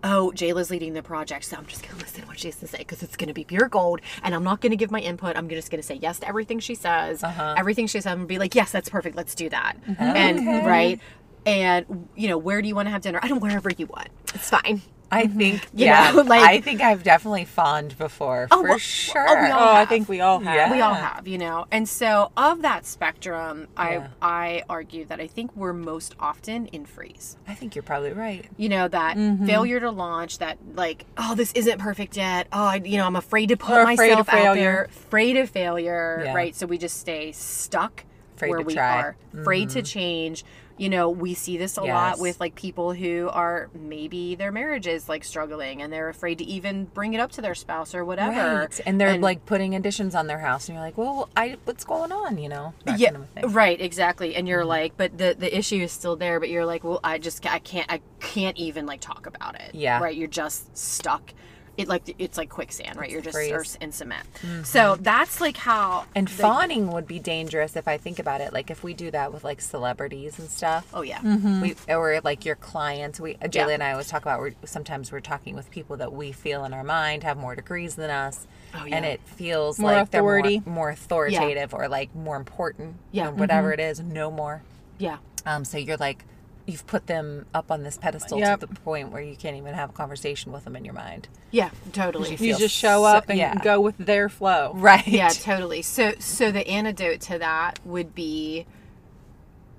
oh 0.05 0.31
jayla's 0.37 0.71
leading 0.71 0.93
the 0.93 1.03
project 1.03 1.45
so 1.45 1.57
i'm 1.57 1.65
just 1.67 1.83
gonna 1.83 1.99
listen 1.99 2.21
to 2.21 2.27
what 2.29 2.39
she 2.39 2.49
has 2.49 2.57
to 2.57 2.67
say 2.67 2.79
because 2.79 3.03
it's 3.03 3.17
gonna 3.17 3.33
be 3.33 3.45
pure 3.45 3.67
gold 3.69 4.01
and 4.23 4.35
i'm 4.35 4.45
not 4.45 4.61
gonna 4.61 4.77
give 4.77 4.91
my 4.91 5.01
input 5.01 5.37
i'm 5.37 5.49
just 5.49 5.71
gonna 5.71 5.83
say 5.83 5.95
yes 5.95 6.19
to 6.19 6.29
everything 6.29 6.59
she 6.61 6.75
says 6.75 7.25
uh-huh. 7.25 7.55
everything 7.57 7.87
she 7.87 7.99
says 7.99 8.07
i'm 8.07 8.19
gonna 8.19 8.27
be 8.27 8.39
like 8.39 8.55
yes 8.55 8.71
that's 8.71 8.89
perfect 8.89 9.17
let's 9.17 9.35
do 9.35 9.49
that 9.49 9.77
oh, 9.89 9.95
and 9.99 10.47
right 10.67 11.01
and 11.47 12.09
you 12.15 12.29
know 12.29 12.39
where 12.39 12.61
do 12.61 12.69
you 12.69 12.75
want 12.75 12.87
to 12.87 12.91
have 12.91 13.01
dinner 13.03 13.19
i 13.23 13.29
don't 13.29 13.41
wherever 13.41 13.71
you 13.71 13.87
want 13.87 14.09
it's 14.35 14.51
fine 14.51 14.83
I 15.11 15.29
think, 15.29 15.67
yeah, 15.73 16.11
know, 16.11 16.23
like- 16.23 16.43
I 16.43 16.61
think 16.61 16.81
I've 16.81 17.03
definitely 17.05 17.45
fawned 17.45 17.97
before 17.97 18.49
for 18.49 18.63
well, 18.63 18.75
oh, 18.75 18.79
sure. 18.79 19.43
we 19.45 19.51
all 19.51 19.69
Oh, 19.69 19.73
I 19.75 19.85
think 19.85 20.09
we 20.09 20.21
all 20.21 20.41
have. 20.41 20.55
Yeah. 20.55 20.73
we 20.73 20.81
all 20.81 20.95
have 20.95 21.29
you 21.29 21.39
know 21.39 21.67
and 21.71 21.89
so 21.89 22.33
of 22.37 22.63
that 22.63 22.85
spectrum 22.87 23.69
i 23.77 23.93
Yeah. 23.95 24.09
i 24.21 24.63
argue 24.69 25.05
that 25.07 25.21
i 25.21 25.27
think 25.27 25.55
we're 25.55 25.73
most 25.73 26.15
often 26.19 26.67
in 26.67 26.85
freeze 26.87 27.37
I 27.47 27.55
think 27.55 27.75
you're 27.77 27.83
probably 27.85 28.13
right. 28.13 28.47
you 28.57 28.69
know 28.69 28.89
that 28.89 29.17
Mm-hmm. 29.17 29.47
failure 29.47 29.81
to 29.81 29.91
launch 29.91 30.39
that 30.39 30.59
like 30.75 31.05
oh 31.17 31.35
this 31.35 31.53
isn't 31.53 31.79
perfect 31.79 32.17
yet 32.17 32.49
oh 32.53 32.65
I, 32.65 32.75
you 32.77 32.97
know 32.99 33.07
i'm 33.07 33.17
afraid 33.17 33.49
to 33.51 33.57
put 33.57 33.71
We're 33.77 33.85
myself 33.85 34.29
out 34.29 34.35
failure. 34.35 34.55
there 34.63 34.85
afraid 34.85 35.37
of 35.37 35.51
failure 35.51 36.23
Yeah. 36.25 36.35
right 36.35 36.55
so 36.55 36.67
we 36.67 36.79
just 36.79 36.99
stay 36.99 37.31
stuck 37.33 38.05
Afraid 38.37 38.51
where 38.51 38.59
to 38.59 38.65
we 38.67 38.75
try. 38.75 38.83
Mm-hmm. 39.03 39.39
are 39.39 39.41
afraid 39.41 39.71
to 39.71 39.83
change 39.83 40.45
you 40.79 40.89
know 40.89 41.09
we 41.09 41.33
see 41.35 41.57
this 41.57 41.77
a 41.77 41.83
lot 41.83 42.19
with 42.19 42.39
like 42.39 42.55
people 42.55 42.93
who 42.93 43.29
are 43.33 43.69
maybe 43.75 44.35
their 44.35 44.53
marriage 44.53 44.87
is 44.87 45.09
like 45.09 45.25
struggling 45.25 45.81
and 45.81 45.93
they're 45.93 46.09
afraid 46.09 46.39
to 46.39 46.45
even 46.45 46.85
bring 46.87 47.15
it 47.15 47.19
up 47.21 47.33
to 47.33 47.41
their 47.41 47.55
spouse 47.55 47.95
or 47.95 48.05
whatever 48.05 48.61
Right. 48.61 48.81
And 48.87 49.01
they're 49.01 49.19
like 49.19 49.47
putting 49.47 49.75
additions 49.75 50.15
on 50.15 50.27
their 50.27 50.39
house, 50.41 50.69
and 50.69 50.77
you're 50.77 50.85
like, 50.85 50.99
well, 50.99 51.29
I 51.37 51.57
what's 51.65 51.85
going 51.85 52.13
on? 52.13 52.37
You 52.39 52.49
know, 52.49 52.75
that 52.85 52.99
yeah 52.99 53.11
kind 53.13 53.23
of 53.25 53.29
thing. 53.31 53.53
right 53.53 53.81
exactly 53.81 54.35
and 54.37 54.47
you're 54.47 54.61
Mm-hmm. 54.61 54.69
like 54.69 54.97
but 54.97 55.17
the 55.19 55.35
the 55.39 55.57
issue 55.57 55.77
is 55.83 55.93
still 55.93 56.17
there 56.17 56.41
but 56.41 56.49
you're 56.51 56.67
like 56.67 56.83
well 56.85 57.01
i 57.05 57.19
just 57.19 57.45
i 57.47 57.59
can't 57.59 57.91
i 57.91 58.01
can't 58.21 58.57
even 58.57 58.87
like 58.87 59.01
talk 59.01 59.27
about 59.27 59.55
it 59.61 59.75
Yeah. 59.75 59.99
right 60.01 60.15
you're 60.17 60.29
just 60.29 60.77
stuck 60.77 61.33
it 61.77 61.89
like 61.89 62.15
it's 62.19 62.39
like 62.39 62.49
quicksand 62.49 62.97
right 62.99 63.11
you're 63.11 63.21
just 63.21 63.37
freeze. 63.37 63.53
or 63.53 63.65
in 63.81 63.93
cement 63.93 64.27
mm-hmm. 64.43 64.63
so 64.63 64.97
that's 65.01 65.41
like 65.41 65.57
how 65.57 66.05
And 66.15 66.27
the- 66.29 66.33
fawning 66.43 66.91
would 66.93 67.07
be 67.07 67.19
dangerous 67.19 67.77
if 67.77 67.87
I 67.89 67.99
think 67.99 68.19
about 68.19 68.41
it. 68.41 68.53
Like 68.53 68.71
if 68.71 68.83
we 68.83 68.95
do 68.95 69.11
that 69.11 69.33
with 69.33 69.45
like 69.45 69.61
celebrities 69.61 70.39
and 70.39 70.49
stuff. 70.51 70.89
oh 70.95 71.03
yeah 71.03 71.19
mm-hmm. 71.19 71.61
We, 71.61 71.75
or 71.89 72.21
like 72.25 72.45
your 72.45 72.57
clients. 72.57 73.21
We 73.21 73.35
uh, 73.37 73.47
Jayla 73.49 73.69
Yeah. 73.69 73.75
and 73.75 73.83
I 73.83 73.93
always 73.93 74.09
talk 74.09 74.23
about. 74.23 74.41
We're, 74.41 74.55
sometimes 74.65 75.13
we're 75.13 75.21
talking 75.21 75.55
with 75.55 75.71
people 75.71 75.97
that 75.99 76.13
we 76.13 76.33
feel 76.33 76.65
in 76.65 76.73
our 76.73 76.85
mind 76.85 77.23
have 77.25 77.37
more 77.37 77.55
degrees 77.55 77.95
than 77.95 78.11
us, 78.11 78.47
Oh, 78.75 78.85
yeah. 78.85 78.97
and 78.97 79.05
it 79.05 79.21
feels 79.25 79.79
More 79.79 79.93
like 79.93 80.03
authority. 80.05 80.59
they're 80.59 80.73
more, 80.73 80.75
more 80.87 80.91
authoritative 80.91 81.75
or 81.75 81.89
like 81.89 82.15
more 82.15 82.37
important. 82.37 82.97
Yeah. 83.13 83.29
or 83.29 83.33
whatever 83.33 83.71
mm-hmm. 83.73 83.81
it 83.81 83.91
is, 83.91 84.01
no 84.01 84.31
more. 84.31 84.63
yeah 84.99 85.19
Um, 85.45 85.65
so 85.65 85.79
you're 85.79 85.97
like, 85.97 86.25
you've 86.67 86.87
put 86.87 87.07
them 87.07 87.47
up 87.55 87.71
on 87.71 87.83
this 87.85 87.97
pedestal 87.97 88.39
Yep. 88.39 88.61
to 88.61 88.67
the 88.67 88.75
point 88.81 89.11
where 89.13 89.23
you 89.23 89.37
can't 89.37 89.57
even 89.57 89.75
have 89.75 89.91
a 89.91 89.93
conversation 89.93 90.51
with 90.53 90.65
them 90.65 90.75
in 90.77 90.85
your 90.85 90.95
mind. 90.95 91.29
yeah 91.53 91.71
totally 91.93 92.31
You 92.33 92.37
feel 92.37 92.59
just 92.59 92.75
show 92.75 93.03
so- 93.03 93.05
up 93.05 93.29
and 93.29 93.39
yeah. 93.39 93.55
go 93.63 93.81
with 93.81 93.97
their 93.99 94.29
flow. 94.29 94.73
Right. 94.75 95.07
yeah 95.07 95.29
totally 95.29 95.83
so 95.83 96.15
so 96.19 96.51
the 96.51 96.67
antidote 96.69 97.21
to 97.23 97.39
that 97.39 97.79
would 97.85 98.15
be 98.15 98.67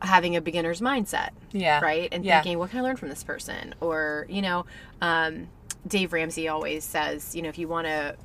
having 0.02 0.36
a 0.36 0.42
beginner's 0.42 0.80
mindset 0.80 1.30
Yeah. 1.52 1.80
right 1.82 2.08
and 2.12 2.24
Yeah. 2.24 2.42
thinking 2.42 2.60
what 2.60 2.70
can 2.70 2.80
i 2.80 2.82
learn 2.84 2.96
from 2.98 3.10
this 3.10 3.24
person 3.24 3.74
or 3.82 4.26
you 4.30 4.42
know 4.42 4.66
um, 5.02 5.48
dave 5.88 6.14
ramsey 6.14 6.48
always 6.48 6.84
says 6.84 7.36
you 7.36 7.42
know 7.42 7.50
if 7.50 7.58
you 7.58 7.68
want 7.68 7.88
to 7.88 8.16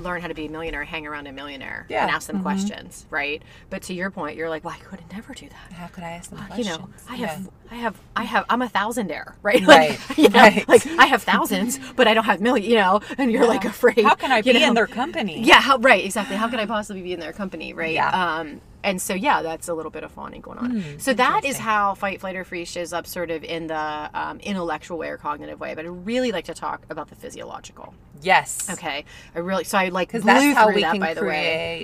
learn 0.00 0.20
how 0.20 0.28
to 0.28 0.34
be 0.34 0.46
a 0.46 0.50
millionaire 0.50 0.84
hang 0.84 1.06
around 1.06 1.26
a 1.26 1.32
millionaire 1.32 1.86
Yeah. 1.88 2.02
and 2.02 2.10
ask 2.10 2.26
them 2.26 2.42
questions 2.42 3.06
right 3.10 3.42
but 3.70 3.82
to 3.82 3.94
your 3.94 4.10
point 4.10 4.36
you're 4.36 4.48
like 4.48 4.64
well 4.64 4.74
i 4.74 4.82
could 4.84 5.00
never 5.12 5.34
do 5.34 5.48
that 5.48 5.72
How 5.72 5.86
could 5.88 6.04
I 6.04 6.10
ask 6.10 6.30
them 6.30 6.38
you 6.40 6.46
questions? 6.46 6.68
know 6.78 6.88
i 7.08 7.14
Yeah. 7.16 7.26
have 7.28 7.48
i 7.70 7.74
have 7.76 7.96
i 8.16 8.24
have 8.24 8.44
i'm 8.48 8.62
a 8.62 8.68
thousandaire 8.68 9.34
right 9.42 9.60
Right, 9.66 9.98
like, 10.08 10.18
you 10.18 10.28
know, 10.28 10.40
right. 10.40 10.68
like 10.68 10.86
i 10.98 11.06
have 11.06 11.22
thousands 11.22 11.78
but 11.96 12.06
i 12.08 12.14
don't 12.14 12.24
have 12.24 12.40
million 12.40 12.68
you 12.70 12.76
know 12.76 13.00
and 13.18 13.30
you're 13.30 13.46
like 13.46 13.64
afraid 13.64 14.04
How 14.04 14.14
can 14.14 14.32
I 14.32 14.42
be 14.42 14.52
know? 14.52 14.68
in 14.68 14.74
their 14.74 14.86
company? 14.86 15.42
Yeah, 15.42 15.60
how, 15.60 15.78
right, 15.78 16.04
exactly. 16.04 16.36
How 16.36 16.48
could 16.48 16.58
I 16.60 16.66
possibly 16.76 17.02
be 17.02 17.12
in 17.12 17.20
their 17.20 17.32
company, 17.32 17.72
right? 17.72 17.92
Yeah. 17.94 18.08
Um, 18.10 18.60
and 18.84 19.00
so 19.00 19.14
yeah, 19.14 19.42
that's 19.42 19.68
a 19.68 19.74
little 19.74 19.90
bit 19.90 20.04
of 20.04 20.10
fawning 20.12 20.40
going 20.40 20.58
on. 20.58 20.70
Hmm, 20.80 20.98
so 20.98 21.12
that 21.14 21.44
is 21.44 21.58
how 21.58 21.94
fight, 21.94 22.20
flight, 22.20 22.36
or 22.36 22.44
freeze 22.44 22.68
shows 22.68 22.92
up, 22.92 23.06
sort 23.06 23.30
of 23.30 23.44
in 23.44 23.66
the 23.66 24.10
um, 24.14 24.40
intellectual 24.40 24.98
way 24.98 25.08
or 25.08 25.16
cognitive 25.16 25.60
way. 25.60 25.74
But 25.74 25.84
I 25.84 25.88
really 25.88 26.32
like 26.32 26.46
to 26.46 26.54
talk 26.54 26.84
about 26.90 27.08
the 27.08 27.14
physiological. 27.16 27.94
Yes. 28.22 28.68
Okay, 28.70 29.04
I 29.34 29.38
really 29.38 29.64
so 29.64 29.78
I 29.78 29.88
like 29.88 30.08
Because 30.08 30.22
blew 30.24 30.32
that's 30.32 30.56
how 30.56 30.66
through 30.66 30.74
we 30.74 30.80
that 30.82 30.92
can 30.92 31.00
by 31.00 31.14
the 31.14 31.22
way. 31.22 31.26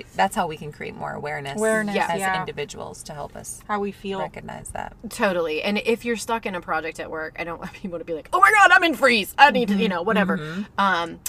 create. 0.02 0.06
That's 0.16 0.36
how 0.36 0.46
we 0.46 0.56
can 0.56 0.70
create 0.72 0.94
more 0.94 1.12
awareness. 1.12 1.56
Awareness, 1.56 1.96
as 1.96 2.20
yeah. 2.20 2.38
individuals 2.40 3.02
to 3.04 3.14
help 3.14 3.34
us 3.36 3.62
How 3.68 3.80
we 3.80 3.90
feel. 3.92 4.18
recognize 4.18 4.68
that. 4.70 4.94
Totally. 5.08 5.62
And 5.62 5.78
if 5.78 6.04
you're 6.04 6.16
stuck 6.16 6.44
in 6.44 6.54
a 6.54 6.60
project 6.60 7.00
at 7.00 7.10
work, 7.10 7.36
I 7.38 7.44
don't 7.44 7.58
want 7.62 7.72
people 7.72 7.98
to 7.98 8.04
be 8.04 8.12
like, 8.12 8.28
"Oh 8.32 8.40
my 8.40 8.50
god, 8.50 8.70
I'm 8.72 8.84
in 8.84 8.94
freeze. 8.94 9.34
I 9.38 9.50
need 9.50 9.68
to, 9.68 9.76
you 9.76 9.88
know, 9.88 10.02
whatever." 10.02 10.66
Um, 10.76 11.20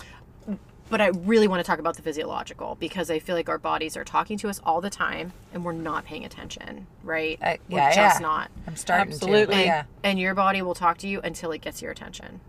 but 0.89 1.01
I 1.01 1.07
really 1.07 1.47
want 1.47 1.59
to 1.59 1.63
talk 1.69 1.79
about 1.79 1.95
the 1.95 2.01
physiological 2.01 2.75
because 2.79 3.09
I 3.11 3.19
feel 3.19 3.35
like 3.35 3.49
our 3.49 3.57
bodies 3.57 3.97
are 3.97 4.03
talking 4.03 4.37
to 4.39 4.49
us 4.49 4.59
all 4.63 4.81
the 4.81 4.89
time 4.89 5.33
and 5.53 5.63
we're 5.65 5.73
not 5.73 6.05
paying 6.05 6.23
attention, 6.25 6.87
right? 7.03 7.37
Uh, 7.41 7.55
we're 7.69 7.77
yeah, 7.79 7.93
just 7.95 8.19
yeah. 8.21 8.27
not. 8.27 8.51
I'm 8.67 8.75
starting 8.75 9.13
Absolutely. 9.13 9.55
to. 9.55 9.59
And, 9.61 9.65
Yeah. 9.65 9.83
and 10.03 10.19
your 10.19 10.33
body 10.35 10.61
will 10.61 10.75
talk 10.75 10.97
to 10.99 11.07
you 11.07 11.19
until 11.21 11.51
it 11.51 11.61
gets 11.61 11.81
your 11.81 11.91
attention. 11.91 12.39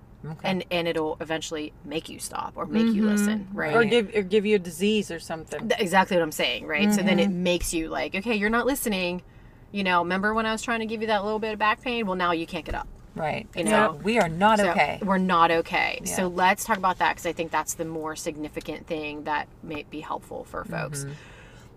and 0.42 0.64
and 0.72 0.88
it'll 0.88 1.16
eventually 1.20 1.72
make 1.84 2.08
you 2.08 2.18
stop 2.18 2.52
or 2.56 2.66
make 2.66 2.92
you 2.92 3.06
listen, 3.06 3.46
right? 3.52 3.74
Or 3.74 3.84
give 3.84 4.10
or 4.16 4.22
give 4.22 4.44
you 4.44 4.56
a 4.56 4.58
disease 4.58 5.10
or 5.12 5.20
something. 5.20 5.68
Th- 5.68 5.80
exactly 5.80 6.16
what 6.16 6.24
I'm 6.24 6.32
saying, 6.32 6.66
right? 6.66 6.92
So 6.92 7.02
then 7.02 7.18
it 7.20 7.30
makes 7.30 7.72
you 7.72 7.88
like, 7.88 8.14
okay, 8.16 8.34
you're 8.34 8.50
not 8.50 8.66
listening. 8.66 9.22
You 9.70 9.84
know, 9.84 10.00
remember 10.00 10.34
when 10.34 10.44
I 10.44 10.50
was 10.52 10.60
trying 10.62 10.80
to 10.80 10.86
give 10.86 11.02
you 11.02 11.06
that 11.06 11.22
little 11.24 11.38
bit 11.38 11.52
of 11.52 11.58
back 11.60 11.82
pain? 11.82 12.04
Well, 12.06 12.16
now 12.16 12.32
you 12.32 12.46
can't 12.46 12.64
get 12.64 12.74
up. 12.74 12.88
Right. 13.14 13.48
You 13.56 13.64
know, 13.64 13.98
we 14.02 14.18
are 14.18 14.28
not 14.28 14.58
So 14.58 14.70
okay. 14.70 14.98
We're 15.02 15.18
not 15.18 15.50
okay. 15.50 16.00
Yeah. 16.04 16.16
So 16.16 16.28
let's 16.28 16.64
talk 16.64 16.78
about 16.78 16.98
that 16.98 17.14
because 17.14 17.26
I 17.26 17.32
think 17.32 17.50
that's 17.50 17.74
the 17.74 17.84
more 17.84 18.16
significant 18.16 18.86
thing 18.86 19.24
that 19.24 19.48
may 19.62 19.84
be 19.84 20.00
helpful 20.00 20.44
for 20.44 20.64
folks. 20.64 21.04
Mm-hmm. 21.04 21.12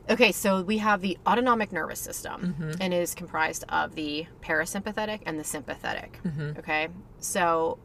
Okay, 0.09 0.31
so 0.31 0.61
we 0.61 0.79
have 0.79 1.01
the 1.01 1.17
autonomic 1.25 1.71
nervous 1.71 1.99
system 1.99 2.55
mm-hmm. 2.59 2.71
and 2.81 2.93
it 2.93 2.97
is 2.97 3.15
comprised 3.15 3.63
of 3.69 3.95
the 3.95 4.25
parasympathetic 4.41 5.21
and 5.25 5.39
the 5.39 5.43
sympathetic. 5.43 6.19
Mm-hmm. 6.25 6.59
Okay, 6.59 6.89
so 7.19 7.77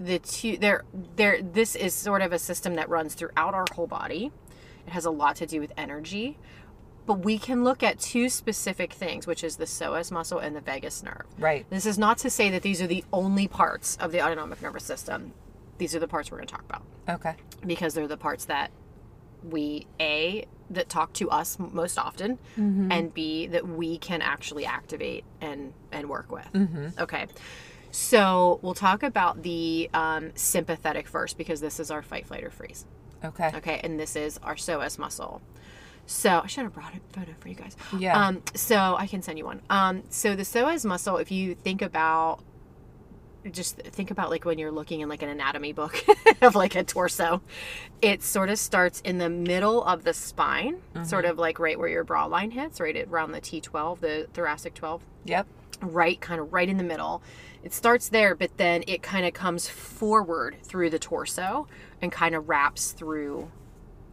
the 0.00 0.18
two 0.18 0.56
there 0.56 0.82
there 1.16 1.40
this 1.40 1.76
is 1.76 1.94
sort 1.94 2.20
of 2.20 2.32
a 2.32 2.38
system 2.38 2.74
that 2.74 2.88
runs 2.88 3.14
throughout 3.14 3.54
our 3.54 3.64
whole 3.74 3.86
body. 3.86 4.32
It 4.86 4.92
has 4.92 5.04
a 5.04 5.10
lot 5.10 5.36
to 5.36 5.46
do 5.46 5.60
with 5.60 5.72
energy. 5.76 6.36
But 7.06 7.20
we 7.20 7.38
can 7.38 7.64
look 7.64 7.82
at 7.82 7.98
two 7.98 8.28
specific 8.28 8.92
things, 8.92 9.26
which 9.26 9.44
is 9.44 9.56
the 9.56 9.66
psoas 9.66 10.10
muscle 10.10 10.38
and 10.38 10.56
the 10.56 10.60
vagus 10.60 11.02
nerve. 11.02 11.26
Right. 11.38 11.66
This 11.68 11.84
is 11.86 11.98
not 11.98 12.18
to 12.18 12.30
say 12.30 12.48
that 12.50 12.62
these 12.62 12.80
are 12.80 12.86
the 12.86 13.04
only 13.12 13.46
parts 13.46 13.96
of 13.98 14.10
the 14.12 14.22
autonomic 14.24 14.62
nervous 14.62 14.84
system. 14.84 15.32
These 15.78 15.94
are 15.94 15.98
the 15.98 16.08
parts 16.08 16.30
we're 16.30 16.38
going 16.38 16.48
to 16.48 16.54
talk 16.54 16.64
about 16.68 16.82
Okay. 17.08 17.34
because 17.66 17.94
they're 17.94 18.08
the 18.08 18.16
parts 18.16 18.46
that 18.46 18.70
we 19.42 19.86
a 20.00 20.46
that 20.70 20.88
talk 20.88 21.12
to 21.12 21.28
us 21.28 21.58
most 21.58 21.98
often 21.98 22.38
and 22.56 23.12
b 23.12 23.46
that 23.48 23.68
we 23.68 23.98
can 23.98 24.22
actually 24.22 24.64
activate 24.64 25.22
and 25.42 25.74
and 25.92 26.08
work 26.08 26.32
with 26.32 26.48
okay 26.98 27.26
so 27.90 28.58
we'll 28.62 28.72
talk 28.72 29.02
about 29.02 29.42
the 29.42 29.90
um, 29.92 30.30
sympathetic 30.34 31.06
first 31.06 31.36
because 31.36 31.60
this 31.60 31.78
is 31.78 31.90
our 31.90 32.00
fight 32.02 32.26
flight 32.26 32.42
or 32.42 32.50
freeze 32.50 32.86
Okay. 33.22 33.50
okay 33.54 33.80
and 33.84 34.00
this 34.00 34.16
is 34.16 34.38
our 34.42 34.54
psoas 34.54 34.98
muscle 34.98 35.42
so 36.06 36.40
i 36.44 36.46
should 36.46 36.64
have 36.64 36.72
brought 36.72 36.92
a 36.94 37.00
photo 37.18 37.32
for 37.40 37.48
you 37.48 37.54
guys. 37.54 37.76
Yeah. 37.98 38.26
um 38.26 38.42
so 38.54 38.76
i 38.98 39.06
can 39.06 39.22
send 39.22 39.38
you 39.38 39.44
one. 39.44 39.60
Um 39.70 40.02
so 40.10 40.34
the 40.36 40.42
psoas 40.42 40.84
muscle 40.84 41.16
if 41.18 41.30
you 41.30 41.54
think 41.54 41.80
about 41.82 42.40
just 43.50 43.76
think 43.76 44.10
about 44.10 44.30
like 44.30 44.46
when 44.46 44.58
you're 44.58 44.72
looking 44.72 45.00
in 45.00 45.08
like 45.10 45.22
an 45.22 45.28
anatomy 45.28 45.72
book 45.74 46.02
of 46.42 46.54
like 46.54 46.74
a 46.76 46.82
torso 46.82 47.42
it 48.00 48.22
sort 48.22 48.48
of 48.48 48.58
starts 48.58 49.02
in 49.02 49.18
the 49.18 49.28
middle 49.28 49.84
of 49.84 50.02
the 50.04 50.14
spine 50.14 50.78
sort 51.04 51.26
of 51.26 51.38
like 51.38 51.58
right 51.58 51.78
where 51.78 51.88
your 51.88 52.04
bra 52.04 52.24
line 52.24 52.50
hits 52.50 52.80
right 52.80 52.96
around 53.10 53.32
the 53.32 53.40
t12 53.42 54.00
the 54.00 54.26
thoracic 54.32 54.72
12 54.74 55.02
Yep. 55.26 55.46
right 55.82 56.18
kind 56.22 56.40
of 56.40 56.52
right 56.52 56.68
in 56.68 56.76
the 56.78 56.84
middle. 56.84 57.22
It 57.62 57.72
starts 57.74 58.08
there 58.08 58.34
but 58.34 58.56
then 58.56 58.82
it 58.86 59.02
kind 59.02 59.26
of 59.26 59.34
comes 59.34 59.68
forward 59.68 60.56
through 60.62 60.88
the 60.90 60.98
torso 60.98 61.66
and 62.00 62.10
kind 62.10 62.34
of 62.34 62.48
wraps 62.48 62.92
through 62.92 63.50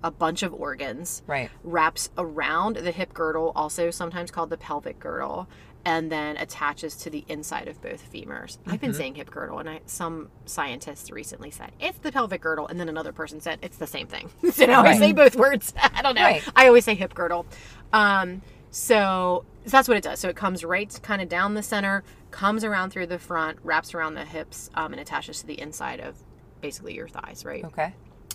a 0.04 0.12
bunch 0.12 0.42
of 0.44 0.54
organs 0.54 1.22
Right. 1.28 1.50
wraps 1.64 2.10
around 2.18 2.78
the 2.78 2.92
hip 2.92 3.14
girdle 3.14 3.52
also 3.56 3.92
sometimes 3.92 4.32
called 4.32 4.50
the 4.50 4.58
pelvic 4.58 5.00
girdle 5.00 5.48
and 5.84 6.12
then 6.12 6.38
attaches 6.38 6.96
to 6.96 7.10
the 7.10 7.26
inside 7.28 7.68
of 7.68 7.82
both 7.82 8.12
femurs 8.12 8.58
i've 8.68 8.80
been 8.82 8.94
saying 8.94 9.16
hip 9.16 9.30
girdle 9.32 9.58
and 9.60 9.70
I, 9.70 9.82
some 9.86 10.30
scientists 10.46 11.10
recently 11.12 11.50
said 11.52 11.72
it's 11.80 11.98
the 12.00 12.12
pelvic 12.12 12.42
girdle 12.42 12.68
and 12.68 12.80
then 12.80 12.88
another 12.90 13.12
person 13.12 13.42
said 13.42 13.60
it's 13.62 13.78
the 13.78 13.88
same 13.88 14.08
thing 14.08 14.30
so 14.52 14.66
now 14.66 14.82
i 14.82 14.86
Right. 14.86 15.00
say 15.00 15.12
both 15.12 15.36
words 15.36 15.74
i 15.82 16.02
don't 16.02 16.16
know 16.16 16.24
Right. 16.24 16.44
i 16.56 16.68
always 16.68 16.86
say 16.86 16.94
hip 16.96 17.14
girdle 17.14 17.46
um, 17.94 18.42
so, 18.70 19.44
so 19.66 19.70
that's 19.72 19.88
what 19.88 19.98
it 19.98 20.04
does 20.04 20.20
so 20.20 20.30
it 20.30 20.36
comes 20.36 20.64
right 20.64 21.00
kind 21.04 21.22
of 21.22 21.30
down 21.30 21.54
the 21.56 21.64
center 21.64 22.04
comes 22.32 22.64
around 22.64 22.92
through 22.92 23.08
the 23.08 23.20
front 23.20 23.58
wraps 23.64 23.94
around 23.94 24.14
the 24.16 24.26
hips 24.26 24.70
um, 24.76 24.94
and 24.94 25.02
attaches 25.02 25.42
to 25.42 25.48
the 25.48 25.60
inside 25.60 26.00
of 26.00 26.16
basically 26.62 26.94
your 26.96 27.08
thighs 27.08 27.44
right 27.44 27.66
Okay. 27.66 27.94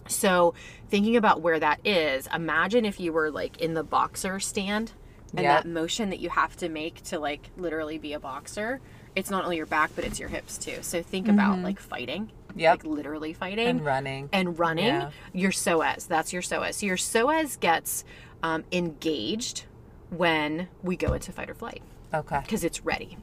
So, 0.09 0.55
thinking 0.89 1.17
about 1.17 1.41
where 1.43 1.59
that 1.61 1.81
is, 1.85 2.29
imagine 2.35 2.85
if 2.85 2.99
you 3.01 3.13
were 3.13 3.31
like 3.31 3.59
in 3.61 3.75
the 3.75 3.83
boxer 3.85 4.41
stand 4.41 4.93
and 5.35 5.43
Yeah. 5.43 5.55
that 5.57 5.67
motion 5.69 6.11
that 6.11 6.21
you 6.21 6.31
have 6.31 6.57
to 6.59 6.69
make 6.69 7.03
to 7.05 7.19
like 7.19 7.51
literally 7.57 7.99
be 7.99 8.13
a 8.13 8.21
boxer. 8.21 8.81
It's 9.15 9.31
not 9.31 9.45
only 9.45 9.57
your 9.57 9.67
back, 9.67 9.91
but 9.97 10.05
it's 10.05 10.19
your 10.21 10.29
hips 10.29 10.59
too. 10.59 10.79
So, 10.83 11.03
think 11.03 11.29
about 11.29 11.59
like 11.61 11.79
fighting. 11.81 12.31
Yep. 12.55 12.85
Like 12.85 12.87
literally 12.87 13.33
fighting 13.35 13.67
And 13.69 13.85
running. 13.85 14.29
and 14.33 14.59
running 14.59 14.87
Yeah. 14.87 15.11
your 15.35 15.51
psoas. 15.51 16.07
That's 16.09 16.33
your 16.33 16.41
psoas. 16.41 16.75
So 16.75 16.87
your 16.87 16.97
psoas 16.97 17.61
gets 17.61 18.03
um, 18.43 18.65
engaged 18.73 19.65
when 20.11 20.69
we 20.83 20.97
go 20.97 21.13
into 21.13 21.33
fight 21.33 21.51
or 21.51 21.55
flight 21.55 21.83
Okay. 22.15 22.41
because 22.43 22.65
it's 22.65 22.83
ready. 22.85 23.19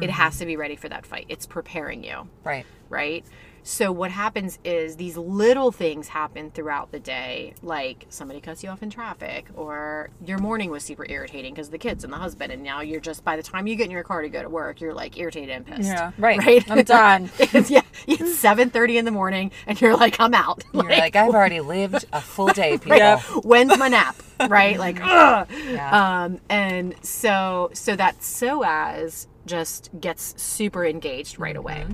It 0.00 0.10
has 0.10 0.38
to 0.38 0.46
be 0.46 0.56
ready 0.56 0.76
for 0.76 0.88
that 0.88 1.04
fight. 1.04 1.26
It's 1.28 1.44
preparing 1.44 2.04
you 2.04 2.28
Right. 2.44 2.64
right? 2.88 3.24
So 3.62 3.92
what 3.92 4.10
happens 4.10 4.58
is 4.64 4.96
these 4.96 5.16
little 5.16 5.70
things 5.72 6.08
happen 6.08 6.50
throughout 6.50 6.90
the 6.92 7.00
day, 7.00 7.54
like 7.62 8.06
somebody 8.08 8.40
cuts 8.40 8.62
you 8.62 8.70
off 8.70 8.82
in 8.82 8.90
traffic, 8.90 9.46
or 9.54 10.10
your 10.24 10.38
morning 10.38 10.70
was 10.70 10.82
super 10.82 11.06
irritating 11.08 11.54
because 11.54 11.70
the 11.70 11.78
kids 11.78 12.04
and 12.04 12.12
the 12.12 12.16
husband, 12.18 12.52
and 12.52 12.62
now 12.62 12.80
you're 12.80 13.00
just 13.00 13.24
by 13.24 13.36
the 13.36 13.42
time 13.42 13.66
you 13.66 13.76
get 13.76 13.84
in 13.86 13.90
your 13.90 14.02
car 14.02 14.22
to 14.22 14.28
go 14.28 14.42
to 14.42 14.48
work, 14.48 14.80
you're 14.80 14.94
like 14.94 15.18
irritated 15.18 15.50
and 15.50 15.66
pissed. 15.66 15.82
Yeah. 15.88 16.12
Right. 16.18 16.38
Right. 16.38 16.70
I'm 16.70 16.82
done. 16.84 17.30
it's, 17.38 17.70
yeah, 17.70 17.82
it's 18.06 18.34
seven 18.38 18.70
thirty 18.70 18.96
in 18.98 19.04
the 19.04 19.10
morning, 19.10 19.50
and 19.66 19.80
you're 19.80 19.96
like, 19.96 20.18
I'm 20.20 20.34
out. 20.34 20.62
You're 20.72 20.84
like, 20.84 21.16
I've 21.16 21.34
already 21.34 21.60
lived 21.76 22.06
a 22.12 22.20
full 22.20 22.48
day, 22.48 22.78
people. 22.78 22.96
Yep. 22.96 23.20
when's 23.44 23.76
my 23.78 23.88
nap 23.88 24.16
right 24.48 24.78
like 24.78 25.00
ugh. 25.02 25.48
Yeah. 25.68 26.22
um 26.24 26.40
and 26.48 26.94
so 27.04 27.70
so 27.72 27.96
that 27.96 28.18
psoas 28.20 29.26
just 29.46 29.90
gets 30.00 30.40
super 30.40 30.84
engaged 30.86 31.40
right 31.40 31.56
away 31.56 31.86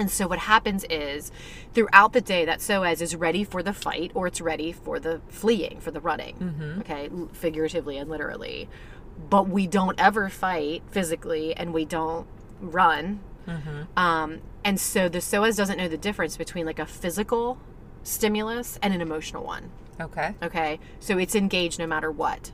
and 0.00 0.10
so 0.10 0.26
what 0.26 0.38
happens 0.40 0.84
is 0.90 1.30
throughout 1.74 2.12
the 2.12 2.20
day 2.20 2.44
that 2.44 2.58
psoas 2.58 3.00
is 3.00 3.14
ready 3.14 3.44
for 3.44 3.62
the 3.62 3.72
fight 3.72 4.10
or 4.14 4.26
it's 4.26 4.40
ready 4.40 4.72
for 4.72 4.98
the 4.98 5.20
fleeing 5.28 5.78
for 5.80 5.90
the 5.90 6.00
running 6.00 6.34
okay 6.80 7.08
figuratively 7.32 7.96
and 7.96 8.10
literally 8.10 8.68
but 9.28 9.48
we 9.48 9.66
don't 9.66 9.98
ever 10.00 10.28
fight 10.28 10.82
physically 10.90 11.54
and 11.54 11.72
we 11.72 11.84
don't 11.84 12.26
run 12.60 13.20
um, 13.96 14.40
and 14.64 14.78
so 14.80 15.08
the 15.08 15.18
psoas 15.18 15.56
doesn't 15.56 15.76
know 15.76 15.88
the 15.88 15.98
difference 15.98 16.36
between 16.36 16.66
like 16.66 16.78
a 16.78 16.86
physical 16.86 17.58
stimulus 18.02 18.78
and 18.82 18.94
an 18.94 19.00
emotional 19.00 19.44
one 19.44 19.70
Okay. 20.00 20.34
Okay. 20.42 20.80
So 20.98 21.18
it's 21.18 21.34
engaged 21.34 21.78
no 21.78 21.86
matter 21.86 22.10
what. 22.10 22.52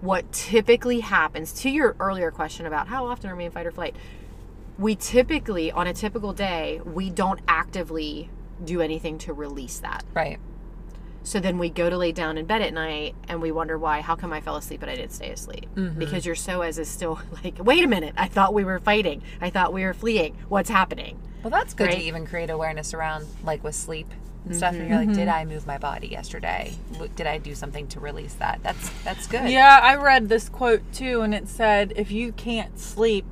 What 0.00 0.30
typically 0.32 1.00
happens 1.00 1.52
to 1.54 1.70
your 1.70 1.96
earlier 2.00 2.30
question 2.30 2.66
about 2.66 2.88
how 2.88 3.06
often 3.06 3.30
are 3.30 3.36
we 3.36 3.44
in 3.44 3.50
fight 3.50 3.66
or 3.66 3.72
flight? 3.72 3.96
We 4.78 4.96
typically, 4.96 5.70
on 5.70 5.86
a 5.86 5.92
typical 5.92 6.32
day, 6.32 6.80
we 6.84 7.10
don't 7.10 7.40
actively 7.46 8.30
do 8.64 8.80
anything 8.80 9.18
to 9.18 9.32
release 9.32 9.78
that. 9.80 10.04
Right. 10.14 10.38
So 11.24 11.38
then 11.38 11.58
we 11.58 11.70
go 11.70 11.88
to 11.88 11.96
lay 11.96 12.12
down 12.12 12.36
in 12.36 12.46
bed 12.46 12.62
at 12.62 12.74
night 12.74 13.14
and 13.28 13.40
we 13.40 13.52
wonder 13.52 13.78
why, 13.78 14.00
how 14.00 14.16
come 14.16 14.32
I 14.32 14.40
fell 14.40 14.56
asleep 14.56 14.80
but 14.80 14.88
I 14.88 14.96
didn't 14.96 15.12
stay 15.12 15.30
asleep? 15.30 15.66
Mm-hmm. 15.74 15.98
Because 15.98 16.26
your 16.26 16.34
psoas 16.34 16.78
is 16.78 16.88
still 16.88 17.20
like, 17.44 17.58
wait 17.64 17.84
a 17.84 17.88
minute, 17.88 18.14
I 18.16 18.28
thought 18.28 18.54
we 18.54 18.64
were 18.64 18.80
fighting. 18.80 19.22
I 19.40 19.50
thought 19.50 19.72
we 19.72 19.84
were 19.84 19.94
fleeing. 19.94 20.36
What's 20.48 20.70
happening? 20.70 21.20
Well, 21.42 21.50
that's 21.50 21.74
good 21.74 21.88
Right. 21.88 21.98
to 21.98 22.02
even 22.02 22.26
create 22.26 22.50
awareness 22.50 22.94
around, 22.94 23.26
like 23.44 23.62
with 23.64 23.74
sleep 23.74 24.08
and 24.44 24.56
stuff. 24.56 24.74
And 24.74 24.88
you're 24.88 24.98
like, 24.98 25.08
did 25.08 25.28
mm-hmm. 25.28 25.30
I 25.30 25.44
move 25.44 25.66
my 25.66 25.78
body 25.78 26.08
yesterday? 26.08 26.74
Did 27.16 27.26
I 27.26 27.38
do 27.38 27.54
something 27.54 27.86
to 27.88 28.00
release 28.00 28.34
that? 28.34 28.60
That's 28.62 28.90
that's 29.02 29.26
good. 29.26 29.50
Yeah, 29.50 29.78
I 29.82 29.96
read 29.96 30.28
this 30.28 30.48
quote 30.48 30.82
too, 30.92 31.20
and 31.22 31.34
it 31.34 31.48
said 31.48 31.92
if 31.96 32.10
you 32.10 32.32
can't 32.32 32.78
sleep 32.78 33.26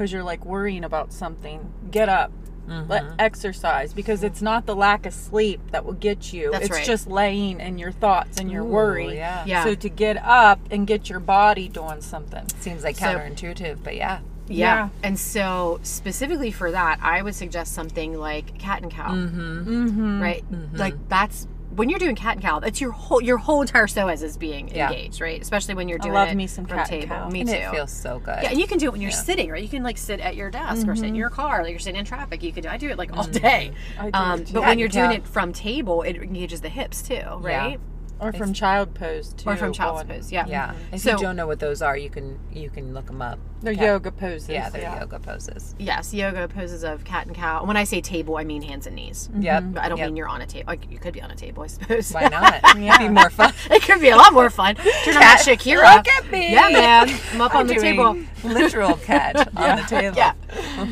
because 0.00 0.14
you're 0.14 0.24
like 0.24 0.46
worrying 0.46 0.82
about 0.82 1.12
something, 1.12 1.70
get 1.90 2.08
up. 2.08 2.32
Let 2.66 3.02
mm-hmm. 3.02 3.14
exercise 3.18 3.92
because 3.92 4.22
it's 4.22 4.40
not 4.40 4.64
the 4.64 4.76
lack 4.76 5.04
of 5.04 5.12
sleep 5.12 5.60
that 5.72 5.84
will 5.84 5.94
get 5.94 6.32
you. 6.32 6.52
That's 6.52 6.66
it's 6.66 6.74
right. 6.76 6.86
just 6.86 7.08
laying 7.08 7.58
in 7.58 7.78
your 7.78 7.90
thoughts 7.90 8.38
and 8.38 8.48
your 8.48 8.62
Ooh, 8.62 8.68
worry. 8.68 9.16
yeah. 9.16 9.44
Yeah. 9.44 9.64
So 9.64 9.74
to 9.74 9.88
get 9.88 10.16
up 10.18 10.60
and 10.70 10.86
get 10.86 11.10
your 11.10 11.18
body 11.18 11.68
doing 11.68 12.00
something. 12.00 12.46
Seems 12.60 12.84
like 12.84 12.96
So- 12.96 13.06
counterintuitive, 13.06 13.82
but 13.82 13.96
yeah. 13.96 14.20
Yeah. 14.46 14.90
And 15.02 15.18
so, 15.18 15.80
specifically 15.82 16.52
for 16.52 16.70
that, 16.70 17.00
I 17.02 17.22
would 17.22 17.34
suggest 17.34 17.74
something 17.74 18.14
like 18.14 18.58
cat 18.58 18.82
and 18.82 18.90
cow. 18.90 19.10
Mm-hmm. 19.10 19.68
mm-hmm. 19.68 20.22
Right? 20.22 20.44
Mm-hmm. 20.50 20.76
Like 20.76 20.94
that's 21.08 21.48
when 21.74 21.88
you're 21.88 21.98
doing 21.98 22.16
cat 22.16 22.34
and 22.34 22.42
cow, 22.42 22.58
that's 22.58 22.80
your 22.80 22.90
whole 22.90 23.22
your 23.22 23.38
whole 23.38 23.60
entire 23.62 23.86
psoas 23.86 24.22
is 24.22 24.36
being 24.36 24.68
Yeah. 24.68 24.88
engaged, 24.90 25.20
right? 25.20 25.40
Especially 25.40 25.74
when 25.74 25.88
you're 25.88 25.98
doing 25.98 26.16
I 26.16 26.20
love 26.24 26.28
it 26.30 26.34
me 26.34 26.46
some 26.46 26.66
from 26.66 26.78
cat 26.78 26.90
and 26.90 27.02
table. 27.02 27.16
cow. 27.16 27.28
Me 27.30 27.40
And 27.40 27.48
too. 27.48 27.54
it 27.54 27.70
feels 27.70 27.92
so 27.92 28.18
good. 28.18 28.38
yeah, 28.42 28.50
and 28.50 28.58
you 28.60 28.66
can 28.66 28.78
do 28.78 28.86
it 28.86 28.92
when 28.92 29.00
you're 29.00 29.10
sitting, 29.10 29.50
right? 29.50 29.62
You 29.62 29.68
can 29.68 29.82
like 29.82 29.96
sit 29.98 30.20
at 30.20 30.34
your 30.36 30.50
desk 30.50 30.88
or 30.88 30.96
sit 30.96 31.06
in 31.06 31.14
your 31.14 31.30
car, 31.30 31.62
like 31.62 31.70
you're 31.70 31.78
sitting 31.78 31.98
in 31.98 32.04
traffic. 32.04 32.42
You 32.42 32.52
can 32.52 32.62
do. 32.64 32.68
I 32.68 32.76
do 32.76 32.88
it 32.88 32.98
like 32.98 33.16
all 33.16 33.24
day. 33.24 33.72
I 33.98 34.10
do 34.10 34.18
Um, 34.18 34.44
but 34.52 34.62
when 34.62 34.78
you're 34.78 34.88
doing 34.88 35.12
it 35.12 35.26
from 35.26 35.52
table, 35.52 36.02
it 36.02 36.16
engages 36.16 36.60
the 36.60 36.68
hips 36.68 37.02
too, 37.02 37.22
right? 37.38 37.78
Or 38.20 38.32
from 38.32 38.52
child 38.52 38.94
pose 38.94 39.32
too. 39.32 39.48
Or 39.48 39.56
from 39.56 39.72
child's 39.72 40.02
going- 40.04 40.20
pose. 40.20 40.30
Yeah. 40.32 40.44
Yeah. 40.46 40.74
If 40.92 41.00
So- 41.00 41.12
you 41.12 41.18
don't 41.18 41.36
know 41.36 41.46
what 41.46 41.58
those 41.58 41.80
are, 41.82 41.96
you 41.96 42.10
can 42.10 42.38
you 42.52 42.68
can 42.70 42.92
look 42.94 43.06
them 43.06 43.22
up. 43.22 43.38
They're 43.62 43.74
Cat- 43.74 43.84
yoga 43.84 44.10
poses. 44.12 44.48
Yeah, 44.48 44.70
they're 44.70 44.98
yoga 44.98 45.18
poses. 45.18 45.74
Yes, 45.78 46.14
yoga 46.14 46.48
poses 46.48 46.82
of 46.82 47.04
cat 47.04 47.26
and 47.26 47.36
cow. 47.36 47.62
When 47.64 47.76
I 47.76 47.84
say 47.84 48.00
table, 48.00 48.36
I 48.38 48.44
mean 48.44 48.62
hands 48.62 48.86
and 48.86 48.96
knees. 48.96 49.28
Yep. 49.38 49.64
I 49.78 49.88
don't 49.90 49.98
Yep. 49.98 50.06
mean 50.08 50.16
you're 50.16 50.28
on 50.28 50.40
a 50.40 50.46
table. 50.46 50.64
Like, 50.68 50.90
you 50.90 50.98
could 50.98 51.12
be 51.12 51.20
on 51.20 51.30
a 51.30 51.34
table, 51.34 51.62
I 51.62 51.66
suppose. 51.66 52.10
Why 52.10 52.28
not? 52.28 52.60
Yeah. 52.78 52.94
It'd 52.94 53.08
be 53.08 53.08
more 53.10 53.28
fun. 53.28 53.52
it 53.70 53.82
could 53.82 54.00
be 54.00 54.08
a 54.08 54.16
lot 54.16 54.32
more 54.32 54.48
fun. 54.48 54.76
Turn 54.76 55.14
on 55.14 55.20
that 55.20 55.42
Shakira. 55.46 55.96
Look 55.96 56.08
at 56.08 56.30
me. 56.30 56.52
Yeah, 56.52 56.70
man. 56.70 57.20
I'm 57.34 57.40
up 57.42 57.54
on 57.54 57.66
the 57.66 57.74
table. 57.74 58.16
Literal 58.44 58.96
cat 58.96 59.36
on 59.56 59.76
the 59.76 59.82
table. 59.82 60.16
Yeah. 60.16 60.32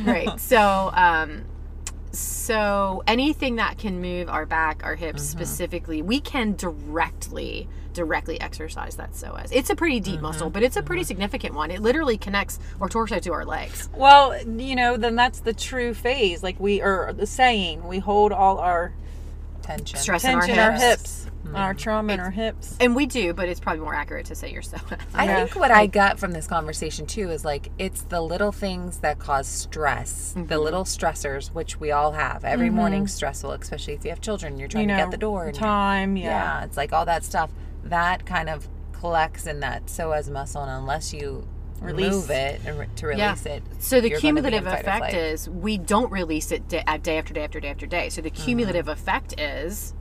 right. 0.04 0.38
So, 0.38 0.90
um, 0.94 1.44
so 2.48 3.02
anything 3.06 3.56
that 3.56 3.76
can 3.76 4.00
move 4.00 4.30
our 4.30 4.46
back, 4.46 4.80
our 4.82 4.94
hips 4.94 5.22
Mm-hmm. 5.22 5.38
specifically, 5.38 6.00
we 6.02 6.18
can 6.20 6.56
directly 6.56 7.68
directly 7.92 8.40
exercise 8.40 8.96
that 8.96 9.12
psoas. 9.12 9.48
It's 9.52 9.70
a 9.70 9.74
pretty 9.76 10.00
deep 10.00 10.14
Mm-hmm. 10.14 10.22
muscle, 10.22 10.48
but 10.50 10.62
it's 10.62 10.76
a 10.76 10.82
pretty 10.82 11.04
significant 11.04 11.54
one. 11.54 11.70
It 11.70 11.80
literally 11.82 12.16
connects 12.16 12.58
our 12.80 12.88
torso 12.88 13.18
to 13.18 13.32
our 13.32 13.44
legs. 13.44 13.90
Well, 13.94 14.40
you 14.46 14.76
know, 14.76 14.96
then 14.96 15.14
that's 15.14 15.40
the 15.40 15.52
true 15.52 15.92
phase. 15.92 16.42
Like 16.42 16.58
we 16.58 16.80
are 16.80 17.12
the 17.12 17.26
saying, 17.26 17.86
we 17.86 17.98
hold 17.98 18.32
all 18.32 18.58
our 18.58 18.92
Tension. 19.62 19.98
Stress 19.98 20.24
in 20.24 20.30
our 20.34 20.40
tension 20.40 20.54
in 20.54 20.60
our 20.60 20.72
hips. 20.72 21.26
Hips, 21.48 21.58
our 21.58 21.74
trauma 21.74 22.12
in 22.14 22.20
our 22.20 22.30
hips. 22.30 22.76
And 22.80 22.94
we 22.94 23.06
do, 23.06 23.32
but 23.34 23.48
it's 23.48 23.60
probably 23.60 23.80
more 23.80 23.94
accurate 23.94 24.26
to 24.26 24.34
say 24.34 24.52
your 24.52 24.62
psoas. 24.62 24.98
I 25.14 25.24
Yeah. 25.26 25.36
think 25.44 25.56
what 25.56 25.70
I 25.70 25.86
got 25.86 26.18
from 26.18 26.32
this 26.32 26.46
conversation 26.46 27.06
too 27.06 27.30
is 27.30 27.44
like 27.44 27.70
it's 27.78 28.02
the 28.02 28.20
little 28.20 28.52
things 28.52 28.98
that 28.98 29.18
cause 29.18 29.46
stress, 29.46 30.34
Mm-hmm. 30.36 30.46
the 30.46 30.58
little 30.58 30.84
stressors, 30.84 31.48
which 31.52 31.80
we 31.80 31.90
all 31.90 32.12
have. 32.12 32.44
Every 32.44 32.70
morning. 32.70 33.06
stressful, 33.06 33.52
especially 33.52 33.94
if 33.94 34.04
you 34.04 34.10
have 34.10 34.20
children. 34.20 34.58
You're 34.58 34.68
trying 34.68 34.82
You 34.82 34.88
know, 34.88 34.96
to 34.98 35.02
get 35.04 35.10
the 35.10 35.16
door. 35.16 35.46
and 35.46 35.54
time, 35.54 36.16
yeah. 36.16 36.24
yeah, 36.60 36.64
it's 36.64 36.76
like 36.76 36.92
all 36.92 37.04
that 37.06 37.24
stuff 37.24 37.50
that 37.84 38.26
kind 38.26 38.48
of 38.48 38.68
collects 38.92 39.46
in 39.46 39.60
that 39.60 39.86
psoas 39.86 40.28
muscle, 40.28 40.62
and 40.62 40.70
unless 40.70 41.12
you 41.14 41.46
Release. 41.80 42.06
remove 42.06 42.30
it 42.30 42.60
and 42.66 42.78
re- 42.78 42.86
to 42.96 43.06
Yeah. 43.16 43.26
release 43.30 43.46
it, 43.46 43.62
So 43.78 44.00
the 44.00 44.08
you're 44.08 44.20
gonna 44.20 44.32
be 44.34 44.38
in 44.38 44.44
cumulative 44.52 44.66
effect 44.80 45.14
is 45.14 45.48
we 45.48 45.78
don't 45.78 46.10
release 46.10 46.50
it 46.50 46.66
day, 46.68 46.82
day 47.02 47.18
after 47.18 47.32
day 47.32 47.44
after 47.44 47.60
day 47.60 47.68
after 47.70 47.86
day. 47.86 48.08
So 48.08 48.20
the 48.20 48.30
Mm-hmm. 48.30 48.44
cumulative 48.44 48.88
effect 48.88 49.38
is 49.40 49.94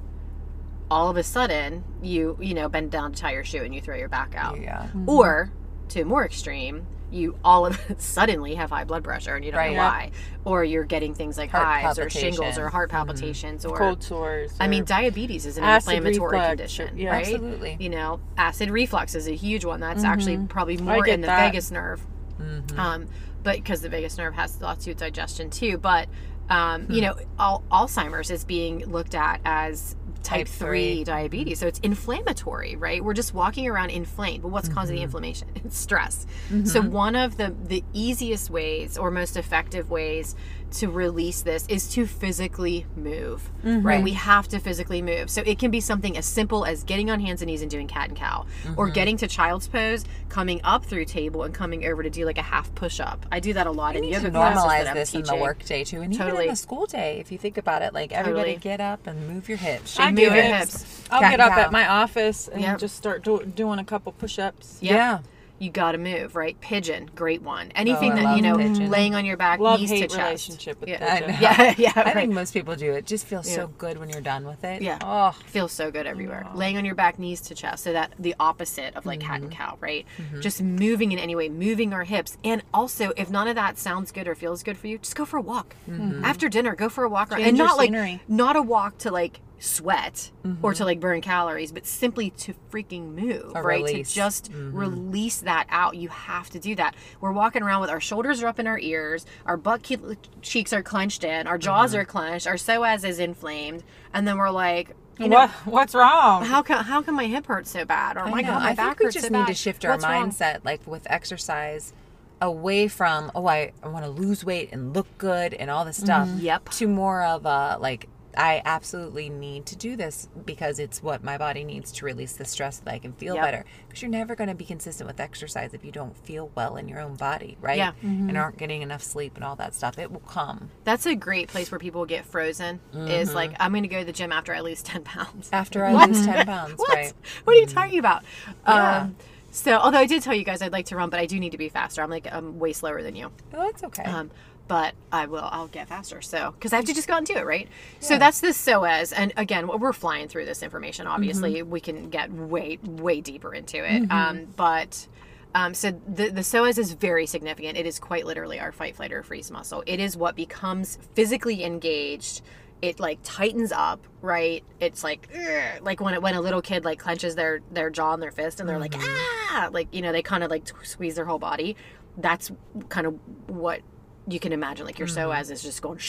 all 0.89 1.09
of 1.09 1.17
a 1.17 1.23
sudden 1.23 1.83
you 2.01 2.37
you 2.39 2.53
know 2.53 2.69
bend 2.69 2.91
down 2.91 3.11
to 3.11 3.21
tie 3.21 3.33
your 3.33 3.43
shoe 3.43 3.63
and 3.63 3.73
you 3.75 3.81
throw 3.81 3.95
your 3.95 4.09
back 4.09 4.33
out. 4.35 4.59
yeah. 4.61 4.87
Or 5.05 5.51
to 5.89 6.03
more 6.05 6.25
extreme, 6.25 6.85
you 7.11 7.37
all 7.43 7.65
of 7.65 7.79
a 7.89 7.95
suddenly 7.99 8.55
have 8.55 8.69
high 8.69 8.83
blood 8.83 9.03
pressure 9.03 9.35
and 9.35 9.43
you 9.45 9.51
don't 9.51 9.57
Right. 9.59 9.71
know 9.71 9.81
Yeah. 9.81 9.89
why. 9.89 10.11
Or 10.45 10.63
you're 10.63 10.83
getting 10.83 11.13
things 11.13 11.37
like 11.37 11.49
Heart 11.51 11.65
hives 11.83 11.99
or 11.99 12.09
shingles 12.09 12.57
or 12.57 12.69
palpitation. 12.69 12.69
Mm-hmm. 12.69 12.71
heart 12.75 12.89
palpitations 12.89 13.65
or 13.65 13.77
Cold 13.77 14.03
sores. 14.03 14.53
I 14.59 14.67
mean, 14.67 14.83
diabetes 14.85 15.45
is 15.45 15.57
an 15.57 15.63
inflammatory 15.63 16.37
reflux, 16.37 16.47
condition, 16.49 16.97
yeah. 16.97 17.11
right? 17.11 17.25
Absolutely. 17.25 17.77
You 17.79 17.89
know, 17.89 18.19
acid 18.37 18.69
reflux 18.69 19.15
is 19.15 19.27
a 19.27 19.33
huge 19.35 19.63
one. 19.65 19.79
That's 19.79 20.03
actually 20.03 20.37
probably 20.49 20.77
more 20.77 20.95
Mm-hmm. 21.03 21.09
in 21.11 21.21
the 21.21 21.27
that. 21.27 21.51
vagus 21.51 21.71
nerve, 21.71 22.01
Mm-hmm. 22.41 22.79
um, 22.79 23.07
but 23.43 23.55
because 23.55 23.81
the 23.81 23.89
vagus 23.89 24.17
nerve 24.17 24.35
has 24.35 24.61
lots 24.61 24.79
to 24.79 24.85
do 24.85 24.91
with 24.91 24.99
digestion 24.99 25.49
too. 25.49 25.77
But 25.77 26.07
um, 26.49 26.83
Hmm. 26.83 26.91
you 26.93 27.01
know, 27.01 27.15
al- 27.39 27.61
Alzheimer's 27.69 28.31
is 28.31 28.45
being 28.45 28.85
looked 28.85 29.15
at 29.15 29.41
as 29.43 29.96
type, 30.23 30.45
Type 30.45 30.47
three 30.47 30.95
three. 30.95 31.03
diabetes, 31.03 31.59
so 31.59 31.67
it's 31.67 31.79
inflammatory, 31.79 32.75
right? 32.75 33.03
We're 33.03 33.13
just 33.13 33.33
walking 33.33 33.67
around 33.67 33.89
inflamed. 33.91 34.41
But 34.43 34.49
what's 34.49 34.67
causing 34.69 34.95
the 34.95 35.01
Mm-hmm. 35.01 35.03
inflammation? 35.05 35.47
It's 35.65 35.77
stress. 35.77 36.25
So 36.65 36.81
one 36.81 37.15
of 37.15 37.37
the 37.37 37.53
the 37.65 37.83
easiest 37.93 38.49
ways 38.49 38.97
or 38.97 39.11
most 39.11 39.37
effective 39.37 39.89
ways 39.89 40.35
to 40.71 40.87
release 40.89 41.41
this 41.41 41.65
is 41.67 41.89
to 41.89 42.05
physically 42.05 42.85
move 42.95 43.49
mm-hmm. 43.63 43.85
right 43.85 44.03
we 44.03 44.13
have 44.13 44.47
to 44.47 44.59
physically 44.59 45.01
move 45.01 45.29
so 45.29 45.41
it 45.45 45.59
can 45.59 45.71
be 45.71 45.79
something 45.79 46.17
as 46.17 46.25
simple 46.25 46.65
as 46.65 46.83
getting 46.83 47.09
on 47.09 47.19
hands 47.19 47.41
and 47.41 47.49
knees 47.49 47.61
and 47.61 47.71
doing 47.71 47.87
cat 47.87 48.09
and 48.09 48.17
cow 48.17 48.45
or 48.75 48.85
mm-hmm. 48.85 48.93
getting 48.93 49.17
to 49.17 49.27
child's 49.27 49.67
pose 49.67 50.05
coming 50.29 50.59
up 50.63 50.85
through 50.85 51.05
table 51.05 51.43
and 51.43 51.53
coming 51.53 51.85
over 51.85 52.03
to 52.03 52.09
do 52.09 52.25
like 52.25 52.37
a 52.37 52.41
half 52.43 52.73
push-up 52.75 53.25
i 53.31 53.39
do 53.39 53.53
that 53.53 53.67
a 53.67 53.71
lot 53.71 53.95
in 53.95 54.01
We 54.01 54.07
need 54.07 54.13
yoga 54.13 54.25
to 54.25 54.31
classes 54.31 54.63
normalize 54.63 54.83
that 54.83 54.87
I'm 54.87 54.95
this 54.95 55.13
in 55.13 55.21
the 55.21 55.27
teaching. 55.27 55.41
work 55.41 55.63
day 55.65 55.83
too, 55.83 56.01
and 56.01 56.13
even 56.13 56.25
Totally. 56.25 56.45
in 56.45 56.49
the 56.51 56.55
school 56.55 56.85
day. 56.85 57.19
If 57.19 57.31
you 57.31 57.37
think 57.37 57.57
about 57.57 57.81
it, 57.81 57.93
like 57.93 58.11
everybody 58.11 58.55
Totally. 58.55 58.55
get 58.57 58.79
up 58.81 59.07
and 59.07 59.27
move 59.27 59.47
your 59.49 59.57
hips. 59.57 59.99
I 59.99 60.07
shake 60.07 60.15
do 60.15 60.21
move 60.23 60.35
your 60.35 60.43
it. 60.43 60.57
hips. 60.59 61.03
I'll 61.09 61.21
Cat 61.21 61.31
get 61.31 61.39
up 61.39 61.53
cow. 61.53 61.61
at 61.61 61.71
my 61.71 61.87
office 61.87 62.47
and 62.47 62.61
Yep. 62.61 62.79
just 62.79 62.95
start 62.95 63.23
do, 63.23 63.43
doing 63.43 63.79
a 63.79 63.83
couple 63.83 64.11
push-ups. 64.11 64.79
Yep. 64.81 64.93
Yeah. 64.95 65.19
You 65.59 65.69
got 65.71 65.93
to 65.93 65.97
move 65.97 66.35
right 66.35 66.59
pigeon 66.61 67.09
great 67.15 67.41
one 67.41 67.71
anything 67.75 68.11
Oh, 68.13 68.15
that 68.15 68.35
you 68.35 68.41
know 68.43 68.57
pigeon. 68.57 68.89
laying 68.89 69.15
on 69.15 69.25
your 69.25 69.37
back 69.37 69.59
Love 69.59 69.79
knees 69.79 69.89
to 69.89 69.95
hate 69.95 70.09
chest 70.11 70.17
relationship 70.17 70.79
with 70.79 70.89
yeah. 70.89 71.19
Pigeon. 71.19 71.31
know. 71.31 71.37
yeah 71.41 71.73
yeah 71.77 71.91
I 71.95 72.13
think 72.13 72.33
most 72.33 72.53
people 72.53 72.75
do. 72.75 72.91
It 72.93 73.05
just 73.05 73.25
feels 73.25 73.47
Yeah. 73.49 73.55
so 73.55 73.67
good 73.67 73.97
when 73.97 74.09
you're 74.09 74.21
done 74.21 74.45
with 74.45 74.63
it. 74.63 74.81
Yeah. 74.81 74.99
Oh, 75.01 75.31
feels 75.47 75.71
so 75.71 75.89
good 75.91 76.05
everywhere. 76.05 76.45
Laying 76.53 76.77
on 76.77 76.85
your 76.85 76.95
back, 76.95 77.17
knees 77.19 77.41
to 77.41 77.55
chest. 77.55 77.83
So 77.83 77.93
that 77.93 78.11
the 78.19 78.35
opposite 78.39 78.95
of 78.95 79.05
like 79.05 79.19
cat 79.19 79.41
and 79.41 79.51
Mm-hmm. 79.51 79.57
cow, 79.63 79.77
right? 79.79 80.05
Just 80.41 80.61
moving 80.61 81.11
in 81.11 81.19
any 81.19 81.35
way, 81.35 81.49
moving 81.49 81.93
our 81.93 82.03
hips. 82.03 82.37
And 82.43 82.61
also, 82.73 83.11
if 83.17 83.29
none 83.29 83.47
of 83.47 83.55
that 83.55 83.77
sounds 83.77 84.11
good 84.11 84.27
or 84.27 84.35
feels 84.35 84.63
good 84.63 84.77
for 84.77 84.87
you, 84.87 84.97
just 84.99 85.15
go 85.15 85.25
for 85.25 85.37
a 85.37 85.41
walk. 85.41 85.75
Mm-hmm. 85.89 86.23
After 86.25 86.49
dinner, 86.49 86.75
go 86.75 86.89
for 86.89 87.03
a 87.03 87.09
walk. 87.09 87.31
Change 87.31 87.47
and 87.47 87.57
your 87.57 87.67
not 87.67 87.77
like 87.77 88.19
not 88.27 88.55
a 88.55 88.61
walk 88.61 88.97
to 88.99 89.11
like 89.11 89.39
sweat 89.59 90.31
or 90.43 90.49
Mm-hmm. 90.49 90.71
to 90.71 90.85
like 90.85 90.99
burn 90.99 91.21
calories, 91.21 91.71
but 91.71 91.85
simply 91.85 92.29
to 92.31 92.53
freaking 92.71 93.15
move, 93.15 93.51
A 93.55 93.61
right? 93.61 93.83
release. 93.83 94.09
To 94.09 94.15
just 94.15 94.51
release 94.53 95.39
that 95.39 95.65
out. 95.69 95.95
You 95.97 96.09
have 96.09 96.49
to 96.51 96.59
do 96.59 96.75
that. 96.75 96.95
We're 97.21 97.31
walking 97.31 97.63
around 97.63 97.81
with 97.81 97.89
our 97.89 97.99
shoulders 97.99 98.41
are 98.43 98.47
up 98.47 98.59
in 98.59 98.67
our 98.67 98.79
ears, 98.79 99.25
our 99.45 99.57
butt 99.57 99.83
ke- 99.83 100.17
cheeks 100.41 100.73
are 100.73 100.83
clenched 100.83 101.23
in, 101.23 101.47
our 101.47 101.57
jaws 101.57 101.95
are 101.95 102.05
clenched, 102.05 102.47
our 102.47 102.55
psoas 102.55 103.03
is 103.07 103.19
inflamed, 103.19 103.83
and 104.13 104.27
then 104.27 104.37
we're 104.37 104.49
like, 104.51 104.95
you 105.19 105.27
know, 105.27 105.37
what, 105.39 105.49
what's 105.65 105.95
wrong? 105.95 106.45
how 106.45 106.61
come 106.61 106.83
how 106.83 107.01
come 107.01 107.15
my 107.15 107.25
hip 107.25 107.47
hurts 107.47 107.71
so 107.71 107.83
bad 107.85 108.17
or 108.17 108.27
my 108.27 108.43
god 108.43 108.61
my 108.61 108.69
I 108.69 108.73
back 108.75 108.97
think 108.97 108.99
we 108.99 109.05
hurts 109.05 109.13
just 109.15 109.27
so 109.27 109.33
need 109.33 109.39
bad. 109.39 109.47
to 109.47 109.53
shift 109.55 109.83
our 109.83 109.91
What's 109.93 110.03
wrong? 110.05 110.29
mindset, 110.29 110.63
like 110.63 110.85
with 110.85 111.07
exercise, 111.09 111.91
away 112.39 112.87
from 112.87 113.31
oh 113.33 113.47
I, 113.47 113.71
I 113.81 113.87
want 113.87 114.05
to 114.05 114.11
lose 114.11 114.45
weight 114.45 114.69
and 114.71 114.93
look 114.93 115.07
good 115.17 115.55
and 115.55 115.71
all 115.71 115.85
this 115.85 115.97
stuff. 115.97 116.27
Mm-hmm. 116.27 116.41
Yep. 116.45 116.69
To 116.69 116.87
more 116.87 117.23
of 117.23 117.47
a 117.47 117.77
like 117.79 118.07
I 118.37 118.61
absolutely 118.65 119.29
need 119.29 119.65
to 119.67 119.75
do 119.75 119.95
this 119.95 120.27
because 120.45 120.79
it's 120.79 121.01
what 121.01 121.23
my 121.23 121.37
body 121.37 121.63
needs 121.63 121.91
to 121.93 122.05
release 122.05 122.33
the 122.33 122.45
stress 122.45 122.77
so 122.77 122.83
that 122.85 122.93
I 122.93 122.99
can 122.99 123.13
feel 123.13 123.35
Yep. 123.35 123.43
better. 123.43 123.65
Because 123.87 124.01
you're 124.01 124.11
never 124.11 124.35
going 124.35 124.49
to 124.49 124.55
be 124.55 124.63
consistent 124.65 125.07
with 125.07 125.19
exercise 125.19 125.73
if 125.73 125.83
you 125.83 125.91
don't 125.91 126.15
feel 126.15 126.51
well 126.55 126.75
in 126.77 126.87
your 126.87 126.99
own 126.99 127.15
body, 127.15 127.57
right? 127.61 127.77
Yeah. 127.77 127.93
And 128.01 128.37
aren't 128.37 128.57
getting 128.57 128.81
enough 128.81 129.01
sleep 129.03 129.35
and 129.35 129.43
all 129.43 129.55
that 129.57 129.73
stuff. 129.73 129.97
It 129.97 130.11
will 130.11 130.19
come 130.21 130.69
That's 130.83 131.05
a 131.05 131.15
great 131.15 131.47
place 131.47 131.71
where 131.71 131.79
people 131.79 132.05
get 132.05 132.25
frozen. 132.25 132.79
Mm-hmm. 132.93 133.07
Is 133.07 133.33
like 133.33 133.53
I'm 133.59 133.71
going 133.71 133.83
to 133.83 133.89
go 133.89 133.99
to 133.99 134.05
the 134.05 134.11
gym 134.13 134.31
after 134.31 134.53
I 134.53 134.59
lose 134.59 134.81
ten 134.83 135.03
pounds. 135.03 135.49
after 135.51 135.83
I 135.83 135.93
What? 135.93 136.09
lose 136.09 136.25
ten 136.25 136.45
pounds, 136.45 136.73
What? 136.77 136.89
right? 136.95 137.13
What 137.43 137.55
are 137.55 137.59
you 137.59 137.65
talking 137.65 137.99
about? 137.99 138.23
Yeah. 138.67 139.01
Um, 139.01 139.15
so 139.49 139.77
although 139.77 139.97
I 139.97 140.05
did 140.05 140.21
tell 140.21 140.35
you 140.35 140.43
guys 140.43 140.61
I'd 140.61 140.71
like 140.71 140.85
to 140.87 140.95
run, 140.95 141.09
but 141.09 141.19
I 141.19 141.25
do 141.25 141.39
need 141.39 141.53
to 141.53 141.57
be 141.57 141.69
faster. 141.69 142.03
I'm 142.03 142.09
like 142.11 142.27
I'm 142.31 142.59
way 142.59 142.73
slower 142.73 143.01
than 143.01 143.15
you. 143.15 143.31
Well, 143.51 143.63
that's 143.65 143.83
okay. 143.85 144.03
Um, 144.03 144.29
but 144.67 144.93
I 145.11 145.25
will. 145.27 145.47
I'll 145.51 145.67
get 145.67 145.87
faster. 145.87 146.21
So 146.21 146.51
because 146.51 146.73
I 146.73 146.77
have 146.77 146.85
to 146.85 146.93
just 146.93 147.07
go 147.07 147.13
out 147.13 147.17
and 147.19 147.27
do 147.27 147.35
it, 147.35 147.45
right? 147.45 147.67
So 147.99 148.17
that's 148.17 148.41
the 148.41 148.49
psoas. 148.49 149.13
And 149.15 149.33
again, 149.37 149.67
we're 149.67 149.93
flying 149.93 150.27
through 150.27 150.45
this 150.45 150.61
information. 150.63 151.07
Obviously, 151.07 151.55
Mm-hmm. 151.55 151.69
we 151.69 151.79
can 151.79 152.09
get 152.09 152.31
way 152.31 152.77
way 152.83 153.21
deeper 153.21 153.53
into 153.53 153.77
it. 153.83 154.11
Um, 154.11 154.47
but 154.55 155.07
um, 155.55 155.73
so 155.73 155.91
the 155.91 156.29
the 156.29 156.41
psoas 156.41 156.77
is 156.77 156.93
very 156.93 157.25
significant. 157.25 157.77
It 157.77 157.85
is 157.85 157.99
quite 157.99 158.25
literally 158.25 158.59
our 158.59 158.71
fight, 158.71 158.95
flight, 158.97 159.11
or 159.11 159.23
freeze 159.23 159.49
muscle. 159.49 159.83
It 159.85 159.99
is 159.99 160.17
what 160.17 160.35
becomes 160.35 160.97
physically 161.15 161.63
engaged. 161.63 162.41
It 162.79 162.99
like 162.99 163.17
tightens 163.23 163.71
up, 163.71 164.05
right? 164.21 164.63
It's 164.79 165.03
like 165.03 165.29
"Ugh," 165.33 165.81
like 165.81 165.99
when 165.99 166.13
it, 166.13 166.21
when 166.21 166.35
a 166.35 166.41
little 166.41 166.61
kid 166.61 166.85
like 166.85 166.99
clenches 166.99 167.33
their 167.35 167.61
their 167.71 167.89
jaw 167.89 168.13
and 168.13 168.21
their 168.21 168.29
fist, 168.31 168.59
and 168.59 168.69
they're 168.69 168.77
like 168.77 168.93
ah, 168.95 169.69
like 169.71 169.87
you 169.91 170.01
know 170.03 170.11
they 170.11 170.21
kind 170.21 170.43
of 170.43 170.51
like 170.51 170.67
squeeze 170.83 171.15
their 171.15 171.25
whole 171.25 171.39
body. 171.39 171.75
That's 172.17 172.51
kind 172.89 173.07
of 173.07 173.15
what 173.47 173.81
you 174.27 174.39
can 174.39 174.51
imagine 174.51 174.85
like 174.85 174.99
your 174.99 175.07
mm-hmm. 175.07 175.31
psoas 175.31 175.51
is 175.51 175.63
just 175.63 175.81
going 175.81 175.99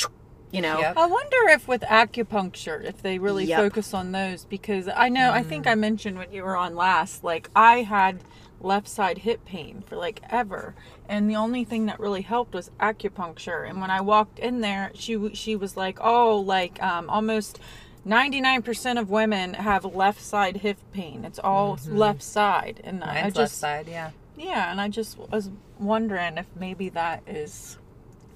you 0.50 0.60
know 0.60 0.78
Yep. 0.78 0.96
I 0.96 1.06
wonder 1.06 1.48
if 1.48 1.68
with 1.68 1.82
acupuncture, 1.82 2.82
if 2.82 3.02
they 3.02 3.18
really 3.18 3.44
Yep. 3.44 3.58
focus 3.58 3.94
on 3.94 4.12
those, 4.12 4.44
because 4.44 4.88
I 4.88 5.08
know, 5.08 5.32
I 5.32 5.42
think 5.42 5.64
mm-hmm. 5.64 5.72
I 5.72 5.74
mentioned 5.74 6.18
when 6.18 6.32
you 6.32 6.42
were 6.42 6.56
on 6.56 6.74
last, 6.74 7.22
like 7.22 7.50
I 7.54 7.82
had 7.82 8.20
left 8.60 8.88
side 8.88 9.18
hip 9.18 9.44
pain 9.44 9.84
for 9.86 9.96
like 9.96 10.20
ever, 10.30 10.74
and 11.08 11.30
the 11.30 11.36
only 11.36 11.64
thing 11.64 11.86
that 11.86 12.00
really 12.00 12.22
helped 12.22 12.54
was 12.54 12.70
acupuncture. 12.80 13.68
And 13.68 13.80
when 13.80 13.90
I 13.90 14.00
walked 14.00 14.38
in 14.38 14.60
there, 14.60 14.90
she 14.94 15.34
she 15.34 15.54
was 15.54 15.76
like, 15.76 15.98
oh, 16.00 16.38
like 16.38 16.82
um, 16.82 17.08
almost. 17.10 17.58
99% 18.06 18.98
of 18.98 19.10
women 19.10 19.52
have 19.52 19.84
left 19.84 20.22
side 20.22 20.58
hip 20.58 20.78
pain. 20.92 21.26
It's 21.26 21.38
all 21.38 21.76
mm-hmm. 21.76 21.94
left 21.94 22.22
side. 22.22 22.80
And 22.82 23.04
I 23.04 23.24
just, 23.24 23.36
left 23.36 23.54
side, 23.54 23.88
yeah. 23.88 24.12
yeah, 24.34 24.70
and 24.70 24.80
I 24.80 24.88
just 24.88 25.18
was 25.18 25.50
wondering 25.78 26.38
if 26.38 26.46
maybe 26.56 26.88
that 26.90 27.22
is 27.26 27.76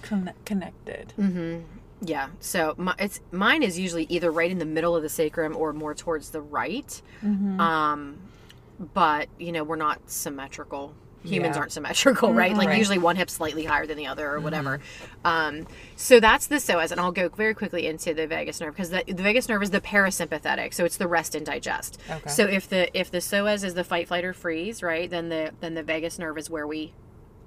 con- 0.03 0.33
connected. 0.45 1.13
yeah. 2.01 2.29
So 2.41 2.75
my, 2.77 2.95
it's 2.99 3.21
mine 3.31 3.63
is 3.63 3.79
usually 3.79 4.07
either 4.09 4.31
right 4.31 4.51
in 4.51 4.59
the 4.59 4.65
middle 4.65 4.97
of 4.97 5.03
the 5.03 5.09
sacrum 5.09 5.57
or 5.57 5.73
more 5.73 5.95
towards 5.95 6.31
the 6.31 6.41
right. 6.41 7.01
Um 7.23 8.19
but 8.95 9.29
you 9.39 9.53
know 9.53 9.63
we're 9.65 9.77
not 9.77 10.01
symmetrical. 10.11 10.95
Humans 11.25 11.55
Yeah. 11.55 11.61
aren't 11.61 11.71
symmetrical 11.73 12.33
right? 12.35 12.53
Like 12.57 12.67
Right. 12.69 12.79
usually 12.79 12.99
one 12.99 13.15
hip's 13.15 13.35
slightly 13.35 13.65
higher 13.65 13.87
than 13.87 13.97
the 13.97 14.09
other 14.09 14.29
or 14.29 14.41
whatever. 14.41 14.81
Um 15.25 15.69
so 15.95 16.19
that's 16.19 16.49
the 16.49 16.57
psoas 16.57 16.91
and 16.91 17.01
i'll 17.01 17.13
go 17.13 17.29
very 17.29 17.55
quickly 17.55 17.87
into 17.87 18.13
the 18.13 18.27
vagus 18.27 18.61
nerve 18.61 18.75
because 18.75 18.91
the, 18.91 19.05
the 19.07 19.23
vagus 19.23 19.49
nerve 19.49 19.63
is 19.63 19.71
the 19.71 19.81
parasympathetic 19.81 20.75
so 20.75 20.85
it's 20.85 20.97
the 20.97 21.07
rest 21.07 21.37
and 21.37 21.47
digest. 21.47 22.01
Okay. 22.11 22.29
so 22.29 22.45
if 22.47 22.69
the 22.69 22.97
if 22.99 23.11
the 23.13 23.19
psoas 23.19 23.63
is 23.63 23.75
the 23.75 23.85
fight 23.85 24.09
flight 24.09 24.25
or 24.25 24.33
freeze 24.33 24.83
right 24.83 25.09
then 25.11 25.29
the 25.29 25.53
then 25.61 25.75
the 25.75 25.83
vagus 25.85 26.19
nerve 26.19 26.37
is 26.37 26.51
where 26.51 26.67
we 26.67 26.93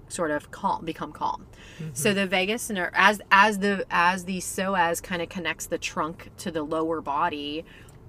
sort 0.08 0.32
of 0.32 0.52
calm 0.52 0.86
become 0.86 1.12
calm 1.12 1.48
so 1.94 2.14
the 2.14 2.26
vagus 2.28 2.70
nerve 2.70 2.92
as 2.94 3.22
as 3.32 3.60
the 3.60 3.86
as 3.90 4.26
the 4.26 4.38
psoas 4.38 5.02
kind 5.02 5.22
of 5.22 5.30
connects 5.30 5.66
the 5.66 5.78
trunk 5.78 6.30
to 6.38 6.52
the 6.52 6.62
lower 6.64 7.02
body 7.02 7.66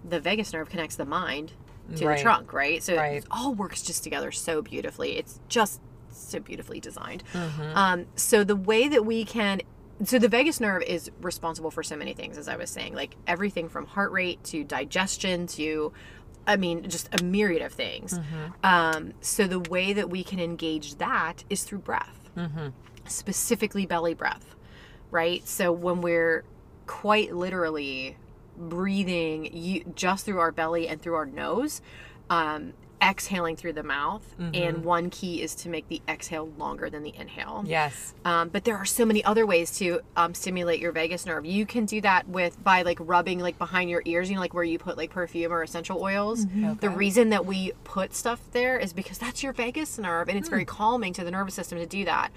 the 0.09 0.21
vagus 0.21 0.53
nerve 0.53 0.69
connects 0.69 0.97
the 0.97 1.05
mind 1.07 1.53
to 1.95 2.07
Right. 2.07 2.17
the 2.19 2.23
trunk 2.23 2.53
right 2.53 2.83
so 2.83 2.97
Right. 2.97 3.17
it 3.19 3.25
all 3.31 3.55
works 3.55 3.83
just 3.83 4.03
together 4.05 4.31
so 4.33 4.61
beautifully 4.63 5.17
it's 5.17 5.41
just 5.49 5.81
so 6.11 6.39
beautifully 6.41 6.81
designed 6.81 7.23
Mm-hmm. 7.33 7.77
um, 7.77 8.07
so 8.17 8.45
the 8.45 8.57
way 8.57 8.89
that 8.89 9.05
we 9.07 9.25
can 9.25 9.61
so 10.05 10.19
the 10.19 10.29
vagus 10.29 10.61
nerve 10.61 10.83
is 10.83 11.11
responsible 11.23 11.71
for 11.71 11.83
so 11.83 11.97
many 11.97 12.13
things, 12.13 12.37
as 12.37 12.49
I 12.49 12.57
was 12.57 12.69
saying, 12.69 12.93
like 12.95 13.17
everything 13.27 13.71
from 13.71 13.87
heart 13.87 14.13
rate 14.13 14.45
to 14.45 14.63
digestion 14.63 15.47
to, 15.47 15.91
I 16.47 16.57
mean, 16.57 16.89
just 16.89 17.09
a 17.19 17.23
myriad 17.25 17.63
of 17.63 17.73
things. 17.73 18.19
Um, 18.63 19.15
so 19.21 19.47
the 19.47 19.61
way 19.61 19.93
that 19.93 20.09
we 20.11 20.23
can 20.23 20.39
engage 20.39 20.97
that 20.97 21.45
is 21.51 21.65
through 21.65 21.79
breath, 21.81 22.31
specifically 23.07 23.87
belly 23.87 24.15
breath, 24.15 24.55
right? 25.11 25.47
So 25.47 25.73
when 25.73 26.01
we're 26.01 26.45
quite 26.87 27.35
literally 27.35 28.17
breathing 28.57 29.51
you, 29.57 29.85
just 29.95 30.25
through 30.25 30.39
our 30.39 30.53
belly 30.53 30.89
and 30.89 31.01
through 31.03 31.15
our 31.15 31.27
nose, 31.27 31.83
um, 32.31 32.73
exhaling 33.03 33.57
through 33.57 33.75
the 33.75 33.83
mouth, 33.83 34.23
and 34.55 34.85
one 34.85 35.11
key 35.11 35.43
is 35.43 35.55
to 35.57 35.69
make 35.69 35.89
the 35.89 36.01
exhale 36.09 36.49
longer 36.59 36.89
than 36.89 37.03
the 37.03 37.13
inhale. 37.17 37.63
Yes. 37.67 38.15
Um, 38.25 38.49
but 38.49 38.65
there 38.65 38.77
are 38.77 38.85
so 38.85 39.05
many 39.05 39.23
other 39.25 39.45
ways 39.47 39.77
to 39.79 40.01
um, 40.17 40.35
stimulate 40.35 40.81
your 40.81 40.93
vagus 40.93 41.27
nerve. 41.27 41.45
You 41.45 41.67
can 41.67 41.85
do 41.85 42.01
that 42.01 42.29
with 42.29 42.63
by 42.65 42.83
like 42.83 42.99
rubbing 43.01 43.39
like 43.41 43.59
behind 43.59 43.91
your 43.91 44.03
ears, 44.07 44.29
you 44.31 44.35
know, 44.37 44.41
like 44.41 44.55
where 44.55 44.65
you 44.65 44.79
put 44.79 44.97
like 44.97 45.11
perfume 45.11 45.53
or 45.53 45.63
essential 45.63 46.03
oils. 46.03 46.47
The 46.47 46.77
Okay. 46.87 46.89
reason 46.89 47.31
that 47.31 47.45
we 47.47 47.73
put 47.85 48.15
stuff 48.15 48.41
there 48.53 48.79
is 48.79 48.93
because 48.93 49.19
that's 49.19 49.43
your 49.43 49.53
vagus 49.53 49.99
nerve, 49.99 50.29
and 50.29 50.39
it's 50.39 50.49
very 50.49 50.65
calming 50.65 51.13
to 51.15 51.25
the 51.25 51.31
nervous 51.31 51.55
system 51.55 51.79
to 51.79 51.87
do 51.87 52.05
that. 52.07 52.31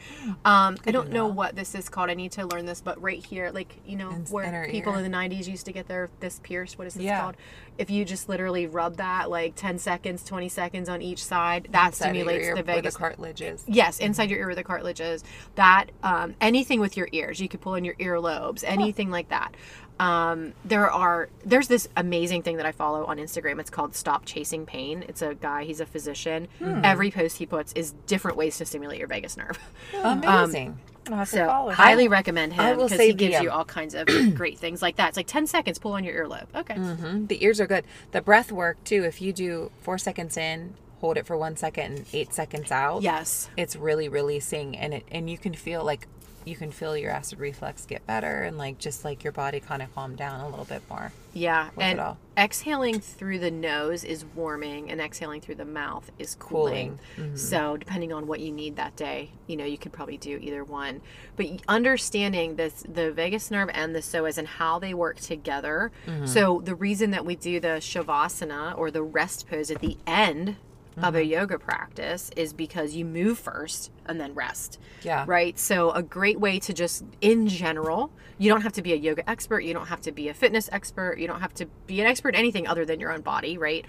Um, 0.46 0.78
I 0.86 0.92
don't 0.92 1.12
know 1.12 1.28
what 1.28 1.56
this 1.56 1.74
is 1.76 1.90
called. 1.90 2.10
I 2.10 2.14
need 2.16 2.32
to 2.34 2.46
learn 2.46 2.66
this, 2.66 2.82
but 2.82 3.02
right 3.02 3.24
here, 3.26 3.50
like 3.52 3.78
you 3.86 3.96
know, 3.96 4.10
In- 4.12 4.26
where 4.26 4.44
inner 4.46 4.68
people 4.70 4.94
ear. 4.94 5.00
in 5.04 5.10
the 5.12 5.18
'90s 5.18 5.48
used 5.48 5.66
to 5.68 5.72
get 5.72 5.88
their 5.88 6.10
this 6.20 6.40
pierced. 6.44 6.78
What 6.78 6.88
is 6.88 6.94
this 6.96 7.04
Yeah. 7.04 7.22
called? 7.22 7.36
If 7.80 7.90
you 7.90 8.04
just 8.04 8.28
literally 8.28 8.68
rub 8.68 8.98
that 8.98 9.30
like 9.30 9.56
10 9.56 9.80
seconds, 9.80 10.24
20 10.26 10.50
seconds 10.50 10.90
on 10.90 11.02
each 11.02 11.24
side, 11.24 11.70
that 11.72 11.88
Inside 11.88 12.10
stimulates 12.10 12.46
ear 12.46 12.56
the 12.56 12.64
where 12.64 12.76
vagus 12.76 12.94
the 12.94 13.00
cartilage 13.00 13.42
is. 13.42 13.64
Yes, 13.68 14.00
inside 14.00 14.30
your 14.30 14.40
ear 14.40 14.48
where 14.48 14.56
the 14.56 14.66
cartilage 14.66 15.00
is. 15.00 15.24
That 15.56 15.86
um, 16.04 16.36
anything 16.42 16.82
with 16.82 16.98
your 16.98 17.08
ears, 17.14 17.40
you 17.40 17.48
could 17.48 17.62
pull 17.62 17.76
in 17.76 17.86
your 17.86 17.96
earlobes, 17.96 18.66
anything 18.68 19.10
like 19.10 19.30
that. 19.30 19.56
Um, 20.00 20.54
there 20.64 20.90
are 20.90 21.30
there's 21.46 21.68
this 21.68 21.88
amazing 21.98 22.44
thing 22.44 22.58
that 22.58 22.66
I 22.66 22.72
follow 22.72 23.06
on 23.06 23.18
Instagram. 23.18 23.60
It's 23.60 23.70
called 23.70 23.96
Stop 23.96 24.26
Chasing 24.26 24.66
Pain. 24.66 25.04
It's 25.08 25.22
a 25.22 25.36
guy. 25.36 25.64
He's 25.66 25.80
a 25.80 25.86
physician. 25.86 26.48
Every 26.62 27.12
post 27.12 27.38
he 27.38 27.46
puts 27.46 27.74
is 27.74 27.94
different 28.08 28.38
ways 28.38 28.58
to 28.58 28.66
stimulate 28.66 29.00
your 29.00 29.08
vagus 29.08 29.38
nerve. 29.38 29.58
Amazing. 30.02 30.70
I'll 30.70 30.78
have 31.18 31.30
to 31.32 31.36
So 31.38 31.46
follow 31.48 31.70
him. 31.70 31.76
highly 31.76 32.08
recommend 32.08 32.54
I 32.54 32.70
him 32.72 32.78
because 32.78 32.92
say 32.92 33.08
he 33.08 33.12
the, 33.12 33.18
gives 33.18 33.36
um, 33.38 33.44
you 33.44 33.50
all 33.52 33.66
kinds 33.66 33.96
of 33.96 34.08
great 34.36 34.58
things 34.60 34.82
like 34.82 34.96
that. 34.98 35.10
It's 35.10 35.18
like 35.18 35.28
10 35.28 35.48
seconds, 35.48 35.80
pull 35.80 35.94
on 35.94 36.04
your 36.04 36.26
earlobe. 36.26 36.48
Okay. 36.56 36.76
Mhm. 36.76 37.28
The 37.28 37.44
ears 37.44 37.60
are 37.60 37.68
good. 37.68 37.86
The 38.12 38.22
breath 38.22 38.52
work 38.52 38.84
too. 38.84 39.04
If 39.04 39.22
you 39.22 39.34
do 39.34 39.72
four 39.82 39.98
seconds 39.98 40.38
in, 40.38 40.76
hold 41.02 41.18
it 41.18 41.26
for 41.26 41.38
one 41.38 41.56
second, 41.58 41.86
and 41.98 42.06
eight 42.14 42.34
seconds 42.34 42.72
out. 42.72 43.02
Yes. 43.02 43.50
It's 43.58 43.76
really 43.76 44.10
releasing, 44.10 44.78
and 44.78 44.94
it 44.94 45.06
and 45.12 45.30
you 45.30 45.38
can 45.38 45.54
feel 45.54 45.84
like 45.84 46.08
you 46.46 46.56
can 46.56 46.72
feel 46.72 46.96
your 46.98 47.12
acid 47.12 47.40
reflux 47.40 47.86
get 47.86 48.06
better, 48.08 48.44
and 48.44 48.58
like 48.58 48.80
just 48.80 49.04
like 49.06 49.24
your 49.24 49.34
body 49.34 49.60
kind 49.60 49.82
of 49.82 49.94
calm 49.94 50.16
down 50.16 50.40
a 50.42 50.50
little 50.50 50.66
bit 50.66 50.82
more. 50.90 51.12
Yeah, 51.34 51.70
and 51.78 52.02
exhaling 52.38 53.00
through 53.00 53.40
the 53.40 53.52
nose 53.52 54.04
is 54.04 54.26
warming, 54.36 54.90
and 54.90 55.00
exhaling 55.00 55.42
through 55.42 55.56
the 55.56 55.66
mouth 55.66 56.12
is 56.18 56.36
cooling. 56.36 57.00
Cooling. 57.16 57.38
So, 57.38 57.78
depending 57.78 58.12
on 58.14 58.28
what 58.28 58.40
you 58.40 58.52
need 58.52 58.76
that 58.78 58.96
day, 58.96 59.32
you 59.48 59.56
know, 59.56 59.66
you 59.66 59.78
could 59.78 59.94
probably 59.94 60.18
do 60.18 60.40
either 60.42 60.64
one. 60.64 61.02
But 61.36 61.48
understanding 61.68 62.56
this, 62.56 62.84
the 62.88 63.12
vagus 63.12 63.52
nerve 63.52 63.70
and 63.74 63.94
the 63.94 64.00
psoas 64.00 64.38
and 64.38 64.48
how 64.48 64.80
they 64.80 64.94
work 64.94 65.20
together. 65.20 65.92
So, 66.26 66.62
the 66.64 66.76
reason 66.76 67.12
that 67.12 67.26
we 67.26 67.36
do 67.36 67.60
the 67.60 67.80
shavasana 67.80 68.78
or 68.78 68.92
the 68.92 69.04
rest 69.04 69.48
pose 69.48 69.70
at 69.72 69.80
the 69.80 69.98
end 70.08 70.56
of 71.04 71.16
a 71.16 71.24
yoga 71.24 71.58
practice 71.60 72.30
is 72.36 72.54
because 72.54 72.96
you 72.96 73.06
move 73.06 73.38
first 73.40 73.92
and 74.06 74.20
then 74.20 74.34
rest 74.34 74.80
Yeah. 75.04 75.24
right? 75.28 75.58
So, 75.58 75.92
a 75.92 76.02
great 76.04 76.40
way 76.40 76.60
to 76.60 76.74
just, 76.74 77.04
in 77.22 77.48
general, 77.48 78.12
you 78.38 78.50
don't 78.50 78.62
have 78.62 78.74
to 78.74 78.82
be 78.82 78.94
a 78.94 78.96
yoga 78.96 79.30
expert, 79.30 79.62
you 79.62 79.74
don't 79.74 79.88
have 79.88 80.02
to 80.02 80.12
be 80.12 80.30
a 80.30 80.34
fitness 80.34 80.70
expert, 80.72 81.20
you 81.20 81.28
don't 81.28 81.42
have 81.42 81.54
to 81.56 81.66
be 81.88 82.00
an 82.02 82.08
expert 82.08 82.30
in 82.30 82.36
anything 82.36 82.68
other 82.68 82.86
than 82.86 83.00
your 83.00 83.12
own 83.12 83.22
body, 83.22 83.58
right? 83.58 83.86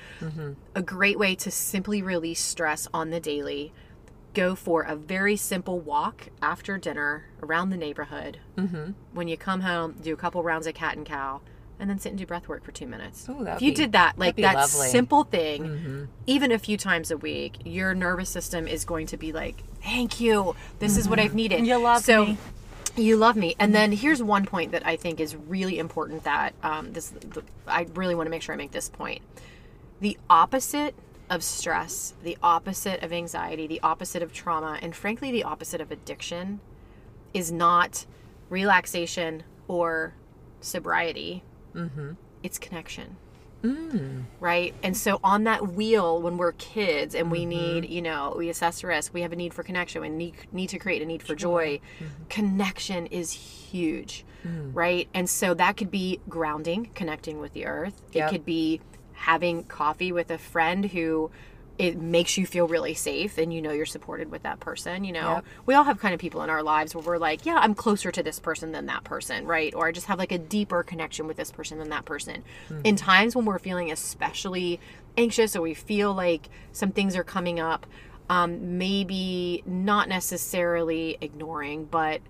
A 0.75 0.83
great 0.83 1.19
way 1.19 1.35
to 1.37 1.51
simply 1.51 2.03
release 2.03 2.41
stress 2.41 2.89
on 2.93 3.11
the 3.11 3.21
daily. 3.21 3.73
Go 4.35 4.55
for 4.55 4.83
a 4.83 4.95
very 4.95 5.35
simple 5.37 5.81
walk 5.81 6.29
after 6.41 6.79
dinner 6.79 7.27
around 7.43 7.71
the 7.71 7.77
neighborhood. 7.77 8.39
Mm-hmm. 8.57 8.93
When 9.13 9.27
you 9.27 9.37
come 9.37 9.63
home, 9.63 9.97
do 10.01 10.13
a 10.15 10.17
couple 10.17 10.43
rounds 10.45 10.67
of 10.69 10.75
cat 10.75 10.97
and 10.97 11.05
cow, 11.05 11.41
and 11.81 11.91
then 11.91 11.99
sit 11.99 12.11
and 12.11 12.19
do 12.19 12.27
breath 12.27 12.49
work 12.49 12.63
for 12.63 12.73
two 12.73 12.87
minutes. 12.87 13.29
Ooh, 13.29 13.47
if 13.47 13.63
you 13.63 13.73
be- 13.73 13.77
did 13.77 13.93
that, 13.93 14.19
like 14.19 14.37
that 14.37 14.55
lovely. 14.55 14.89
simple 14.89 15.25
thing, 15.25 15.63
mm-hmm. 15.65 16.05
even 16.27 16.53
a 16.53 16.59
few 16.59 16.77
times 16.77 17.11
a 17.11 17.17
week, 17.17 17.57
your 17.65 17.95
nervous 17.95 18.29
system 18.29 18.69
is 18.69 18.85
going 18.85 19.07
to 19.09 19.17
be 19.17 19.33
like, 19.33 19.63
"Thank 19.83 20.21
you, 20.21 20.55
this 20.79 20.97
is 20.97 21.09
what 21.09 21.19
I've 21.19 21.29
mm-hmm. 21.29 21.37
needed." 21.37 21.67
You 21.67 21.79
love 21.79 22.03
so, 22.03 22.27
me. 22.27 22.39
You 22.97 23.17
love 23.17 23.37
me. 23.37 23.55
And 23.59 23.75
then 23.75 23.91
mm-hmm. 23.91 24.01
here's 24.01 24.23
one 24.23 24.47
point 24.47 24.73
that 24.73 24.87
I 24.87 24.97
think 24.97 25.21
is 25.21 25.35
really 25.35 25.79
important 25.79 26.25
that 26.25 26.55
um, 26.63 26.93
this 26.93 27.09
the, 27.11 27.43
I 27.67 27.87
really 27.95 28.15
want 28.15 28.27
to 28.27 28.31
make 28.31 28.43
sure 28.43 28.55
I 28.55 28.59
make 28.59 28.73
this 28.73 28.89
point. 28.89 29.23
The 30.01 30.19
opposite 30.29 30.95
of 31.29 31.45
stress, 31.45 32.15
the 32.25 32.37
opposite 32.43 33.03
of 33.03 33.13
anxiety, 33.13 33.67
the 33.67 33.81
opposite 33.83 34.23
of 34.23 34.33
trauma, 34.33 34.79
and 34.83 34.95
frankly, 34.95 35.31
the 35.31 35.45
opposite 35.45 35.81
of 35.81 35.93
addiction 35.93 36.61
is 37.33 37.53
not 37.53 38.05
relaxation 38.49 39.45
or 39.69 40.15
sobriety. 40.61 41.43
Mm-hmm. 41.75 42.13
It's 42.43 42.59
connection 42.59 43.17
mm. 43.63 44.25
right? 44.39 44.75
And 44.83 44.97
so 44.97 45.21
on 45.23 45.45
that 45.45 45.69
wheel, 45.75 46.21
when 46.21 46.37
we're 46.37 46.53
kids 46.53 47.15
and 47.15 47.31
we 47.31 47.41
mm-hmm. 47.41 47.81
need, 47.81 47.91
you 47.91 48.03
know, 48.03 48.35
we 48.37 48.49
assess 48.49 48.83
risk, 48.83 49.13
we 49.15 49.23
have 49.23 49.33
a 49.33 49.37
need 49.37 49.55
for 49.55 49.63
connection, 49.63 50.03
we 50.03 50.09
need, 50.09 50.35
need 50.53 50.69
to 50.69 50.79
create 50.79 51.03
a 51.03 51.07
need 51.07 51.23
for 51.23 51.35
joy. 51.35 51.81
Mm-hmm. 51.99 52.25
Connection 52.29 53.07
is 53.07 53.33
huge, 53.33 54.25
mm. 54.47 54.71
right? 54.75 55.09
And 55.15 55.29
so 55.29 55.55
that 55.55 55.77
could 55.77 55.91
be 55.91 56.21
grounding, 56.29 56.91
connecting 56.95 57.41
with 57.41 57.53
the 57.53 57.67
earth. 57.67 58.01
Yep. 58.13 58.29
It 58.29 58.33
could 58.33 58.45
be 58.45 58.81
having 59.13 59.65
coffee 59.65 60.13
with 60.13 60.31
a 60.31 60.39
friend 60.39 60.87
who 60.87 61.31
it 61.81 61.99
makes 61.99 62.37
you 62.37 62.45
feel 62.47 62.69
really 62.69 62.95
safe 62.95 63.39
and 63.39 63.53
you 63.55 63.63
know 63.63 63.73
you're 63.73 63.87
supported 63.87 64.31
with 64.31 64.43
that 64.43 64.61
person 64.61 65.03
you 65.03 65.13
know? 65.13 65.37
Yep. 65.37 65.45
we 65.67 65.75
all 65.75 65.85
have 65.85 65.99
kind 65.99 66.13
of 66.13 66.21
people 66.21 66.43
in 66.43 66.51
our 66.51 66.63
lives 66.63 66.95
where 66.95 67.03
we're 67.03 67.19
like 67.19 67.47
yeah 67.47 67.57
i'm 67.61 67.75
closer 67.75 68.11
to 68.11 68.23
this 68.23 68.39
person 68.39 68.73
than 68.73 68.87
that 68.87 69.05
person 69.05 69.47
right? 69.47 69.75
Or 69.75 69.89
i 69.89 69.93
just 69.93 70.07
have 70.07 70.19
like 70.19 70.33
a 70.33 70.39
deeper 70.39 70.83
connection 70.83 71.27
with 71.27 71.37
this 71.37 71.51
person 71.51 71.79
than 71.79 71.89
that 71.91 72.05
person. 72.05 72.45
In 72.85 72.97
times 72.97 73.35
when 73.35 73.45
we're 73.45 73.59
feeling 73.59 73.91
especially 73.91 74.79
anxious 75.17 75.57
or 75.57 75.63
we 75.63 75.75
feel 75.75 76.13
like 76.15 76.49
some 76.73 76.93
things 76.93 77.17
are 77.17 77.25
coming 77.25 77.59
up 77.59 77.87
um, 78.29 78.79
maybe 78.79 79.63
not 79.67 80.09
necessarily 80.09 81.19
ignoring 81.21 81.87
but 81.87 82.21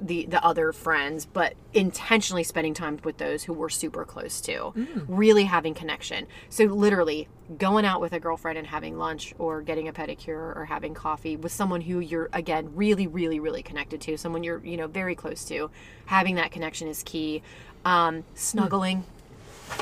the 0.00 0.26
the 0.26 0.44
other 0.44 0.72
friends 0.72 1.26
but 1.26 1.54
intentionally 1.74 2.44
spending 2.44 2.74
time 2.74 2.98
with 3.02 3.18
those 3.18 3.44
who 3.44 3.52
we're 3.52 3.68
super 3.68 4.04
close 4.04 4.40
to. 4.42 4.72
Really 5.08 5.44
having 5.44 5.74
connection. 5.74 6.26
So 6.48 6.64
literally 6.64 7.28
going 7.56 7.84
out 7.86 8.00
with 8.00 8.12
a 8.12 8.20
girlfriend 8.20 8.58
and 8.58 8.66
having 8.66 8.98
lunch 8.98 9.32
or 9.38 9.62
getting 9.62 9.88
a 9.88 9.92
pedicure 9.92 10.54
or 10.56 10.66
having 10.68 10.92
coffee 10.92 11.36
with 11.36 11.50
someone 11.50 11.80
who 11.80 11.98
you're 11.98 12.28
again 12.34 12.70
really 12.76 13.06
really 13.06 13.40
really 13.40 13.62
connected 13.62 14.00
to 14.02 14.18
someone 14.18 14.44
you're 14.44 14.62
you 14.64 14.76
know 14.76 14.86
very 14.86 15.14
close 15.14 15.44
to 15.44 15.70
having 16.06 16.34
that 16.34 16.50
connection 16.50 16.88
is 16.88 17.02
key. 17.02 17.42
Um, 17.84 18.24
snuggling 18.34 19.04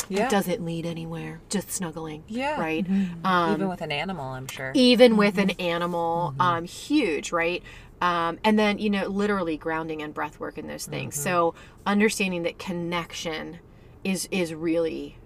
Yeah. 0.09 0.29
doesn't 0.29 0.65
lead 0.65 0.87
anywhere. 0.87 1.41
Just 1.49 1.71
snuggling 1.73 2.23
Yeah. 2.29 2.61
right? 2.61 2.87
Um, 3.25 3.55
Even 3.55 3.69
with 3.69 3.81
an 3.81 3.91
animal, 3.93 4.27
I'm 4.27 4.47
sure. 4.47 4.71
even 4.75 5.17
with 5.17 5.39
an 5.39 5.51
animal 5.51 6.35
um, 6.39 6.65
huge 6.67 7.33
right? 7.33 7.63
Um, 8.01 8.39
and 8.45 8.59
then 8.59 8.79
you 8.79 8.91
know 8.91 9.07
literally 9.09 9.57
grounding 9.57 10.03
and 10.03 10.13
breath 10.15 10.39
work 10.39 10.59
and 10.59 10.69
those 10.71 10.87
things. 10.87 11.15
So 11.17 11.55
understanding 11.87 12.43
that 12.45 12.59
connection 12.59 13.59
is 14.05 14.29
is 14.31 14.55
really 14.55 15.17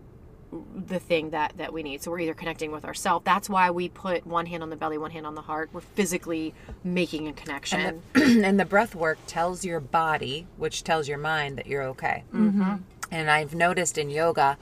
the 0.75 0.99
thing 0.99 1.31
that 1.31 1.53
that 1.57 1.73
we 1.73 1.83
need 1.83 2.03
so 2.03 2.11
we're 2.11 2.21
either 2.21 2.35
connecting 2.35 2.73
with 2.73 2.85
ourselves 2.85 3.25
that's 3.25 3.49
why 3.49 3.71
we 3.71 3.89
put 3.89 4.27
one 4.27 4.47
hand 4.47 4.63
on 4.63 4.71
the 4.71 4.77
belly 4.77 4.99
one 4.99 5.11
hand 5.11 5.27
on 5.27 5.35
the 5.35 5.43
heart 5.43 5.71
we're 5.73 5.81
physically 5.81 6.53
making 6.83 7.29
a 7.29 7.33
connection 7.33 8.03
and 8.15 8.59
the 8.59 8.65
breath 8.65 8.95
work 8.95 9.19
tells 9.27 9.65
your 9.65 9.81
body, 9.81 10.47
which 10.57 10.85
tells 10.85 11.09
your 11.09 11.19
mind 11.19 11.59
that 11.59 11.67
you're 11.67 11.83
okay. 11.85 12.25
Mm-hmm. 12.33 12.77
And 13.11 13.31
I've 13.31 13.55
noticed 13.55 13.99
in 13.99 14.11
yoga, 14.11 14.57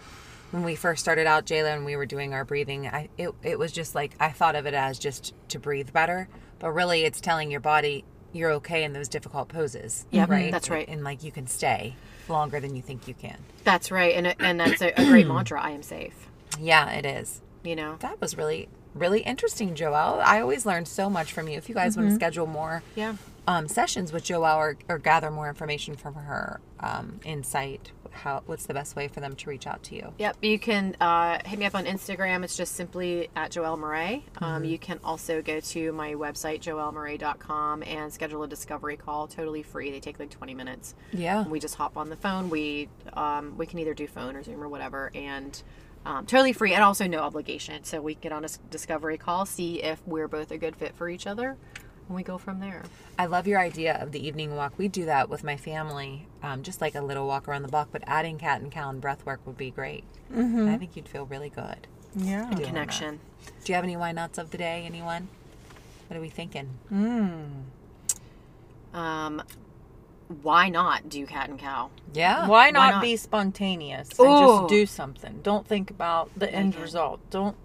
when 0.50 0.64
we 0.64 0.74
first 0.74 1.02
started 1.02 1.26
out, 1.26 1.44
Jayla, 1.44 1.74
and 1.74 1.84
we 1.84 1.96
were 1.96 2.06
doing 2.06 2.32
our 2.32 2.44
breathing, 2.44 2.86
I 2.86 3.08
it, 3.18 3.34
it 3.42 3.58
was 3.58 3.72
just 3.72 3.94
like 3.94 4.14
I 4.18 4.30
thought 4.30 4.56
of 4.56 4.66
it 4.66 4.74
as 4.74 4.98
just 4.98 5.34
to 5.48 5.58
breathe 5.58 5.92
better, 5.92 6.28
but 6.58 6.72
really 6.72 7.04
it's 7.04 7.20
telling 7.20 7.50
your 7.50 7.60
body 7.60 8.04
you're 8.32 8.52
okay 8.52 8.84
in 8.84 8.92
those 8.92 9.08
difficult 9.08 9.48
poses. 9.48 10.06
yeah 10.10 10.26
right. 10.28 10.52
that's 10.52 10.70
right. 10.70 10.88
And 10.88 11.04
like 11.04 11.22
you 11.22 11.32
can 11.32 11.46
stay 11.46 11.96
longer 12.30 12.60
than 12.60 12.74
you 12.76 12.82
think 12.82 13.06
you 13.08 13.14
can. 13.14 13.38
that's 13.64 13.90
right 13.90 14.14
and 14.14 14.34
and 14.40 14.58
that's 14.60 14.80
a, 14.82 14.88
a 15.00 15.04
great 15.06 15.26
mantra 15.32 15.60
i 15.60 15.70
am 15.70 15.82
safe 15.82 16.28
Yeah, 16.60 16.90
it 16.90 17.04
is. 17.06 17.40
you 17.64 17.76
know 17.76 17.96
That 18.00 18.20
was 18.20 18.36
really 18.36 18.68
really 18.94 19.20
interesting, 19.20 19.74
Joelle. 19.74 20.18
I 20.20 20.40
always 20.40 20.66
learn 20.66 20.84
so 20.86 21.08
much 21.08 21.32
from 21.32 21.46
you. 21.46 21.56
If 21.56 21.68
you 21.68 21.74
guys 21.74 21.96
want 21.96 22.06
to 22.08 22.10
mm-hmm. 22.10 22.16
schedule 22.16 22.46
more 22.46 22.82
yeah 22.96 23.14
um, 23.48 23.66
sessions 23.66 24.12
with 24.12 24.24
Joelle 24.24 24.56
or, 24.56 24.76
or 24.90 24.98
gather 24.98 25.30
more 25.30 25.48
information 25.48 25.96
from 25.96 26.12
her 26.14 26.60
um, 26.80 27.18
insight, 27.24 27.92
how 28.10 28.42
what's 28.44 28.66
the 28.66 28.74
best 28.74 28.94
way 28.94 29.08
for 29.08 29.20
them 29.20 29.34
to 29.36 29.48
reach 29.48 29.66
out 29.66 29.82
to 29.84 29.94
you? 29.94 30.12
Yep, 30.18 30.36
you 30.42 30.58
can 30.58 30.94
uh, 31.00 31.38
hit 31.46 31.58
me 31.58 31.64
up 31.64 31.74
on 31.74 31.86
Instagram. 31.86 32.44
It's 32.44 32.58
just 32.58 32.76
simply 32.76 33.30
at 33.34 33.50
Joelle 33.50 33.78
Moray. 33.78 34.22
Um, 34.42 34.64
you 34.64 34.78
can 34.78 35.00
also 35.02 35.40
go 35.40 35.60
to 35.60 35.92
my 35.92 36.12
website, 36.12 36.60
joellemoray.com, 36.60 37.84
and 37.84 38.12
schedule 38.12 38.42
a 38.42 38.48
discovery 38.48 38.98
call 38.98 39.26
totally 39.26 39.62
free. 39.62 39.90
They 39.90 40.00
take 40.00 40.18
like 40.18 40.30
20 40.30 40.52
minutes. 40.52 40.94
Yeah. 41.12 41.46
We 41.48 41.58
just 41.58 41.76
hop 41.76 41.96
on 41.96 42.10
the 42.10 42.16
phone. 42.16 42.50
We 42.50 42.90
um, 43.14 43.56
we 43.56 43.64
can 43.64 43.78
either 43.78 43.94
do 43.94 44.06
phone 44.06 44.36
or 44.36 44.42
Zoom 44.42 44.62
or 44.62 44.68
whatever, 44.68 45.10
and 45.14 45.60
um, 46.04 46.26
totally 46.26 46.52
free 46.52 46.74
and 46.74 46.82
also 46.82 47.06
no 47.06 47.20
obligation. 47.20 47.84
So 47.84 48.00
we 48.00 48.14
get 48.14 48.32
on 48.32 48.44
a 48.44 48.48
discovery 48.70 49.18
call, 49.18 49.46
see 49.46 49.82
if 49.82 50.00
we're 50.06 50.28
both 50.28 50.50
a 50.50 50.58
good 50.58 50.76
fit 50.76 50.94
for 50.94 51.08
each 51.08 51.26
other, 51.26 51.56
and 52.08 52.16
we 52.16 52.22
go 52.22 52.38
from 52.38 52.60
there. 52.60 52.82
I 53.18 53.26
love 53.26 53.46
your 53.46 53.60
idea 53.60 53.96
of 54.00 54.12
the 54.12 54.26
evening 54.26 54.56
walk. 54.56 54.74
We 54.78 54.88
do 54.88 55.04
that 55.04 55.28
with 55.28 55.44
my 55.44 55.56
family, 55.56 56.26
um, 56.42 56.62
just 56.62 56.80
like 56.80 56.94
a 56.94 57.02
little 57.02 57.26
walk 57.26 57.46
around 57.46 57.62
the 57.62 57.68
block. 57.68 57.88
But 57.92 58.02
adding 58.06 58.38
cat 58.38 58.60
and 58.60 58.72
cow 58.72 58.90
and 58.90 59.00
breath 59.00 59.24
work 59.26 59.40
would 59.46 59.58
be 59.58 59.70
great. 59.70 60.04
I 60.34 60.76
think 60.76 60.96
you'd 60.96 61.08
feel 61.08 61.26
really 61.26 61.50
good. 61.50 61.86
Yeah. 62.14 62.44
doing 62.44 62.56
that. 62.56 62.66
Connection. 62.66 63.20
Do 63.64 63.72
you 63.72 63.74
have 63.74 63.84
any 63.84 63.96
why 63.96 64.12
nots 64.12 64.38
of 64.38 64.50
the 64.50 64.58
day? 64.58 64.84
Anyone? 64.86 65.28
What 66.08 66.16
are 66.16 66.20
we 66.20 66.30
thinking? 66.30 66.70
Um, 68.94 69.42
why 70.42 70.68
not 70.68 71.08
do 71.08 71.26
cat 71.26 71.50
and 71.50 71.58
cow? 71.58 71.90
Yeah. 72.14 72.48
Why 72.48 72.70
not, 72.70 72.94
not? 72.94 73.02
be 73.02 73.16
spontaneous 73.16 74.10
and 74.18 74.28
Ooh. 74.28 74.38
just 74.38 74.68
do 74.68 74.86
something? 74.86 75.40
Don't 75.42 75.66
think 75.66 75.90
about 75.90 76.30
the 76.36 76.52
end 76.52 76.74
it. 76.74 76.80
result. 76.80 77.20
Don't 77.30 77.56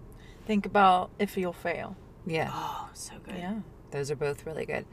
think 0.46 0.66
about 0.66 1.10
if 1.18 1.36
you'll 1.36 1.52
fail. 1.52 1.96
Yeah. 2.26 2.50
Oh, 2.52 2.88
so 2.92 3.14
good. 3.24 3.36
Yeah. 3.36 3.60
Those 3.94 4.10
are 4.10 4.16
both 4.16 4.44
really 4.44 4.66
good. 4.66 4.86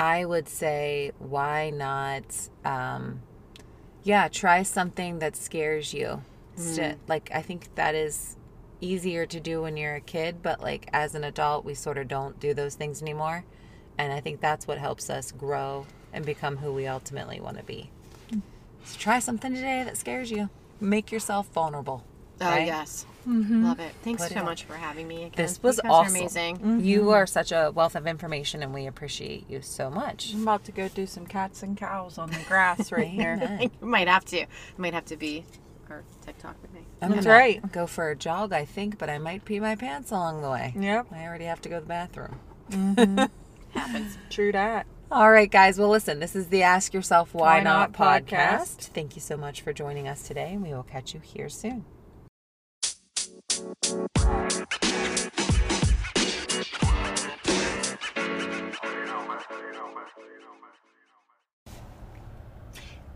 I 0.00 0.24
would 0.24 0.48
say, 0.48 1.12
why 1.20 1.70
not? 1.70 2.24
Um, 2.64 3.22
yeah, 4.02 4.26
try 4.26 4.64
something 4.64 5.20
that 5.20 5.36
scares 5.36 5.94
you. 5.94 6.22
Sti- 6.56 6.96
Like, 7.06 7.30
I 7.32 7.40
think 7.40 7.72
that 7.76 7.94
is 7.94 8.36
easier 8.80 9.26
to 9.26 9.38
do 9.38 9.62
when 9.62 9.76
you're 9.76 9.94
a 9.94 10.00
kid, 10.00 10.42
but 10.42 10.60
like 10.60 10.88
as 10.92 11.14
an 11.14 11.22
adult, 11.22 11.64
we 11.64 11.74
sort 11.74 11.98
of 11.98 12.08
don't 12.08 12.40
do 12.40 12.52
those 12.52 12.74
things 12.74 13.00
anymore. 13.00 13.44
And 13.96 14.12
I 14.12 14.18
think 14.18 14.40
that's 14.40 14.66
what 14.66 14.78
helps 14.78 15.08
us 15.08 15.30
grow 15.30 15.86
and 16.12 16.26
become 16.26 16.56
who 16.56 16.72
we 16.72 16.88
ultimately 16.88 17.40
want 17.40 17.58
to 17.58 17.62
be. 17.62 17.90
So 18.84 18.98
try 18.98 19.20
something 19.20 19.54
today 19.54 19.84
that 19.84 19.96
scares 19.96 20.32
you. 20.32 20.48
Make 20.80 21.12
yourself 21.12 21.46
vulnerable. 21.48 22.04
Oh 22.40 22.46
right? 22.46 22.66
yes, 22.66 23.04
mm-hmm. 23.26 23.64
love 23.64 23.80
it. 23.80 23.92
Thanks 24.02 24.22
Put 24.22 24.32
so 24.32 24.40
out. 24.40 24.44
much 24.44 24.64
for 24.64 24.74
having 24.74 25.08
me 25.08 25.24
again. 25.24 25.32
This 25.36 25.62
was 25.62 25.76
You 25.78 25.82
guys 25.82 25.90
are 25.90 25.92
awesome. 25.92 26.16
amazing. 26.16 26.56
Mm-hmm. 26.58 26.80
You 26.80 27.00
mm-hmm. 27.00 27.08
are 27.10 27.26
such 27.26 27.52
a 27.52 27.72
wealth 27.74 27.96
of 27.96 28.06
information, 28.06 28.62
and 28.62 28.72
we 28.72 28.86
appreciate 28.86 29.48
you 29.50 29.60
so 29.62 29.90
much. 29.90 30.32
I'm 30.34 30.42
about 30.42 30.64
to 30.64 30.72
go 30.72 30.88
do 30.88 31.06
some 31.06 31.26
cats 31.26 31.62
and 31.62 31.76
cows 31.76 32.18
on 32.18 32.30
the 32.30 32.40
grass 32.46 32.92
right 32.92 33.08
here. 33.08 33.38
Amen. 33.42 33.70
You 33.80 33.86
might 33.86 34.08
have 34.08 34.24
to. 34.26 34.46
Might 34.76 34.94
have 34.94 35.06
to 35.06 35.16
be 35.16 35.44
our 35.90 36.04
TikTok 36.24 36.60
with 36.62 36.72
me. 36.72 36.80
I'm 37.00 37.10
That's 37.10 37.26
gonna 37.26 37.38
right. 37.38 37.72
Go 37.72 37.86
for 37.86 38.10
a 38.10 38.16
jog, 38.16 38.52
I 38.52 38.64
think, 38.64 38.98
but 38.98 39.08
I 39.10 39.18
might 39.18 39.44
pee 39.44 39.60
my 39.60 39.76
pants 39.76 40.10
along 40.10 40.42
the 40.42 40.50
way. 40.50 40.74
Yep. 40.78 41.08
I 41.12 41.24
already 41.24 41.44
have 41.44 41.60
to 41.62 41.68
go 41.68 41.76
to 41.76 41.80
the 41.80 41.86
bathroom. 41.86 42.38
Happens. 43.70 44.18
True 44.30 44.52
that. 44.52 44.86
All 45.10 45.30
right, 45.30 45.50
guys. 45.50 45.78
Well, 45.78 45.88
listen, 45.88 46.20
this 46.20 46.36
is 46.36 46.48
the 46.48 46.62
Ask 46.62 46.92
Yourself 46.92 47.32
Why, 47.32 47.58
Why 47.58 47.60
Not, 47.62 47.98
Not 47.98 48.26
podcast. 48.26 48.26
podcast. 48.26 48.76
Thank 48.88 49.16
you 49.16 49.22
so 49.22 49.36
much 49.36 49.62
for 49.62 49.72
joining 49.72 50.06
us 50.06 50.22
today, 50.22 50.52
and 50.52 50.62
we 50.62 50.70
will 50.70 50.82
catch 50.82 51.14
you 51.14 51.20
here 51.20 51.48
soon. 51.48 51.84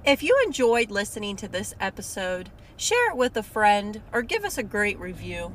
If 0.05 0.23
you 0.23 0.37
enjoyed 0.45 0.91
listening 0.91 1.37
to 1.37 1.49
this 1.49 1.75
episode, 1.81 2.51
share 2.77 3.11
it 3.11 3.17
with 3.17 3.37
a 3.37 3.43
friend 3.43 4.03
or 4.13 4.23
give 4.23 4.45
us 4.45 4.59
a 4.59 4.63
great 4.63 4.99
review. 4.99 5.55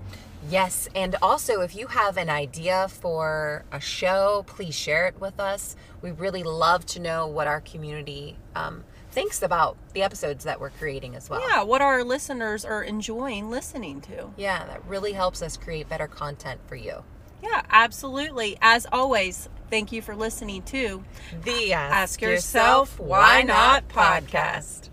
Yes, 0.49 0.87
and 0.95 1.15
also 1.21 1.61
if 1.61 1.75
you 1.75 1.87
have 1.87 2.15
an 2.15 2.29
idea 2.29 2.87
for 2.87 3.65
a 3.71 3.81
show, 3.81 4.45
please 4.47 4.73
share 4.73 5.05
it 5.07 5.19
with 5.19 5.39
us. 5.39 5.75
We 6.01 6.11
really 6.11 6.43
love 6.43 6.85
to 6.87 6.99
know 6.99 7.27
what 7.27 7.47
our 7.47 7.59
community 7.59 8.37
um, 8.55 8.85
thinks 9.17 9.41
about 9.41 9.75
the 9.95 10.03
episodes 10.03 10.43
that 10.43 10.59
we're 10.59 10.69
creating 10.69 11.15
as 11.15 11.27
well. 11.27 11.41
Yeah, 11.41 11.63
what 11.63 11.81
our 11.81 12.03
listeners 12.03 12.63
are 12.63 12.83
enjoying 12.83 13.49
listening 13.49 13.99
to. 14.01 14.29
Yeah, 14.37 14.63
that 14.67 14.85
really 14.85 15.13
helps 15.13 15.41
us 15.41 15.57
create 15.57 15.89
better 15.89 16.05
content 16.05 16.61
for 16.67 16.75
you. 16.75 17.03
Yeah, 17.41 17.63
absolutely. 17.71 18.59
As 18.61 18.85
always, 18.91 19.49
thank 19.71 19.91
you 19.91 20.03
for 20.03 20.15
listening 20.15 20.61
to 20.65 21.03
The 21.43 21.73
Ask 21.73 22.21
Yourself 22.21 22.99
Why 22.99 23.41
Not 23.41 23.87
podcast. 23.89 24.89